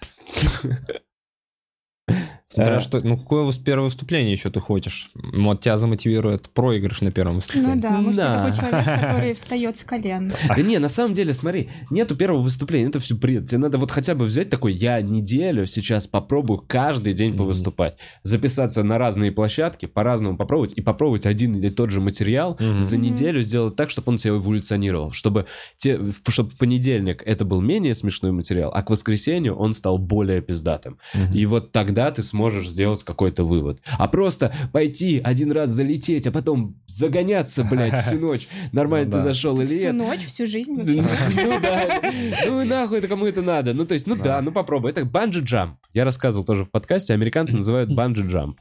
[2.53, 2.81] Смотря Э.
[2.81, 5.11] что, ну какое первое выступление еще ты хочешь?
[5.15, 7.75] Вот тебя замотивирует проигрыш на первом выступлении.
[7.75, 8.33] Ну да, может, Да.
[8.33, 10.33] ты такой человек, который встает с колен.
[10.49, 13.47] Да не, на самом деле, смотри, нету первого выступления, это все бред.
[13.51, 17.99] Тебе надо вот хотя бы взять такой, я неделю сейчас попробую каждый день повыступать.
[18.23, 23.43] Записаться на разные площадки, по-разному попробовать, и попробовать один или тот же материал, за неделю
[23.43, 25.13] сделать так, чтобы он тебя эволюционировал.
[25.13, 25.45] Чтобы,
[25.77, 30.41] те, чтобы в понедельник это был менее смешной материал, а к воскресенью он стал более
[30.41, 30.97] пиздатым.
[31.35, 33.80] И вот тогда ты сможешь сделать какой-то вывод.
[33.99, 38.49] А просто пойти один раз залететь, а потом загоняться, блядь, всю ночь.
[38.72, 39.24] Нормально Ну ты да.
[39.24, 39.95] зашел или Всю нет.
[39.95, 40.74] ночь, всю жизнь.
[40.76, 40.84] Ну
[41.45, 42.01] ну да.
[42.47, 43.74] Ну нахуй это кому это надо?
[43.74, 44.41] Ну то есть, ну Да.
[44.43, 44.91] ну попробуй.
[44.91, 45.76] Это банджи-джамп.
[45.95, 48.57] Я рассказывал тоже в подкасте, американцы называют банджи-джамп.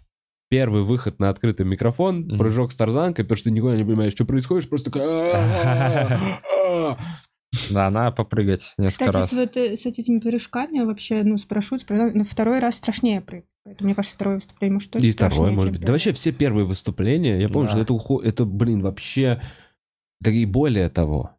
[0.50, 4.24] Первый выход на открытый микрофон, прыжок с тарзанкой, потому что ты никогда не понимаешь, что
[4.24, 5.02] происходит, просто такой...
[5.34, 6.98] «А-а-а-а».
[7.70, 9.30] Да, надо попрыгать несколько Кстати, раз.
[9.30, 12.76] с, вот, э, с этими прыжками вообще, ну, с парашют, с парашют, на второй раз
[12.76, 13.48] страшнее прыгать.
[13.68, 15.82] Поэтому, мне кажется, второе выступление, может, тоже И второе, может быть.
[15.82, 17.74] Да вообще все первые выступления, я помню, Да.
[17.74, 18.22] что это, ухо...
[18.24, 19.42] это, блин, вообще...
[20.22, 21.32] Да и более того,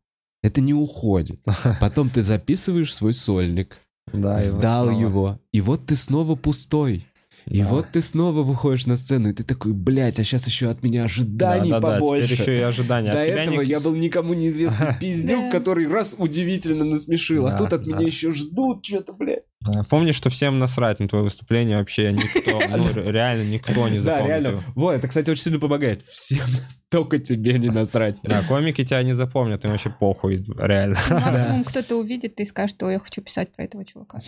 [0.43, 1.41] это не уходит.
[1.81, 3.79] Потом ты записываешь свой сольник,
[4.13, 5.01] Да, и вот сдал снова.
[5.01, 7.07] его, и вот ты снова пустой.
[7.47, 7.69] И Да.
[7.69, 11.05] вот ты снова выходишь на сцену, и ты такой, блядь, а сейчас еще от меня
[11.05, 12.27] ожиданий Да, да, да, побольше.
[12.29, 13.11] теперь еще и ожидания.
[13.11, 15.51] До От тебя этого ник- я был никому неизвестный пиздюк, Да.
[15.51, 17.97] который раз удивительно насмешил, а Да, тут от да.
[17.97, 19.45] меня еще ждут что-то, блядь.
[19.61, 23.99] Да, Помни, что всем насрать на твое выступление вообще никто, ну, ре- реально никто не
[24.01, 24.49] Да, запомнит реально.
[24.49, 24.63] его.
[24.75, 26.03] Вот, это, кстати, очень сильно помогает.
[26.03, 26.47] Всем
[26.91, 28.21] только тебе не насрать.
[28.23, 30.97] Да, комики тебя не запомнят, им вообще похуй, реально.
[31.11, 34.21] Максимум кто-то увидит и скажет, ой, я хочу писать про этого чувака.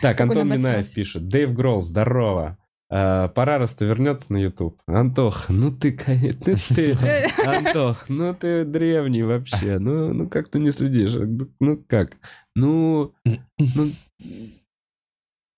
[0.00, 1.26] Так, Антон Минаев пишет.
[1.26, 2.58] Дэйв Гролл, здорово.
[2.90, 4.78] Э, Парароста вернется на YouTube.
[4.86, 6.92] Антох, ну ты, конечно, ну ты,
[7.44, 9.78] Антох, ну ты древний вообще.
[9.78, 11.14] Ну, ну как ты не следишь?
[11.60, 12.12] Ну как?
[12.54, 13.12] Ну,
[13.58, 13.90] ну,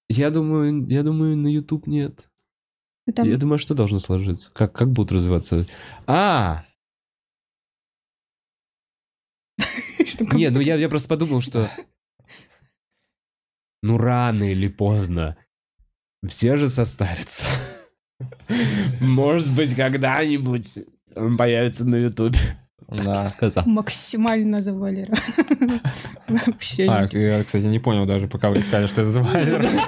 [0.08, 2.30] я думаю, я думаю, на YouTube нет.
[3.06, 4.50] Ну, там- Я думаю, что должно сложиться?
[4.52, 5.66] Как, как будут развиваться?
[6.06, 6.64] А!
[10.06, 11.70] что Не, ну я, я просто подумал, что...
[13.82, 15.36] Ну, рано или поздно.
[16.26, 17.46] Все же состарятся.
[19.00, 20.78] Может быть, когда-нибудь
[21.14, 22.38] он появится на Ютубе.
[22.88, 23.28] Да.
[23.30, 23.64] Сказал.
[23.66, 25.14] Максимально завалера.
[26.28, 26.86] Вообще.
[26.88, 29.66] А, я, кстати, не понял даже, пока вы сказали, что это за вайнер.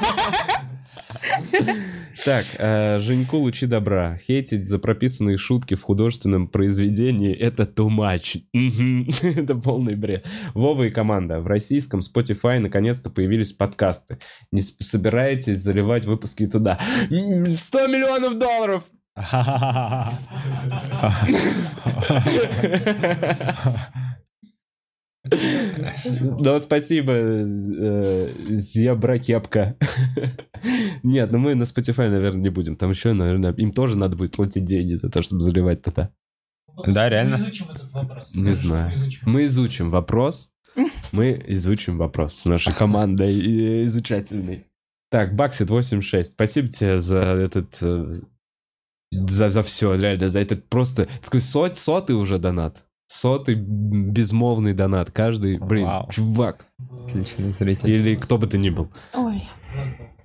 [2.25, 4.19] Так, э, Женьку лучи добра.
[4.19, 8.43] Хейтить за прописанные шутки в художественном произведении— это too much.
[9.23, 10.27] Это полный бред.
[10.55, 11.41] Вова и команда.
[11.41, 14.19] В российском Spotify наконец-то появились подкасты.
[14.51, 16.81] Не собираетесь заливать выпуски туда?
[17.11, 18.83] М, 100 миллионов долларов!
[26.11, 29.77] Ну, спасибо, э, зебра кепка.
[31.03, 32.77] Нет, ну мы на Spotify, наверное, не будем.
[32.77, 36.11] Там еще, наверное, им тоже надо будет платить деньги за то, чтобы заливать туда.
[36.87, 37.37] Да, реально?
[37.37, 38.35] Мы изучим этот вопрос.
[38.35, 38.93] Не знаю.
[39.23, 40.51] Мы изучим вопрос.
[41.13, 44.67] Мы изучим вопрос с нашей командой и- изучательной.
[45.11, 46.31] Так, Баксит 86.
[46.33, 47.79] Спасибо тебе за этот...
[49.11, 51.09] За, за все, реально, за этот просто...
[51.23, 52.85] Такой сот, сотый уже донат.
[53.07, 55.11] Сотый безмолвный донат.
[55.11, 56.11] Каждый, блин, Вау.
[56.11, 56.67] чувак.
[57.05, 57.91] Отличный зритель.
[57.91, 58.93] Или кто бы ты ни был.
[59.15, 59.49] Ой.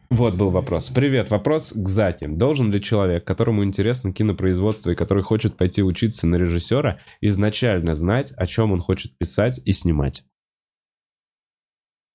[0.09, 0.89] Вот был вопрос.
[0.89, 2.27] Привет, вопрос к Заке.
[2.27, 8.31] Должен ли человек, которому интересно кинопроизводство и который хочет пойти учиться на режиссера, изначально знать,
[8.37, 10.23] о чем он хочет писать и снимать?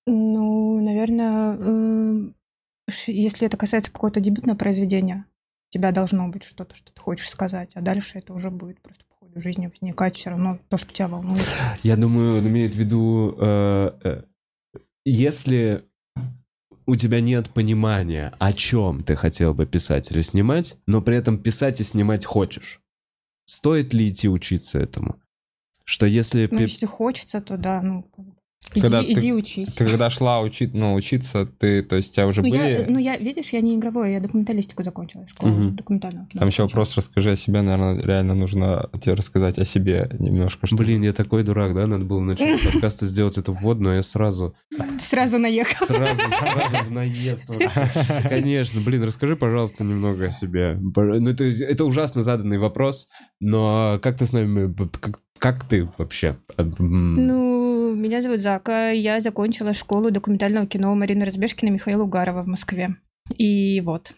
[0.06, 2.32] Ну, наверное, э,
[3.06, 5.24] если это касается какого-то дебютного произведения,
[5.70, 9.26] тебя должно быть что-то, что ты хочешь сказать, а дальше это уже будет просто по
[9.26, 11.46] ходу жизни возникать все равно то, что тебя волнует.
[11.82, 14.22] Я думаю, он имеет в виду, э, э,
[15.04, 15.84] если
[16.86, 21.38] у тебя нет понимания, о чем ты хотел бы писать или снимать, но при этом
[21.38, 22.80] писать и снимать хочешь,
[23.44, 25.20] стоит ли идти учиться этому?
[25.84, 26.48] Что если...
[26.50, 28.10] Ну, если хочется, то да, ну,
[28.59, 29.68] бы, иди, Когда ты- иди учись.
[29.74, 32.60] Ты когда шла учить, ну, учиться, ты, то есть у тебя уже Ну, были...
[32.62, 35.76] я, ну, я, видишь, я не игровой, я документалистику закончила, школу Мгм.
[35.76, 36.40] документального кино.
[36.40, 40.66] Там еще вопрос расскажи о себе, наверное, реально нужно тебе рассказать о себе немножко.
[40.66, 41.86] чтобы- Блин, я такой дурак, да?
[41.86, 44.55] Надо было в начале подкаста сделать это вводную, а я сразу,
[44.98, 45.86] Сразу наехал.
[45.86, 47.44] сразу, сразу в наезд.
[48.28, 50.78] Конечно, блин, расскажи, пожалуйста, немного о себе.
[50.80, 53.09] Ну, это, это ужасно заданный вопрос,
[53.40, 54.74] но как ты с нами,
[55.39, 56.36] как, ты вообще?
[56.56, 56.74] М,
[57.27, 62.47] Ну, меня зовут Зака, я закончила школу документального кино Марины Разбежкина и Михаила Угарова в
[62.47, 62.97] Москве.
[63.36, 64.10] И вот.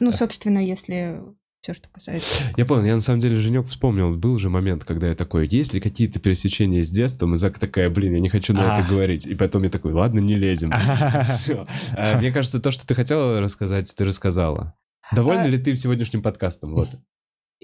[0.00, 1.20] Ну, собственно, если
[1.62, 2.42] все, что касается.
[2.58, 5.72] Я понял, я на самом деле, Женек, вспомнил, был же момент, когда я такой, есть
[5.72, 9.24] ли какие-то пересечения с детством, и Зака такая, блин, я не хочу на это говорить.
[9.26, 10.70] И потом я такой, ладно, не лезем.
[11.36, 11.66] Всё.
[11.96, 14.74] А, Мне кажется, то, что ты хотела рассказать, ты рассказала.
[15.12, 15.48] Довольна А.
[15.48, 16.74] ли ты сегодняшним подкастом?
[16.74, 16.88] Вот.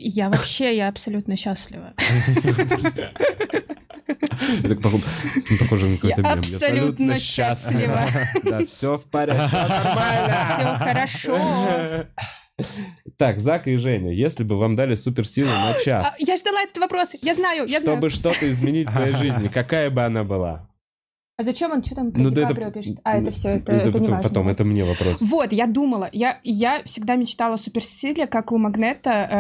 [0.03, 1.93] Я вообще, я абсолютно счастлива.
[4.65, 5.05] Это похоже,
[5.59, 6.39] похоже на какой-то мем.
[6.39, 8.07] абсолютно счастлива.
[8.45, 10.37] Да, все в порядке, нормально.
[10.47, 12.07] Все хорошо.
[13.17, 16.79] Так, Зак и Женя, если бы вам дали суперсилу на А, час, Я ждала этот
[16.79, 17.13] вопрос.
[17.23, 17.97] Я знаю, я знаю.
[17.99, 20.69] чтобы что-то изменить в своей жизни, какая бы она была?
[21.41, 22.99] А зачем он что там про Ну, Ди да это- пишет?
[23.03, 24.29] А, это все, это, Это это не потом, важно.
[24.29, 25.17] потом, это мне вопрос.
[25.23, 29.11] Вот, я думала, я, я всегда мечтала о суперсиле, как у Магнета.
[29.11, 29.37] Э,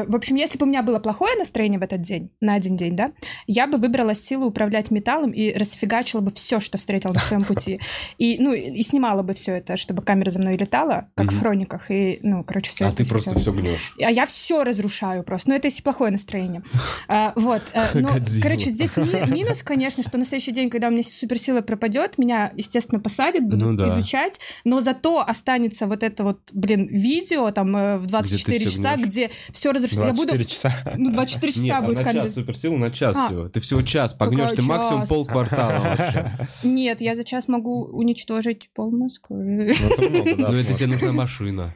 [0.00, 2.76] э, В общем, если бы у меня было плохое настроение в этот день, на один
[2.76, 3.08] день, да,
[3.46, 7.80] я бы выбрала силу управлять металлом и расфигачила бы все, что встретила на своем пути.
[8.16, 11.90] И, ну, и снимала бы все это, чтобы камера за мной летала, как в хрониках,
[11.90, 13.94] и, ну, короче, все А ты просто все гнешь.
[14.02, 15.50] а я все разрушаю просто.
[15.50, 16.62] Ну, это если плохое настроение.
[17.08, 17.60] А, вот.
[17.74, 21.02] а, но, короче, здесь ми- минус, конечно, что на следующий день, когда у меня
[21.42, 23.86] суперсила пропадет, меня, естественно, посадят, будут Ну да.
[23.98, 28.96] изучать, но зато останется вот это вот, блин, видео там э, в 24 всё часа,
[28.96, 29.06] гнешь.
[29.06, 30.06] где все разрушено.
[30.06, 30.28] Я буду...
[30.34, 30.72] 24 часа.
[30.96, 32.24] Ну, 24 часа Нет, будет на камера.
[32.24, 33.26] час суперсилу, на час А.
[33.26, 33.48] всего.
[33.48, 35.08] Ты всего час погнешь, ты максимум час?
[35.08, 36.48] полквартала вообще.
[36.62, 39.42] Нет, я за час могу уничтожить пол Москвы.
[39.42, 41.74] Ну, это Ну тебе нужна машина.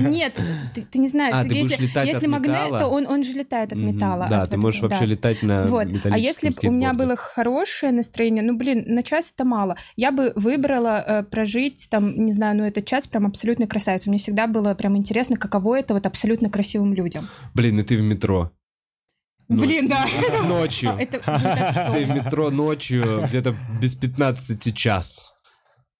[0.00, 0.38] Нет,
[0.74, 1.44] ты, не знаешь, А,
[2.04, 4.26] если, магнит, то он, он же летает от металла.
[4.28, 5.86] Да, ты можешь вообще летать на Вот.
[6.04, 9.76] А если бы у меня было хорошее настроение, ну, блин, на час это мало.
[9.96, 14.10] Я бы выбрала э, прожить там, не знаю, ну, этот час прям абсолютно красавицей.
[14.10, 17.28] Мне всегда было прям интересно, каково это вот абсолютно красивым людям.
[17.54, 18.52] Блин, и ты в метро.
[19.48, 20.06] Ночь- Блин, да.
[20.46, 20.90] Ночью.
[20.98, 21.18] Это.
[21.94, 25.32] Ты в метро ночью где-то без 15 час.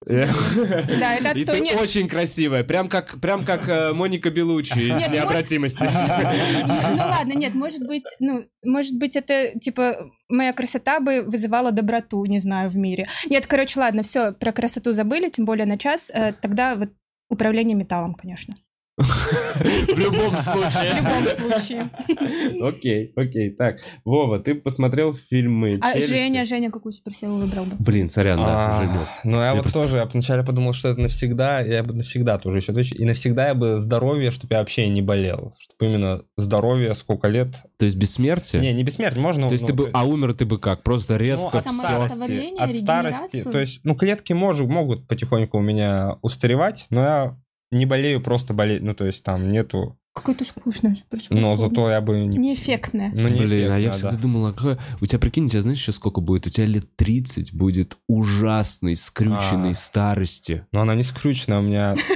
[0.06, 5.10] Да, это И ты очень красивая, прям как, прям как э, Моника Белуччи из Нет,
[5.12, 5.88] необратимости.
[5.88, 12.24] Ну ладно, нет, может быть, ну, может быть, это типа моя красота бы вызывала доброту,
[12.24, 13.06] не знаю, в мире.
[13.28, 16.10] Нет, короче, ладно, все, про красоту забыли, тем более на час.
[16.14, 16.90] Э, Тогда вот
[17.28, 18.54] управление металлом, конечно.
[18.98, 20.96] В любом В случае.
[20.96, 21.90] любом случае.
[22.62, 23.50] Окей, окей.
[23.50, 25.98] Так, Вова, ты посмотрел фильмы А?
[26.00, 27.76] Женя, Женя какую суперсилу выбрал бы?
[27.78, 29.06] Блин, сорян, да, А.
[29.24, 32.72] Ну, я вот тоже, я вначале подумал, что это навсегда, я бы навсегда тоже еще
[32.72, 37.28] точно, и навсегда я бы здоровье, чтобы я вообще не болел, чтобы именно здоровье, сколько
[37.28, 37.48] лет.
[37.78, 38.60] То есть бессмертие?
[38.60, 39.46] Не, не бессмертие, можно...
[39.46, 40.82] То есть ну, ты бы, а умер ты бы как?
[40.82, 42.08] Просто резко от все.
[42.58, 47.36] От старости, то есть, ну, клетки могут потихоньку у меня устаревать, но я
[47.70, 50.96] не болею, просто болею, ну, то есть там нету, Какой-то скучный.
[50.96, 51.30] суперспособность.
[51.30, 52.38] но зато я бы не...
[52.38, 53.12] Неэффектная.
[53.14, 54.16] Ну, не Блин, а я эффектно, всегда да.
[54.22, 56.46] думал, а какое- у тебя, прикинь, у тебя знаешь еще сколько будет?
[56.46, 59.74] У тебя лет 30 будет ужасной, скрюченной А.
[59.74, 60.66] старости.
[60.72, 61.94] Но она не скрючена, у меня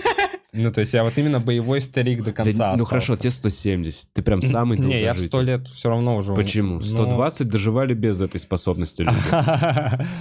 [0.55, 2.85] Ну, то есть я вот именно боевой старик до Да, конца ну остался.
[2.85, 4.09] хорошо, тебе 170.
[4.13, 5.29] Ты прям самый Не, я в долгожитель.
[5.29, 6.35] 100 лет все равно уже...
[6.35, 6.75] Почему?
[6.75, 9.17] Ну, 120 доживали без этой способности люди.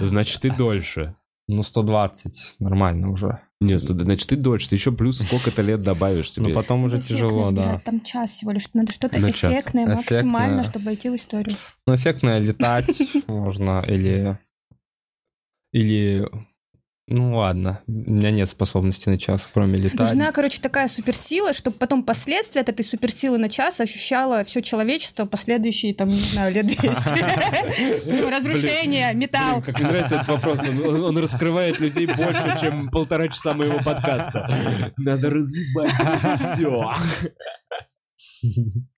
[0.00, 1.14] Значит, ты дольше.
[1.48, 3.40] Ну, 120, нормально уже.
[3.60, 4.68] Нет, значит, ты дольше.
[4.70, 6.48] Ты еще плюс сколько-то лет добавишь себе.
[6.48, 7.80] Но потом уже Эффектное, тяжело, да.
[7.84, 8.72] Там час всего лишь.
[8.74, 9.52] Надо что-то На час.
[9.52, 9.96] эффектное, Эффектное.
[10.22, 11.56] максимально, чтобы войти в историю.
[11.86, 12.88] Ну, эффектно летать
[13.26, 14.38] можно, или...
[15.72, 16.28] Или...
[17.12, 17.82] Ну, ладно.
[17.86, 20.00] У меня нет способности на час, кроме летать.
[20.00, 25.26] Нужна, короче, такая суперсила, чтобы потом последствия от этой суперсилы на час ощущало все человечество
[25.26, 28.06] последующие, там, не знаю, лет 200.
[28.06, 29.60] Ну, Разрушение, металл.
[29.60, 30.60] Как мне нравится этот вопрос.
[30.60, 34.92] Он раскрывает людей больше, чем полтора часа моего подкаста.
[34.96, 35.92] Надо разъебать
[36.40, 36.94] все.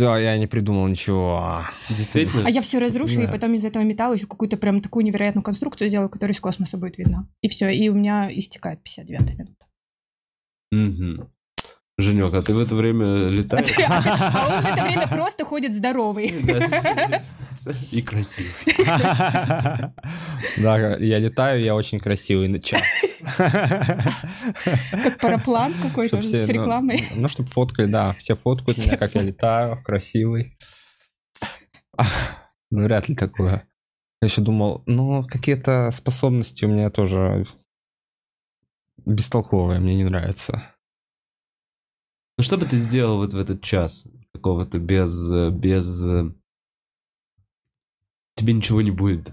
[0.00, 1.60] Все, я не придумал ничего.
[1.90, 2.46] Действительно?
[2.46, 3.32] А я все разрушу, и Да.
[3.32, 6.96] потом из этого металла еще какую-то прям такую невероятную конструкцию сделаю, которая из космоса будет
[6.96, 7.28] видна.
[7.42, 9.66] И все, и у меня истекает 59 минута.
[10.70, 11.30] Мгм.
[12.00, 13.70] Женек, а ты в это время летаешь?
[13.78, 16.28] А он в это время просто ходит здоровый.
[17.90, 18.52] И красивый.
[20.56, 22.82] Да, я летаю, я очень красивый на час.
[23.36, 27.08] Как параплан какой-то с ну, рекламой.
[27.14, 30.56] Ну, чтобы фоткали, да, все фоткают меня, как я летаю, красивый.
[32.70, 33.66] Ну, вряд ли такое.
[34.22, 37.44] Я еще думал, ну, какие-то способности у меня тоже
[39.04, 40.74] бестолковые, мне не нравится.
[42.40, 44.06] Ну что бы ты сделал вот в этот час?
[44.32, 45.12] Какого-то без...
[45.52, 45.84] без...
[48.34, 49.32] Тебе ничего не будет.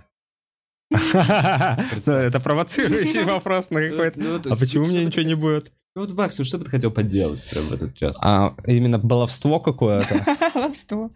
[0.92, 4.20] Это провоцирующий вопрос на какой-то...
[4.20, 5.72] Ну, А почему мне ничего не будет?
[5.96, 8.18] Ну вот, Максим, что бы ты хотел поделать прям в этот час?
[8.22, 10.22] А именно баловство какое-то?
[10.54, 11.10] Ловство.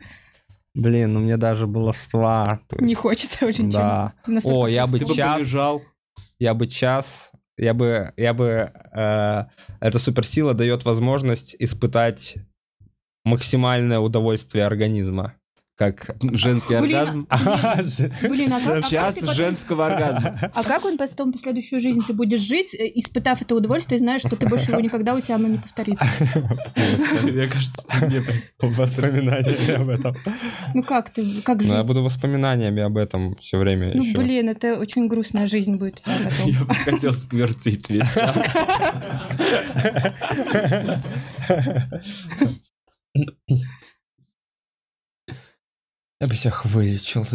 [0.73, 2.61] Блин, ну мне даже баловства.
[2.79, 3.69] Не хочется ничего.
[3.69, 4.13] Да.
[4.45, 5.81] О, я бы час-
[6.39, 7.30] я бы час,
[7.61, 9.45] я бы, я бы, э,
[9.79, 12.35] эта суперсила дает возможность испытать
[13.23, 15.35] максимальное удовольствие организма.
[15.81, 16.15] Как...
[16.21, 17.27] Женский Блин, оргазм.
[18.21, 20.37] Блин, а как, а как Час ты потом- женского оргазма.
[20.53, 24.35] а как он потом последующую жизнь ты будешь жить, э, испытав это удовольствие, знаешь, что
[24.35, 26.05] ты больше его никогда у тебя оно не повторится?
[27.23, 28.21] Мне кажется, мне
[28.61, 30.15] Воспоминаниями об этом.
[30.75, 31.87] Ну как ты, как Ну, я жить?
[31.87, 34.15] буду воспоминаниями об этом все время Ну, еще.
[34.19, 36.47] блин, это очень грустная жизнь будет у тебя потом.
[36.47, 38.37] Я бы хотел сквертить весь час.
[46.21, 47.25] Я бы всех вылечил.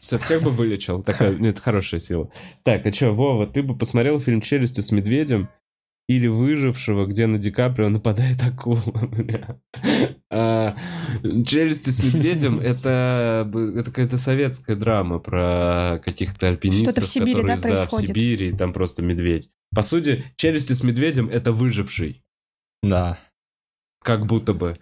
[0.00, 1.02] Со всех бы вылечил.
[1.02, 2.30] Такая, ну, это хорошая сила.
[2.62, 5.48] Так, а что, Вова, ты бы посмотрел фильм «Челюсти с медведем»
[6.08, 8.80] или «Выжившего», где на Ди Каприо нападает акула?
[10.30, 10.76] А,
[11.46, 13.50] «Челюсти с медведем»— это
[13.84, 18.00] какая-то советская драма про каких-то альпинистов, Что-то в Сибири, которые, да, в?
[18.00, 19.50] Сибири, и там просто медведь.
[19.74, 22.22] По сути, «Челюсти с медведем»— это «Выживший».
[22.82, 23.18] Да.
[24.04, 24.76] Как будто бы.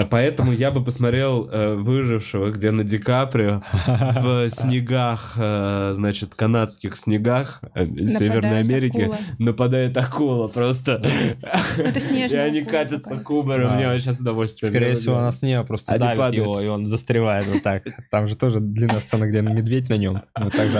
[0.00, 6.34] А поэтому я бы посмотрел э, «Выжившего», где на Ди Каприо в снегах, э, значит,
[6.36, 9.16] канадских снегах э, Северной Америки акула.
[9.38, 10.92] нападает акула просто.
[11.78, 13.24] Это И снежная они акула катятся такая.
[13.24, 13.74] кубарем, Да.
[13.76, 14.72] мне вообще с удовольствием.
[14.72, 16.44] Скорее всего, она с нее просто Они давит падают.
[16.44, 17.82] его, и он застревает вот так.
[18.10, 20.22] Там же тоже длинная сцена, где медведь на нем.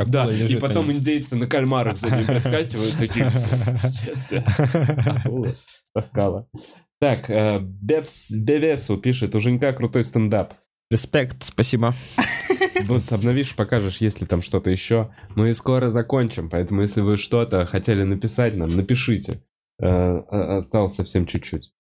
[0.07, 3.27] Да, и на потом индейцы на кальмарах за ним проскакивают, такие...
[5.07, 5.55] Акула
[5.93, 6.47] таскала.
[7.01, 10.55] Так, э, Бевс- Бевесу пишет, у Женька крутой стендап.
[10.91, 11.95] Респект, спасибо.
[12.87, 15.15] Вот обновишь, покажешь, есть ли там что-то еще.
[15.37, 19.43] Мы скоро закончим, поэтому если вы что-то хотели написать нам, напишите.
[19.81, 20.19] Э,
[20.57, 21.73] Осталось совсем чуть-чуть.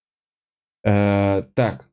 [0.84, 1.88] Э, Так.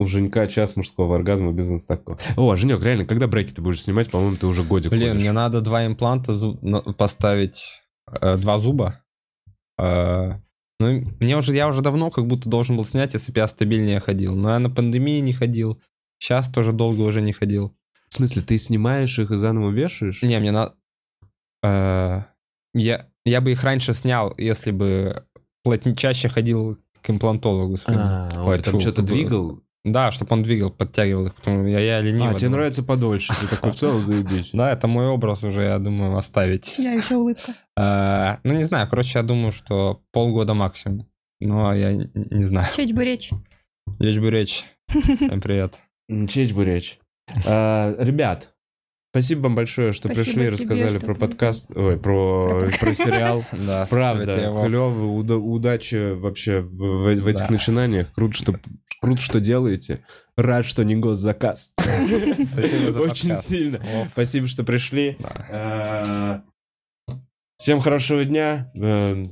[0.00, 2.18] У Женька час мужского оргазма без инстака.
[2.36, 4.10] О, Женек, реально, когда бреки ты будешь снимать?
[4.10, 5.20] По-моему, ты уже годик Блин, ходишь.
[5.20, 6.32] мне надо два импланта
[6.98, 8.96] поставить, два зуба.
[10.84, 13.46] Э, Ну, мне уже, я уже давно как будто должен был снять, если бы я
[13.46, 14.34] стабильнее ходил.
[14.34, 15.80] Но я на пандемии не ходил.
[16.18, 17.74] Сейчас тоже долго уже не ходил.
[18.08, 20.22] В смысле, ты снимаешь их и заново вешаешь?
[20.22, 20.74] Не, мне надо...
[22.74, 25.24] Я, я бы их раньше снял, если бы
[25.62, 27.76] плотнее чаще ходил к имплантологу.
[27.86, 29.60] А, он там что-то двигал?
[29.84, 31.34] Да, чтобы он двигал, подтягивал их.
[31.34, 32.28] Потому я, я ленивый.
[32.28, 32.52] А, тебе думаю.
[32.52, 34.50] нравится подольше, ты такой в целом заебись.
[34.52, 36.78] Да, это мой образ уже, я думаю, оставить.
[36.78, 37.54] Я еще улыбка.
[37.76, 41.08] Э, Ну, не знаю, короче, я думаю, что полгода максимум.
[41.40, 42.68] Но я не знаю.
[42.76, 43.30] Чеч бы речь.
[43.98, 44.64] Речь бы речь.
[44.88, 45.80] Всем привет.
[46.08, 47.00] М, Честь бы речь.
[47.44, 48.51] А, Ребят,
[49.12, 52.94] спасибо вам большое, что Спасибо пришли и тебе, рассказали что про подкаст, ой, про, про
[52.94, 53.44] сериал.
[53.52, 54.24] Да, Правда,
[54.66, 57.52] клево, уда- удачи вообще в, в- в этих Да.
[57.52, 58.12] начинаниях.
[58.14, 58.54] Круто, что,
[59.00, 60.02] круто, что делаете.
[60.36, 61.72] Рад, что не госзаказ.
[61.78, 63.48] Спасибо за Очень подкаст.
[63.48, 64.08] сильно.
[64.10, 65.16] Спасибо, что пришли.
[65.18, 65.46] да.
[65.50, 66.42] А,
[67.58, 68.72] Всем хорошего дня.
[68.74, 69.26] Э,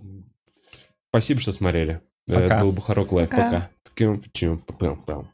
[1.09, 2.01] Спасибо, что смотрели.
[2.27, 2.41] Пока.
[2.41, 3.09] Это был Бухарок.
[3.11, 3.71] Пока.
[3.97, 4.19] Пока.
[4.79, 5.25] Пока.